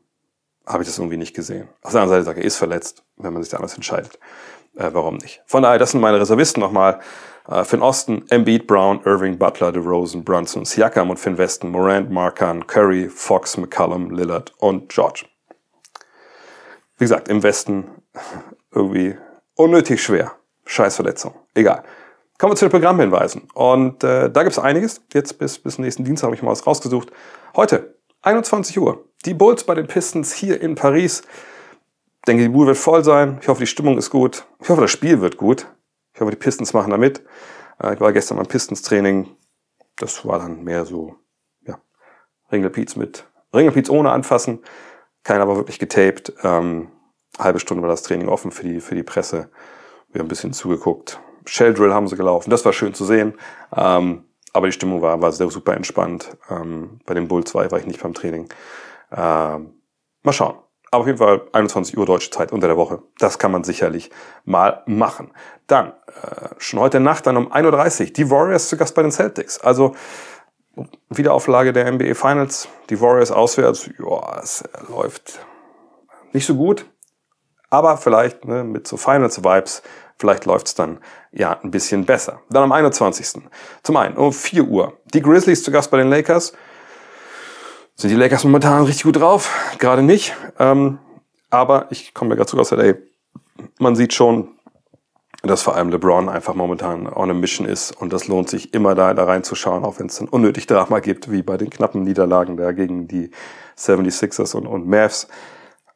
habe 0.65 0.83
ich 0.83 0.89
das 0.89 0.97
irgendwie 0.97 1.17
nicht 1.17 1.35
gesehen. 1.35 1.67
Auf 1.81 1.91
der 1.91 2.01
anderen 2.01 2.19
Seite 2.19 2.25
sage 2.25 2.39
ich, 2.39 2.45
er 2.45 2.47
ist 2.47 2.57
verletzt, 2.57 3.03
wenn 3.17 3.33
man 3.33 3.41
sich 3.43 3.51
da 3.51 3.57
anders 3.57 3.75
entscheidet. 3.75 4.19
Äh, 4.75 4.89
warum 4.93 5.15
nicht? 5.17 5.41
Von 5.45 5.63
daher, 5.63 5.79
das 5.79 5.91
sind 5.91 6.01
meine 6.01 6.19
Reservisten 6.19 6.61
nochmal. 6.61 6.99
Äh, 7.49 7.63
Finn 7.63 7.81
Osten, 7.81 8.25
Embiid, 8.29 8.67
Brown, 8.67 9.01
Irving, 9.05 9.37
Butler, 9.37 9.71
DeRozan, 9.71 10.23
Brunson, 10.23 10.65
Siakam 10.65 11.09
und 11.09 11.17
Finn 11.17 11.37
Westen, 11.37 11.71
Morant, 11.71 12.11
Markan, 12.11 12.67
Curry, 12.67 13.09
Fox, 13.09 13.57
McCallum, 13.57 14.11
Lillard 14.11 14.53
und 14.59 14.89
George. 14.89 15.25
Wie 16.97 17.05
gesagt, 17.05 17.27
im 17.27 17.41
Westen 17.41 17.85
irgendwie 18.71 19.15
unnötig 19.55 20.03
schwer. 20.03 20.33
Scheiß 20.65 20.95
Verletzung. 20.95 21.33
Egal. 21.55 21.83
Kommen 22.37 22.53
wir 22.53 22.55
zu 22.55 22.65
den 22.65 22.71
Programmhinweisen. 22.71 23.47
Und 23.53 24.03
äh, 24.03 24.29
da 24.29 24.43
gibt's 24.43 24.59
einiges. 24.59 25.01
Jetzt 25.13 25.39
bis, 25.39 25.57
bis 25.57 25.79
nächsten 25.79 26.03
Dienstag 26.03 26.27
habe 26.27 26.35
ich 26.35 26.43
mal 26.43 26.51
was 26.51 26.67
rausgesucht. 26.67 27.11
Heute, 27.55 27.95
21 28.21 28.79
Uhr. 28.79 29.05
Die 29.25 29.33
Bulls 29.33 29.63
bei 29.63 29.73
den 29.73 29.87
Pistons 29.87 30.33
hier 30.33 30.61
in 30.61 30.75
Paris. 30.75 31.23
Ich 32.19 32.25
denke, 32.27 32.43
die 32.43 32.49
Bude 32.49 32.67
wird 32.67 32.77
voll 32.77 33.03
sein. 33.03 33.39
Ich 33.41 33.47
hoffe, 33.47 33.61
die 33.61 33.67
Stimmung 33.67 33.97
ist 33.97 34.11
gut. 34.11 34.45
Ich 34.61 34.69
hoffe, 34.69 34.81
das 34.81 34.91
Spiel 34.91 35.19
wird 35.19 35.37
gut. 35.37 35.65
Ich 36.19 36.21
hoffe, 36.21 36.31
die 36.31 36.37
Pistons 36.37 36.73
machen 36.73 36.91
da 36.91 36.97
mit. 36.97 37.23
Äh, 37.81 37.93
ich 37.93 38.01
war 38.01 38.11
gestern 38.11 38.35
beim 38.35 38.45
Pistons-Training. 38.45 39.37
Das 39.95 40.25
war 40.25 40.37
dann 40.37 40.65
mehr 40.65 40.83
so, 40.83 41.15
ja, 41.65 41.79
Ringelpiez 42.51 42.97
mit, 42.97 43.23
Ringelpiez 43.53 43.89
ohne 43.89 44.11
anfassen. 44.11 44.59
Keiner 45.23 45.47
war 45.47 45.55
wirklich 45.55 45.79
getaped. 45.79 46.33
Ähm, 46.43 46.91
halbe 47.37 47.61
Stunde 47.61 47.81
war 47.83 47.89
das 47.89 48.03
Training 48.03 48.27
offen 48.27 48.51
für 48.51 48.63
die, 48.63 48.81
für 48.81 48.95
die 48.95 49.03
Presse. 49.03 49.49
Wir 50.09 50.19
haben 50.19 50.25
ein 50.25 50.27
bisschen 50.27 50.51
zugeguckt. 50.51 51.21
Shell 51.45 51.73
Drill 51.73 51.93
haben 51.93 52.09
sie 52.09 52.17
gelaufen. 52.17 52.49
Das 52.49 52.65
war 52.65 52.73
schön 52.73 52.93
zu 52.93 53.05
sehen. 53.05 53.35
Ähm, 53.73 54.25
aber 54.51 54.67
die 54.67 54.73
Stimmung 54.73 55.01
war, 55.01 55.21
war 55.21 55.31
sehr 55.31 55.49
super 55.49 55.73
entspannt. 55.73 56.35
Ähm, 56.49 56.99
bei 57.05 57.13
den 57.13 57.29
Bulls 57.29 57.55
war, 57.55 57.71
war 57.71 57.79
ich 57.79 57.87
nicht 57.87 58.03
beim 58.03 58.13
Training. 58.13 58.49
Ähm, 59.09 59.81
mal 60.23 60.33
schauen. 60.33 60.57
Aber 60.91 61.01
auf 61.01 61.07
jeden 61.07 61.19
Fall 61.19 61.41
21 61.53 61.97
Uhr 61.97 62.05
deutsche 62.05 62.31
Zeit 62.31 62.51
unter 62.51 62.67
der 62.67 62.77
Woche. 62.77 63.03
Das 63.19 63.37
kann 63.37 63.51
man 63.51 63.63
sicherlich 63.63 64.09
mal 64.45 64.81
machen. 64.87 65.31
Dann, 65.67 65.89
äh, 66.07 66.49
schon 66.57 66.79
heute 66.79 66.99
Nacht 66.99 67.27
dann 67.27 67.37
um 67.37 67.51
1.30 67.51 68.07
Uhr, 68.07 68.13
die 68.13 68.29
Warriors 68.31 68.69
zu 68.69 68.77
Gast 68.77 68.95
bei 68.95 69.03
den 69.03 69.11
Celtics. 69.11 69.59
Also 69.59 69.93
Wiederauflage 71.09 71.73
der 71.73 71.91
NBA 71.91 72.15
Finals. 72.15 72.67
Die 72.89 72.99
Warriors 72.99 73.31
auswärts, 73.31 73.89
ja, 73.99 74.39
es 74.41 74.63
läuft 74.89 75.39
nicht 76.33 76.45
so 76.45 76.55
gut. 76.55 76.85
Aber 77.69 77.97
vielleicht 77.97 78.45
ne, 78.45 78.63
mit 78.63 78.87
so 78.87 78.97
Finals-Vibes, 78.97 79.83
vielleicht 80.17 80.45
läuft's 80.45 80.73
dann 80.73 80.99
ja 81.31 81.59
ein 81.61 81.69
bisschen 81.69 82.05
besser. 82.05 82.41
Dann 82.49 82.63
am 82.63 82.71
21. 82.71 83.43
Zum 83.83 83.97
einen 83.97 84.17
um 84.17 84.33
4 84.33 84.63
Uhr. 84.63 84.93
Die 85.13 85.21
Grizzlies 85.21 85.63
zu 85.63 85.71
Gast 85.71 85.91
bei 85.91 85.97
den 85.97 86.09
Lakers. 86.09 86.53
Sind 87.99 88.11
die 88.11 88.15
Lakers 88.15 88.45
momentan 88.45 88.85
richtig 88.85 89.03
gut 89.03 89.17
drauf? 89.17 89.53
Gerade 89.77 90.01
nicht. 90.01 90.33
Ähm, 90.57 90.99
aber 91.49 91.87
ich 91.89 92.13
komme 92.13 92.29
ja 92.29 92.35
gerade 92.37 92.49
sogar 92.49 92.61
aus 92.61 92.71
LA. 92.71 92.93
Man 93.77 93.97
sieht 93.97 94.13
schon, 94.13 94.51
dass 95.43 95.63
vor 95.63 95.75
allem 95.75 95.89
LeBron 95.89 96.29
einfach 96.29 96.55
momentan 96.55 97.07
on 97.11 97.29
a 97.29 97.33
mission 97.33 97.67
ist 97.67 97.91
und 97.91 98.13
das 98.13 98.29
lohnt 98.29 98.49
sich 98.49 98.73
immer 98.73 98.95
da, 98.95 99.13
da 99.13 99.25
reinzuschauen, 99.25 99.83
auch 99.83 99.99
wenn 99.99 100.05
es 100.05 100.15
dann 100.15 100.29
unnötig 100.29 100.65
Drama 100.65 100.99
gibt, 100.99 101.29
wie 101.29 101.43
bei 101.43 101.57
den 101.57 101.69
knappen 101.69 102.03
Niederlagen 102.03 102.55
da 102.55 102.71
gegen 102.71 103.09
die 103.09 103.31
76ers 103.77 104.55
und, 104.55 104.65
und 104.65 104.87
Mavs. 104.87 105.27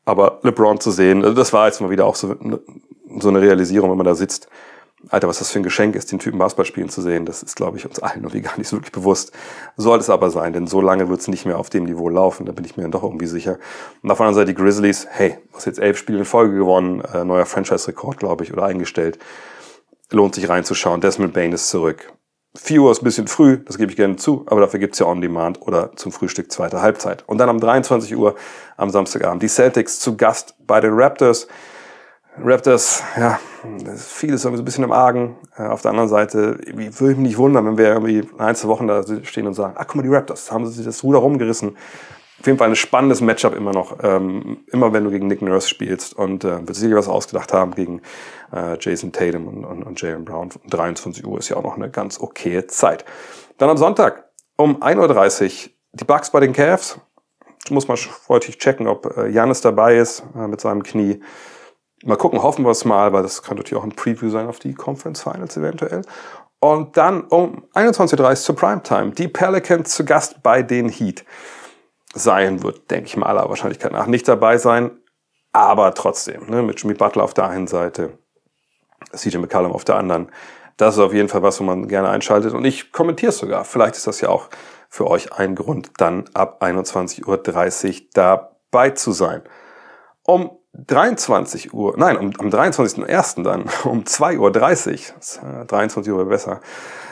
Aber 0.04 0.42
LeBron 0.44 0.82
zu 0.82 0.92
sehen, 0.92 1.24
also 1.24 1.34
das 1.34 1.54
war 1.54 1.68
jetzt 1.68 1.80
mal 1.80 1.90
wieder 1.90 2.06
auch 2.06 2.16
so, 2.16 2.36
so 3.18 3.30
eine 3.30 3.40
Realisierung, 3.40 3.90
wenn 3.90 3.98
man 3.98 4.06
da 4.06 4.16
sitzt. 4.16 4.50
Alter, 5.10 5.28
was 5.28 5.40
das 5.40 5.52
für 5.52 5.60
ein 5.60 5.64
Geschenk 5.64 5.96
ist, 5.96 6.12
den 6.12 6.20
Typen 6.20 6.40
Basketball 6.40 6.66
spielen 6.66 6.90
zu 6.90 7.02
sehen, 7.02 7.26
das 7.26 7.44
ist, 7.44 7.56
glaube 7.56 7.78
ich, 7.78 7.86
uns 7.86 8.00
allen 8.00 8.24
irgendwie 8.24 8.42
gar 8.42 8.58
nicht 8.58 8.68
so 8.68 8.78
wirklich 8.78 8.92
bewusst. 8.92 9.32
Soll 9.78 10.00
es 10.00 10.10
aber 10.10 10.30
sein, 10.30 10.54
denn 10.54 10.68
so 10.68 10.82
lange 10.82 11.10
wird 11.10 11.20
es 11.20 11.28
nicht 11.28 11.46
mehr 11.46 11.58
auf 11.58 11.70
dem 11.70 11.84
Niveau 11.84 12.10
laufen, 12.10 12.46
da 12.46 12.52
bin 12.52 12.66
ich 12.66 12.78
mir 12.78 12.84
dann 12.84 12.92
doch 12.92 13.04
irgendwie 13.04 13.28
sicher. 13.28 13.58
Und 14.02 14.12
auf 14.12 14.18
der 14.18 14.28
anderen 14.28 14.46
Seite 14.46 14.54
die 14.54 14.62
Grizzlies, 14.62 15.08
hey, 15.10 15.38
was 15.52 15.66
jetzt 15.66 15.80
elf 15.80 15.98
Spiele 15.98 16.20
in 16.20 16.26
Folge 16.26 16.56
gewonnen, 16.56 17.02
äh, 17.02 17.24
neuer 17.26 17.46
Franchise-Rekord, 17.46 18.18
glaube 18.18 18.44
ich, 18.44 18.54
oder 18.54 18.64
eingestellt. 18.64 19.20
Lohnt 20.12 20.36
sich 20.36 20.48
reinzuschauen. 20.48 21.02
Desmond 21.02 21.34
Bain 21.34 21.52
ist 21.52 21.70
zurück. 21.70 22.14
4 22.56 22.82
Uhr 22.82 22.92
ist 22.92 23.02
ein 23.02 23.06
bisschen 23.06 23.28
früh, 23.28 23.58
das 23.58 23.80
gebe 23.80 23.90
ich 23.90 23.98
gerne 23.98 24.16
zu, 24.16 24.46
aber 24.46 24.62
dafür 24.62 24.80
gibt's 24.80 25.00
ja 25.00 25.08
On 25.08 25.22
Demand 25.22 25.60
oder 25.64 25.92
zum 25.96 26.12
Frühstück 26.12 26.52
zweite 26.52 26.82
Halbzeit. 26.82 27.24
Und 27.28 27.40
dann 27.40 27.50
um 27.50 27.60
23 27.60 28.16
Uhr 28.16 28.36
am 28.78 28.92
Samstagabend 28.92 29.42
die 29.42 29.48
Celtics 29.48 30.00
zu 30.00 30.16
Gast 30.18 30.54
bei 30.68 30.80
den 30.80 30.94
Raptors. 30.94 31.48
Raptors, 32.38 33.04
ja, 33.18 33.40
vieles 33.96 34.44
irgendwie 34.44 34.58
so 34.58 34.64
ein 34.64 34.66
bisschen 34.66 34.84
im 34.84 34.92
Argen. 34.92 35.36
Äh, 35.58 35.64
auf 35.64 35.82
der 35.82 35.92
anderen 35.92 36.10
Seite, 36.10 36.60
würde 36.66 36.88
ich 36.88 37.00
mich 37.00 37.18
nicht 37.18 37.38
wundern, 37.38 37.66
wenn 37.66 37.78
wir 37.78 37.88
irgendwie 37.88 38.28
ein, 38.38 38.56
zwei 38.56 38.70
Wochen 38.70 38.88
da 38.88 39.04
stehen 39.24 39.48
und 39.48 39.54
sagen, 39.54 39.76
ach 39.78 39.86
guck 39.88 39.98
mal, 39.98 40.02
die 40.04 40.10
Raptors, 40.10 40.52
haben 40.52 40.66
sie 40.66 40.74
sich 40.74 40.86
das 40.86 41.04
Ruder 41.04 41.20
rumgerissen. 41.20 41.78
Auf 42.40 42.48
jeden 42.48 42.58
Fall 42.58 42.70
ein 42.70 42.76
spannendes 42.76 43.22
Matchup 43.22 43.56
immer 43.56 43.72
noch. 43.72 43.98
Ähm, 44.04 44.66
immer 44.72 44.92
wenn 44.92 45.04
du 45.04 45.12
gegen 45.12 45.28
Nick 45.28 45.42
Nurse 45.42 45.70
spielst 45.70 46.14
und 46.14 46.44
äh, 46.44 46.68
wird 46.68 46.76
sicher 46.76 46.96
was 46.96 47.08
ausgedacht 47.08 47.54
haben 47.54 47.74
gegen 47.74 48.02
äh, 48.52 48.78
Jason 48.80 49.12
Tatum 49.12 49.48
und, 49.48 49.64
und, 49.64 49.84
und 49.84 50.02
Jalen 50.02 50.26
Brown. 50.26 50.50
23 50.70 51.26
Uhr 51.26 51.40
ist 51.40 51.50
ja 51.50 51.58
auch 51.58 51.64
noch 51.64 51.78
eine 51.78 51.90
ganz 51.90 52.20
okaye 52.20 52.68
Zeit. 52.68 53.06
Dann 53.58 53.70
am 53.70 53.78
Sonntag 53.78 54.30
um 54.58 54.82
1.30 54.82 55.68
Uhr 55.68 55.72
die 55.94 56.04
Bugs 56.04 56.32
bei 56.32 56.40
den 56.40 56.52
Cavs. 56.52 57.00
Muss 57.70 57.88
man 57.88 57.96
freudig 57.96 58.58
checken, 58.58 58.88
ob 58.88 59.16
äh, 59.16 59.30
Janis 59.30 59.62
dabei 59.62 59.98
ist 59.98 60.24
äh, 60.36 60.48
mit 60.48 60.60
seinem 60.60 60.84
Knie. 60.84 61.22
Mal 62.06 62.18
gucken, 62.18 62.44
hoffen 62.44 62.66
wir 62.66 62.72
es 62.72 62.84
mal, 62.86 63.14
weil 63.14 63.24
das 63.24 63.42
könnte 63.44 63.64
natürlich 63.64 63.82
auch 63.82 63.86
ein 63.86 63.96
Preview 63.96 64.30
sein 64.30 64.48
auf 64.48 64.60
die 64.60 64.74
Conference 64.74 65.22
Finals 65.24 65.56
eventuell. 65.56 66.02
Und 66.60 66.98
dann 66.98 67.24
um 67.26 67.66
21.30 67.74 68.20
Uhr 68.22 68.36
zur 68.36 68.56
Primetime 68.56 69.12
die 69.12 69.28
Pelicans 69.28 69.96
zu 69.96 70.06
Gast 70.06 70.44
bei 70.44 70.64
den 70.64 70.90
Heat. 70.90 71.26
Sein 72.14 72.64
wird, 72.64 72.90
denke 72.92 73.08
ich 73.08 73.18
mal, 73.18 73.28
aller 73.28 73.50
Wahrscheinlichkeit 73.50 73.92
nach 73.92 74.08
nicht 74.08 74.28
dabei 74.28 74.58
sein. 74.58 74.92
Aber 75.52 75.94
trotzdem, 75.94 76.50
ne, 76.50 76.64
mit 76.64 76.82
Jimmy 76.82 76.94
Butler 76.94 77.24
auf 77.24 77.34
der 77.34 77.48
einen 77.48 77.68
Seite, 77.68 78.18
CJ 79.16 79.38
McCallum 79.38 79.72
auf 79.72 79.86
der 79.86 79.96
anderen. 79.96 80.32
Das 80.78 80.96
ist 80.96 81.00
auf 81.00 81.14
jeden 81.14 81.30
Fall 81.30 81.44
was, 81.44 81.60
wo 81.60 81.64
man 81.64 81.88
gerne 81.88 82.10
einschaltet. 82.10 82.54
Und 82.54 82.66
ich 82.66 82.92
kommentiere 82.92 83.30
es 83.30 83.38
sogar. 83.38 83.64
Vielleicht 83.64 83.96
ist 83.96 84.08
das 84.08 84.22
ja 84.22 84.30
auch 84.30 84.50
für 84.90 85.08
euch 85.08 85.34
ein 85.34 85.56
Grund, 85.56 85.92
dann 85.98 86.26
ab 86.34 86.64
21.30 86.64 87.26
Uhr 87.28 88.08
dabei 88.14 88.90
zu 88.92 89.12
sein. 89.12 89.44
Um 90.24 90.60
23 90.74 91.74
Uhr, 91.74 91.94
nein, 91.98 92.18
um, 92.18 92.34
am 92.40 92.50
23.01. 92.50 93.44
dann, 93.44 93.66
um 93.84 94.04
2.30 94.04 94.40
Uhr, 94.40 95.66
23 95.66 96.12
Uhr 96.12 96.20
wäre 96.20 96.30
besser, 96.30 96.62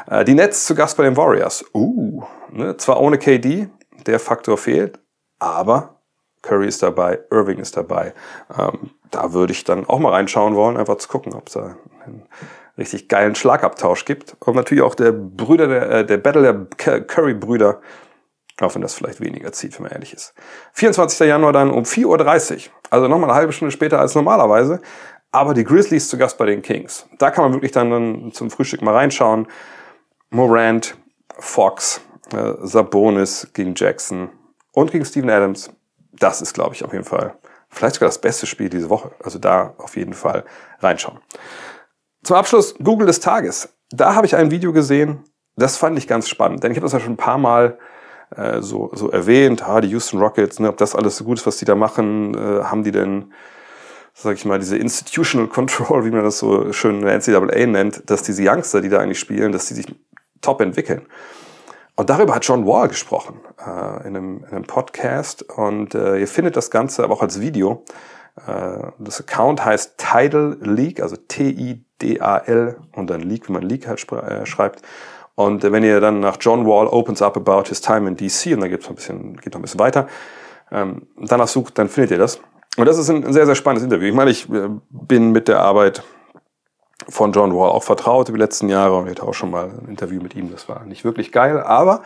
äh, 0.08 0.26
die 0.26 0.34
Nets 0.34 0.66
zu 0.66 0.76
Gast 0.76 0.98
bei 0.98 1.04
den 1.04 1.16
Warriors. 1.16 1.64
Uh, 1.74 2.24
ne, 2.52 2.76
zwar 2.78 3.00
ohne 3.00 3.18
KD, 3.18 3.70
der 4.06 4.20
Faktor 4.20 4.58
fehlt, 4.58 5.00
aber 5.40 6.02
Curry 6.42 6.68
ist 6.68 6.82
dabei, 6.82 7.20
Irving 7.30 7.60
ist 7.60 7.78
dabei. 7.78 8.14
Ähm, 8.58 8.92
da 9.12 9.34
würde 9.34 9.54
ich 9.54 9.64
dann 9.64 9.86
auch 9.88 10.00
mal 10.00 10.12
reinschauen 10.12 10.56
wollen, 10.56 10.78
einfach 10.78 10.98
zu 10.98 11.08
gucken, 11.08 11.34
ob 11.34 11.48
es 11.48 11.54
da 11.54 11.76
einen 12.04 12.24
richtig 12.78 13.10
geilen 13.10 13.36
Schlagabtausch 13.36 14.06
gibt. 14.06 14.36
Und 14.40 14.56
natürlich 14.56 14.84
auch 14.84 14.96
der 14.96 15.12
Brüder, 15.12 15.68
der, 15.68 15.92
äh, 15.92 16.06
der 16.06 16.18
Battle 16.18 16.42
der 16.42 17.02
Curry-Brüder, 17.02 17.80
auch 18.64 18.76
wenn 18.76 18.82
das 18.82 18.94
vielleicht 18.94 19.22
weniger 19.22 19.52
zieht, 19.52 19.76
wenn 19.76 19.84
man 19.84 19.92
ehrlich 19.92 20.14
ist. 20.14 20.34
24. 20.74 21.28
Januar 21.28 21.54
dann 21.54 21.72
um 21.72 21.84
4.30 21.84 22.68
Uhr, 22.68 22.74
also 22.90 23.08
nochmal 23.08 23.30
eine 23.30 23.38
halbe 23.38 23.54
Stunde 23.54 23.72
später 23.72 24.00
als 24.00 24.16
normalerweise, 24.16 24.82
aber 25.32 25.54
die 25.54 25.64
Grizzlies 25.64 26.10
zu 26.10 26.18
Gast 26.18 26.38
bei 26.38 26.46
den 26.46 26.62
Kings. 26.62 27.08
Da 27.18 27.32
kann 27.32 27.46
man 27.46 27.54
wirklich 27.54 27.72
dann, 27.72 28.32
zum 28.34 28.52
Frühstück 28.52 28.82
mal 28.82 28.94
reinschauen. 28.94 29.48
Morant, 30.30 30.96
Fox, 31.40 32.02
äh, 32.34 32.54
Sabonis 32.62 33.48
gegen 33.54 33.74
Jackson 33.76 34.30
und 34.72 34.92
gegen 34.92 35.06
Steven 35.06 35.30
Adams. 35.30 35.72
Das 36.12 36.42
ist, 36.42 36.54
glaube 36.54 36.76
ich, 36.76 36.84
auf 36.84 36.94
jeden 36.94 37.06
Fall 37.06 37.36
vielleicht 37.70 37.96
sogar 37.96 38.10
das 38.10 38.20
beste 38.20 38.46
Spiel 38.46 38.70
diese 38.70 38.90
Woche. 38.90 39.12
Also 39.24 39.40
da 39.40 39.74
auf 39.78 39.96
jeden 39.96 40.14
Fall 40.14 40.44
reinschauen. 40.80 41.20
Zum 42.24 42.36
Abschluss 42.36 42.76
Google 42.84 43.08
des 43.08 43.20
Tages. 43.20 43.70
Da 43.90 44.16
habe 44.16 44.26
ich 44.26 44.36
ein 44.36 44.52
Video 44.52 44.72
gesehen, 44.74 45.24
das 45.56 45.78
fand 45.78 45.98
ich 45.98 46.08
ganz 46.08 46.30
spannend, 46.30 46.64
denn 46.64 46.72
ich 46.72 46.78
habe 46.78 46.86
das 46.86 46.94
ja 46.94 47.00
schon 47.00 47.14
ein 47.14 47.18
paar 47.18 47.38
Mal 47.38 47.78
äh, 48.36 48.62
so, 48.62 48.92
so 48.94 49.10
erwähnt, 49.10 49.68
ah, 49.68 49.82
die 49.82 49.90
Houston 49.90 50.20
Rockets, 50.20 50.60
ne, 50.60 50.70
ob 50.70 50.78
das 50.78 50.96
alles 50.96 51.18
so 51.18 51.24
gut 51.24 51.40
ist, 51.40 51.48
was 51.48 51.58
die 51.58 51.66
da 51.66 51.76
machen, 51.76 52.34
äh, 52.34 52.64
haben 52.64 52.84
die 52.84 52.92
denn, 52.92 53.34
sag 54.14 54.36
ich 54.36 54.46
mal, 54.46 54.60
diese 54.60 54.78
Institutional 54.78 55.48
Control, 55.48 56.06
wie 56.06 56.12
man 56.12 56.24
das 56.24 56.40
so 56.40 56.72
schön 56.74 57.00
in 57.00 57.06
der 57.06 57.16
NCAA 57.16 57.66
nennt, 57.66 58.10
dass 58.10 58.24
diese 58.24 58.44
Youngster, 58.48 58.82
die 58.82 58.90
da 58.90 59.00
eigentlich 59.00 59.20
spielen, 59.20 59.52
dass 59.52 59.68
die 59.68 59.74
sich 59.76 59.88
top 60.42 60.62
entwickeln. 60.62 61.06
Und 61.96 62.10
darüber 62.10 62.36
hat 62.36 62.46
John 62.46 62.66
Wall 62.66 62.88
gesprochen 62.88 63.42
äh, 63.60 64.08
in, 64.08 64.16
einem, 64.16 64.46
in 64.46 64.56
einem 64.56 64.64
Podcast 64.64 65.44
und 65.44 65.94
äh, 65.94 66.20
ihr 66.20 66.28
findet 66.28 66.56
das 66.56 66.72
Ganze 66.72 67.04
aber 67.04 67.14
auch 67.14 67.22
als 67.22 67.42
Video. 67.42 67.84
Äh, 68.48 68.92
das 68.98 69.20
Account 69.20 69.64
heißt 69.64 69.98
Tidal 69.98 70.58
League, 70.62 71.02
also 71.02 71.16
T-I-D-A-L 71.16 72.78
und 72.94 73.10
dann 73.10 73.22
League, 73.22 73.50
wie 73.50 73.54
man 73.54 73.64
League 73.64 73.88
halt 73.88 74.12
äh, 74.14 74.46
schreibt. 74.46 74.82
Und 75.36 75.64
wenn 75.64 75.84
ihr 75.84 76.00
dann 76.00 76.20
nach 76.20 76.38
John 76.40 76.66
Wall 76.66 76.88
opens 76.88 77.22
up 77.22 77.38
about 77.38 77.70
his 77.70 77.82
time 77.82 78.08
in 78.08 78.16
DC, 78.16 78.54
und 78.54 78.62
da 78.62 78.68
gibt's 78.68 78.86
noch 78.86 78.92
ein 78.92 78.96
bisschen, 78.96 79.38
geht 79.38 79.54
noch 79.54 79.60
ein 79.60 79.64
bisschen 79.64 79.80
weiter, 79.80 80.08
ähm, 80.72 81.08
danach 81.18 81.48
sucht, 81.48 81.78
dann 81.78 81.90
findet 81.90 82.12
ihr 82.12 82.18
das. 82.18 82.40
Und 82.78 82.86
das 82.86 82.98
ist 82.98 83.10
ein 83.10 83.34
sehr, 83.34 83.46
sehr 83.46 83.56
spannendes 83.56 83.84
Interview. 83.84 84.08
Ich 84.08 84.16
meine, 84.16 84.32
ich 84.32 84.50
äh, 84.50 84.70
bin 84.90 85.32
mit 85.32 85.48
der 85.48 85.60
Arbeit 85.60 86.04
von 87.10 87.32
John 87.32 87.54
Wall 87.56 87.70
auch 87.70 87.84
vertraut 87.84 88.30
über 88.30 88.38
die 88.38 88.44
letzten 88.44 88.70
Jahre 88.70 88.98
und 88.98 89.06
ich 89.06 89.12
hatte 89.12 89.24
auch 89.24 89.34
schon 89.34 89.52
mal 89.52 89.70
ein 89.70 89.90
Interview 89.90 90.22
mit 90.22 90.36
ihm. 90.36 90.52
Das 90.52 90.70
war 90.70 90.86
nicht 90.86 91.04
wirklich 91.04 91.32
geil, 91.32 91.60
aber 91.60 92.04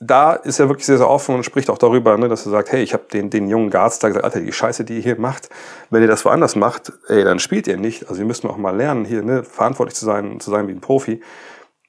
da 0.00 0.32
ist 0.32 0.60
er 0.60 0.68
wirklich 0.68 0.86
sehr, 0.86 0.98
sehr 0.98 1.08
offen 1.08 1.34
und 1.34 1.44
spricht 1.44 1.70
auch 1.70 1.78
darüber, 1.78 2.16
ne, 2.18 2.28
dass 2.28 2.46
er 2.46 2.52
sagt, 2.52 2.70
hey, 2.70 2.82
ich 2.82 2.92
habe 2.92 3.04
den, 3.12 3.30
den 3.30 3.48
jungen 3.48 3.70
Guards 3.70 3.98
da 3.98 4.08
gesagt, 4.08 4.24
Alter, 4.24 4.40
die 4.40 4.52
Scheiße, 4.52 4.84
die 4.84 4.96
ihr 4.96 5.02
hier 5.02 5.20
macht, 5.20 5.48
wenn 5.90 6.02
ihr 6.02 6.08
das 6.08 6.24
woanders 6.24 6.54
macht, 6.54 6.92
ey, 7.08 7.24
dann 7.24 7.38
spielt 7.40 7.66
ihr 7.66 7.76
nicht. 7.76 8.08
Also 8.08 8.20
ihr 8.20 8.26
müsst 8.26 8.44
auch 8.44 8.56
mal 8.56 8.76
lernen, 8.76 9.04
hier 9.04 9.22
ne, 9.22 9.42
verantwortlich 9.42 9.96
zu 9.96 10.04
sein, 10.04 10.38
zu 10.38 10.50
sein 10.50 10.68
wie 10.68 10.72
ein 10.72 10.80
Profi 10.80 11.20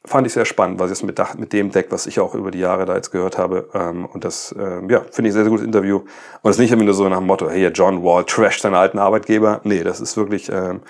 fand 0.06 0.26
ich 0.26 0.34
sehr 0.34 0.46
spannend, 0.46 0.80
was 0.80 0.92
es 0.92 1.04
mit, 1.04 1.22
mit 1.38 1.54
dem 1.54 1.72
deckt, 1.72 1.92
was 1.92 2.08
ich 2.08 2.20
auch 2.20 2.34
über 2.34 2.52
die 2.52 2.60
Jahre 2.60 2.86
da 2.86 2.96
jetzt 2.96 3.12
gehört 3.12 3.38
habe. 3.38 3.70
Ähm, 3.74 4.06
und 4.06 4.24
das, 4.24 4.56
ähm, 4.58 4.90
ja, 4.90 5.02
finde 5.12 5.30
ich 5.30 5.32
ein 5.32 5.34
sehr, 5.34 5.44
sehr 5.44 5.50
gutes 5.50 5.66
Interview. 5.66 5.98
Und 6.42 6.50
es 6.50 6.56
ist 6.56 6.60
nicht 6.62 6.72
immer 6.72 6.84
nur 6.84 6.94
so 6.94 7.08
nach 7.10 7.18
dem 7.18 7.28
Motto, 7.28 7.50
hey, 7.50 7.68
John 7.68 8.04
Wall 8.04 8.24
trasht 8.24 8.62
seinen 8.62 8.76
alten 8.76 8.98
Arbeitgeber. 8.98 9.60
Nee, 9.64 9.84
das 9.84 10.00
ist 10.00 10.16
wirklich, 10.16 10.50
ähm, 10.50 10.82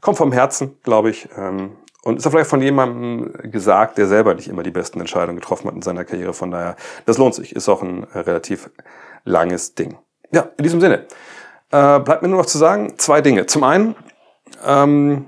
kommt 0.00 0.16
vom 0.16 0.32
Herzen, 0.32 0.78
glaube 0.82 1.10
ich. 1.10 1.28
Ähm, 1.36 1.72
und 2.04 2.16
ist 2.16 2.26
auch 2.26 2.30
vielleicht 2.30 2.48
von 2.48 2.62
jemandem 2.62 3.32
gesagt, 3.50 3.98
der 3.98 4.06
selber 4.06 4.34
nicht 4.34 4.48
immer 4.48 4.62
die 4.62 4.70
besten 4.70 5.00
Entscheidungen 5.00 5.40
getroffen 5.40 5.68
hat 5.68 5.74
in 5.74 5.82
seiner 5.82 6.04
Karriere. 6.04 6.32
Von 6.32 6.50
daher, 6.50 6.76
das 7.04 7.18
lohnt 7.18 7.34
sich. 7.34 7.54
Ist 7.54 7.68
auch 7.68 7.82
ein 7.82 8.06
äh, 8.14 8.20
relativ 8.20 8.70
langes 9.24 9.74
Ding. 9.74 9.98
Ja, 10.30 10.48
in 10.56 10.62
diesem 10.62 10.80
Sinne. 10.80 11.06
Äh, 11.70 12.00
bleibt 12.00 12.22
mir 12.22 12.28
nur 12.28 12.38
noch 12.38 12.46
zu 12.46 12.56
sagen, 12.56 12.94
zwei 12.96 13.20
Dinge. 13.20 13.44
Zum 13.44 13.62
einen, 13.62 13.94
ähm, 14.64 15.26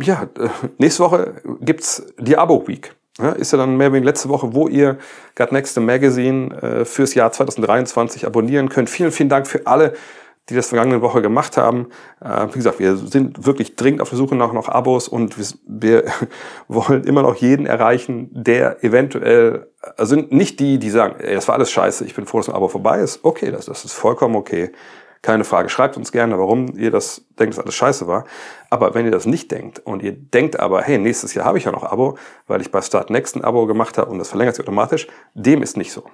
ja, 0.00 0.28
äh, 0.38 0.48
nächste 0.78 1.02
Woche 1.02 1.34
gibt's 1.60 2.06
die 2.18 2.36
Abo-Week. 2.36 2.94
Ja, 3.18 3.30
ist 3.30 3.52
ja 3.52 3.58
dann 3.58 3.76
mehr 3.76 3.92
wie 3.94 4.00
letzte 4.00 4.28
Woche, 4.28 4.52
wo 4.52 4.68
ihr 4.68 4.98
Got 5.36 5.50
Next 5.50 5.78
Magazine 5.80 6.54
äh, 6.62 6.84
fürs 6.84 7.14
Jahr 7.14 7.32
2023 7.32 8.26
abonnieren 8.26 8.68
könnt. 8.68 8.90
Vielen, 8.90 9.10
vielen 9.10 9.30
Dank 9.30 9.46
für 9.46 9.66
alle, 9.66 9.94
die 10.50 10.54
das 10.54 10.68
vergangene 10.68 11.00
Woche 11.00 11.22
gemacht 11.22 11.56
haben. 11.56 11.88
Äh, 12.22 12.48
wie 12.52 12.58
gesagt, 12.58 12.78
wir 12.78 12.94
sind 12.96 13.46
wirklich 13.46 13.74
dringend 13.74 14.02
auf 14.02 14.10
der 14.10 14.18
Suche 14.18 14.36
nach 14.36 14.52
noch 14.52 14.68
Abos 14.68 15.08
und 15.08 15.38
wir, 15.38 15.46
wir 15.66 16.04
wollen 16.68 17.04
immer 17.04 17.22
noch 17.22 17.36
jeden 17.36 17.64
erreichen, 17.64 18.28
der 18.32 18.84
eventuell, 18.84 19.70
also 19.96 20.14
nicht 20.16 20.60
die, 20.60 20.78
die 20.78 20.90
sagen, 20.90 21.16
ey, 21.18 21.34
das 21.34 21.48
war 21.48 21.54
alles 21.54 21.70
scheiße, 21.70 22.04
ich 22.04 22.14
bin 22.14 22.26
froh, 22.26 22.36
dass 22.38 22.50
ein 22.50 22.54
Abo 22.54 22.68
vorbei 22.68 23.00
ist. 23.00 23.24
Okay, 23.24 23.50
das, 23.50 23.64
das 23.64 23.86
ist 23.86 23.94
vollkommen 23.94 24.36
okay. 24.36 24.72
Keine 25.26 25.42
Frage. 25.42 25.68
Schreibt 25.68 25.96
uns 25.96 26.12
gerne, 26.12 26.38
warum 26.38 26.78
ihr 26.78 26.92
das 26.92 27.26
denkt, 27.36 27.56
dass 27.56 27.64
alles 27.64 27.74
scheiße 27.74 28.06
war. 28.06 28.26
Aber 28.70 28.94
wenn 28.94 29.06
ihr 29.06 29.10
das 29.10 29.26
nicht 29.26 29.50
denkt 29.50 29.80
und 29.80 30.04
ihr 30.04 30.12
denkt 30.12 30.60
aber, 30.60 30.82
hey, 30.82 30.98
nächstes 30.98 31.34
Jahr 31.34 31.46
habe 31.46 31.58
ich 31.58 31.64
ja 31.64 31.72
noch 31.72 31.82
Abo, 31.82 32.16
weil 32.46 32.60
ich 32.60 32.70
bei 32.70 32.80
Start 32.80 33.10
Next 33.10 33.34
ein 33.34 33.42
Abo 33.42 33.66
gemacht 33.66 33.98
habe 33.98 34.08
und 34.08 34.20
das 34.20 34.28
verlängert 34.28 34.54
sich 34.54 34.64
automatisch, 34.64 35.08
dem 35.34 35.64
ist 35.64 35.76
nicht 35.76 35.90
so. 35.90 36.04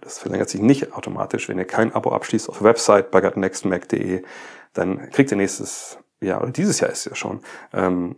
Das 0.00 0.18
verlängert 0.18 0.48
sich 0.48 0.60
nicht 0.60 0.92
automatisch. 0.92 1.48
Wenn 1.48 1.56
ihr 1.56 1.66
kein 1.66 1.94
Abo 1.94 2.10
abschließt 2.10 2.48
auf 2.48 2.58
der 2.58 2.64
Website 2.64 3.12
bagatnextmac.de, 3.12 4.24
dann 4.72 5.08
kriegt 5.10 5.30
ihr 5.30 5.36
nächstes 5.36 5.98
Jahr, 6.20 6.42
oder 6.42 6.50
dieses 6.50 6.80
Jahr 6.80 6.90
ist 6.90 6.98
es 6.98 7.04
ja 7.04 7.14
schon, 7.14 7.42
ähm, 7.72 8.16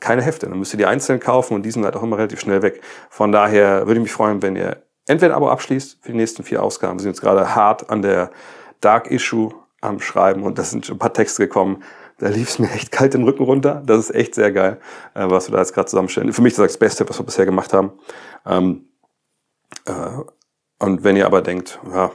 keine 0.00 0.22
Hefte. 0.22 0.48
Dann 0.48 0.58
müsst 0.58 0.72
ihr 0.72 0.78
die 0.78 0.86
einzeln 0.86 1.20
kaufen 1.20 1.52
und 1.52 1.62
die 1.62 1.70
sind 1.70 1.84
halt 1.84 1.94
auch 1.94 2.02
immer 2.02 2.16
relativ 2.16 2.40
schnell 2.40 2.62
weg. 2.62 2.80
Von 3.10 3.32
daher 3.32 3.86
würde 3.86 4.00
ich 4.00 4.04
mich 4.04 4.12
freuen, 4.12 4.40
wenn 4.40 4.56
ihr 4.56 4.82
entweder 5.06 5.34
ein 5.34 5.36
Abo 5.36 5.50
abschließt 5.50 5.98
für 6.00 6.12
die 6.12 6.16
nächsten 6.16 6.42
vier 6.42 6.62
Ausgaben. 6.62 6.98
Wir 6.98 7.02
sind 7.02 7.10
jetzt 7.10 7.20
gerade 7.20 7.54
hart 7.54 7.90
an 7.90 8.00
der 8.00 8.30
Dark 8.80 9.10
Issue 9.10 9.54
am 9.80 10.00
Schreiben 10.00 10.42
und 10.42 10.58
da 10.58 10.62
sind 10.62 10.86
schon 10.86 10.96
ein 10.96 11.00
paar 11.00 11.12
Texte 11.12 11.46
gekommen. 11.46 11.82
Da 12.18 12.28
lief 12.28 12.48
es 12.48 12.58
mir 12.58 12.70
echt 12.70 12.90
kalt 12.90 13.14
den 13.14 13.22
Rücken 13.22 13.44
runter. 13.44 13.82
Das 13.86 13.98
ist 13.98 14.14
echt 14.14 14.34
sehr 14.34 14.50
geil, 14.50 14.80
äh, 15.14 15.28
was 15.28 15.48
wir 15.48 15.52
da 15.52 15.58
jetzt 15.58 15.72
gerade 15.72 15.88
zusammenstellen. 15.88 16.32
Für 16.32 16.42
mich 16.42 16.52
ist 16.52 16.58
das 16.58 16.72
das 16.72 16.78
Beste, 16.78 17.08
was 17.08 17.18
wir 17.18 17.26
bisher 17.26 17.46
gemacht 17.46 17.72
haben. 17.72 17.92
Ähm, 18.44 18.88
äh, 19.84 19.92
und 20.80 21.04
wenn 21.04 21.16
ihr 21.16 21.26
aber 21.26 21.42
denkt, 21.42 21.78
ja, 21.92 22.10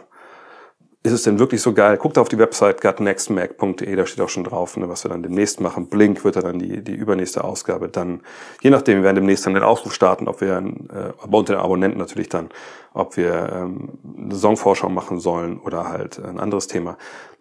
ist 1.06 1.12
es 1.12 1.24
denn 1.24 1.38
wirklich 1.38 1.62
so 1.62 1.74
geil? 1.74 1.98
Guckt 1.98 2.18
auf 2.18 2.30
die 2.30 2.38
Website 2.38 2.80
gutnextmac.de, 2.80 3.94
da 3.96 4.06
steht 4.06 4.22
auch 4.22 4.30
schon 4.30 4.46
drauf, 4.46 4.78
ne, 4.78 4.88
was 4.88 5.04
wir 5.04 5.10
dann 5.10 5.22
demnächst 5.22 5.60
machen. 5.60 5.88
Blink 5.88 6.24
wird 6.24 6.38
dann 6.38 6.60
die, 6.60 6.82
die 6.82 6.94
übernächste 6.94 7.44
Ausgabe 7.44 7.90
dann, 7.90 8.22
je 8.62 8.70
nachdem, 8.70 8.98
wir 8.98 9.04
werden 9.04 9.18
demnächst 9.18 9.46
dann 9.46 9.54
den 9.54 9.64
Ausruf 9.64 9.94
starten, 9.94 10.30
ob 10.30 10.40
wir, 10.40 10.52
äh, 10.58 11.12
aber 11.22 11.38
unter 11.38 11.54
den 11.54 11.60
Abonnenten 11.60 12.00
natürlich 12.00 12.30
dann, 12.30 12.50
ob 12.94 13.18
wir 13.18 13.52
ähm, 13.54 13.90
eine 14.18 14.36
Songvorschau 14.36 14.88
machen 14.88 15.20
sollen 15.20 15.60
oder 15.60 15.90
halt 15.90 16.24
ein 16.24 16.40
anderes 16.40 16.68
Thema. 16.68 16.98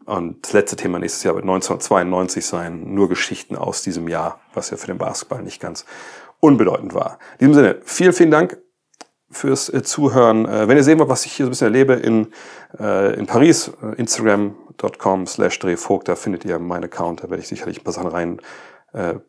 Und 0.06 0.44
das 0.44 0.52
letzte 0.54 0.74
Thema 0.74 0.98
nächstes 0.98 1.22
Jahr 1.22 1.36
wird 1.36 1.44
1992 1.44 2.44
sein, 2.44 2.92
nur 2.92 3.08
Geschichten 3.08 3.54
aus 3.54 3.82
diesem 3.82 4.08
Jahr, 4.08 4.40
was 4.54 4.70
ja 4.70 4.76
für 4.76 4.88
den 4.88 4.98
Basketball 4.98 5.42
nicht 5.42 5.60
ganz 5.60 5.84
unbedeutend 6.40 6.94
war. 6.94 7.20
In 7.38 7.46
diesem 7.46 7.54
Sinne, 7.54 7.80
vielen, 7.84 8.12
vielen 8.12 8.32
Dank 8.32 8.58
fürs 9.33 9.68
äh, 9.68 9.83
Zuhören. 9.83 10.47
Äh, 10.47 10.68
wenn 10.68 10.76
ihr 10.76 10.85
sehen 10.85 10.99
wollt, 10.99 11.09
was 11.09 11.26
ich 11.26 11.33
hier 11.33 11.47
so 11.47 11.49
ein 11.49 11.53
bisschen 11.53 11.66
erlebe 11.66 11.95
in, 11.95 12.28
äh, 12.78 13.14
in 13.18 13.26
Paris, 13.26 13.72
instagram.com 13.97 15.26
slash 15.26 15.59
drehvogt, 15.59 16.09
da 16.09 16.14
findet 16.14 16.45
ihr 16.45 16.59
meinen 16.59 16.85
Account, 16.85 17.24
da 17.24 17.30
werde 17.30 17.43
ich 17.43 17.49
sicherlich 17.49 17.80
ein 17.80 17.85
paar 17.85 17.93
Sachen 17.93 18.09
rein 18.09 18.41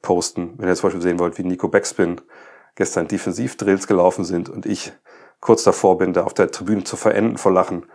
posten. 0.01 0.55
Wenn 0.57 0.67
ihr 0.67 0.75
zum 0.75 0.87
Beispiel 0.87 1.01
sehen 1.01 1.19
wollt, 1.19 1.37
wie 1.37 1.43
Nico 1.45 1.69
Backspin 1.69 2.19
gestern 2.75 3.07
Defensivdrills 3.07 3.87
gelaufen 3.87 4.25
sind 4.25 4.49
und 4.49 4.65
ich 4.65 4.91
kurz 5.39 5.63
davor 5.63 5.97
bin, 5.97 6.11
da 6.11 6.25
auf 6.25 6.33
der 6.33 6.51
Tribüne 6.51 6.83
zu 6.83 6.97
verenden 6.97 7.37
vor 7.37 7.53
Lachen, 7.53 7.85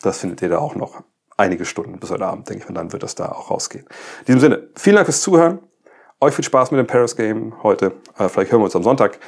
das 0.00 0.18
findet 0.20 0.42
ihr 0.42 0.48
da 0.48 0.58
auch 0.58 0.76
noch 0.76 1.02
einige 1.36 1.64
Stunden 1.64 1.98
bis 1.98 2.12
heute 2.12 2.24
Abend, 2.24 2.48
denke 2.48 2.62
ich, 2.62 2.68
und 2.68 2.76
dann 2.76 2.92
wird 2.92 3.02
das 3.02 3.16
da 3.16 3.32
auch 3.32 3.50
rausgehen. 3.50 3.84
In 4.20 4.26
diesem 4.26 4.40
Sinne, 4.42 4.68
vielen 4.76 4.94
Dank 4.94 5.06
fürs 5.06 5.22
Zuhören. 5.22 5.58
Euch 6.20 6.34
viel 6.34 6.44
Spaß 6.44 6.70
mit 6.70 6.78
dem 6.78 6.86
Paris 6.86 7.16
Game 7.16 7.64
heute. 7.64 7.92
vielleicht 8.14 8.52
hören 8.52 8.60
wir 8.60 8.66
uns 8.66 8.76
am 8.76 8.84
Sonntag. 8.84 9.18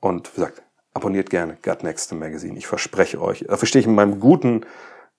und 0.00 0.30
wie 0.30 0.34
gesagt, 0.34 0.63
abonniert 0.94 1.28
gerne 1.28 1.58
Gut 1.62 1.82
Next 1.82 2.12
Magazine. 2.14 2.56
Ich 2.56 2.66
verspreche 2.66 3.20
euch, 3.20 3.44
dafür 3.46 3.68
stehe 3.68 3.80
ich 3.80 3.86
mit 3.86 3.96
meinem 3.96 4.20
guten, 4.20 4.64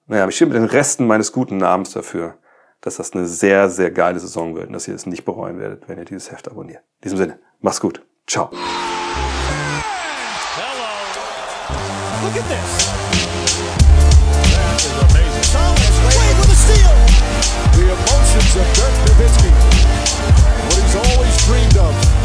naja, 0.08 0.28
ich 0.28 0.36
stehe 0.36 0.50
mit 0.50 0.56
den 0.58 0.66
Resten 0.66 1.06
meines 1.06 1.32
guten 1.32 1.58
Namens 1.58 1.92
dafür, 1.92 2.38
dass 2.82 2.98
das 2.98 3.14
eine 3.14 3.26
sehr, 3.28 3.70
sehr 3.70 3.92
geile 3.92 4.20
Saison 4.20 4.56
wird 4.56 4.68
und 4.68 4.74
dass 4.74 4.88
ihr 4.88 4.96
es 4.96 5.06
nicht 5.06 5.26
bereuen 5.26 5.60
werdet, 5.60 5.88
wenn 5.88 5.98
ihr 5.98 6.06
dieses 6.06 6.32
Heft 6.32 6.50
abonniert. 6.50 6.82
In 7.02 7.04
diesem 7.04 7.18
Sinne, 7.18 7.40
macht's 7.60 7.82
gut. 7.82 8.02
Ciao. 8.26 8.50
Look 12.24 12.36
at 12.38 12.48
this. 12.50 12.96
The 17.76 17.82
emotions 17.82 18.56
of 18.56 18.66
Dirk 18.74 18.96
Nowitzki. 19.06 19.52
What 20.70 20.80
he's 20.82 20.96
always 20.96 21.36
dreamed 21.46 21.78
of. 21.78 22.25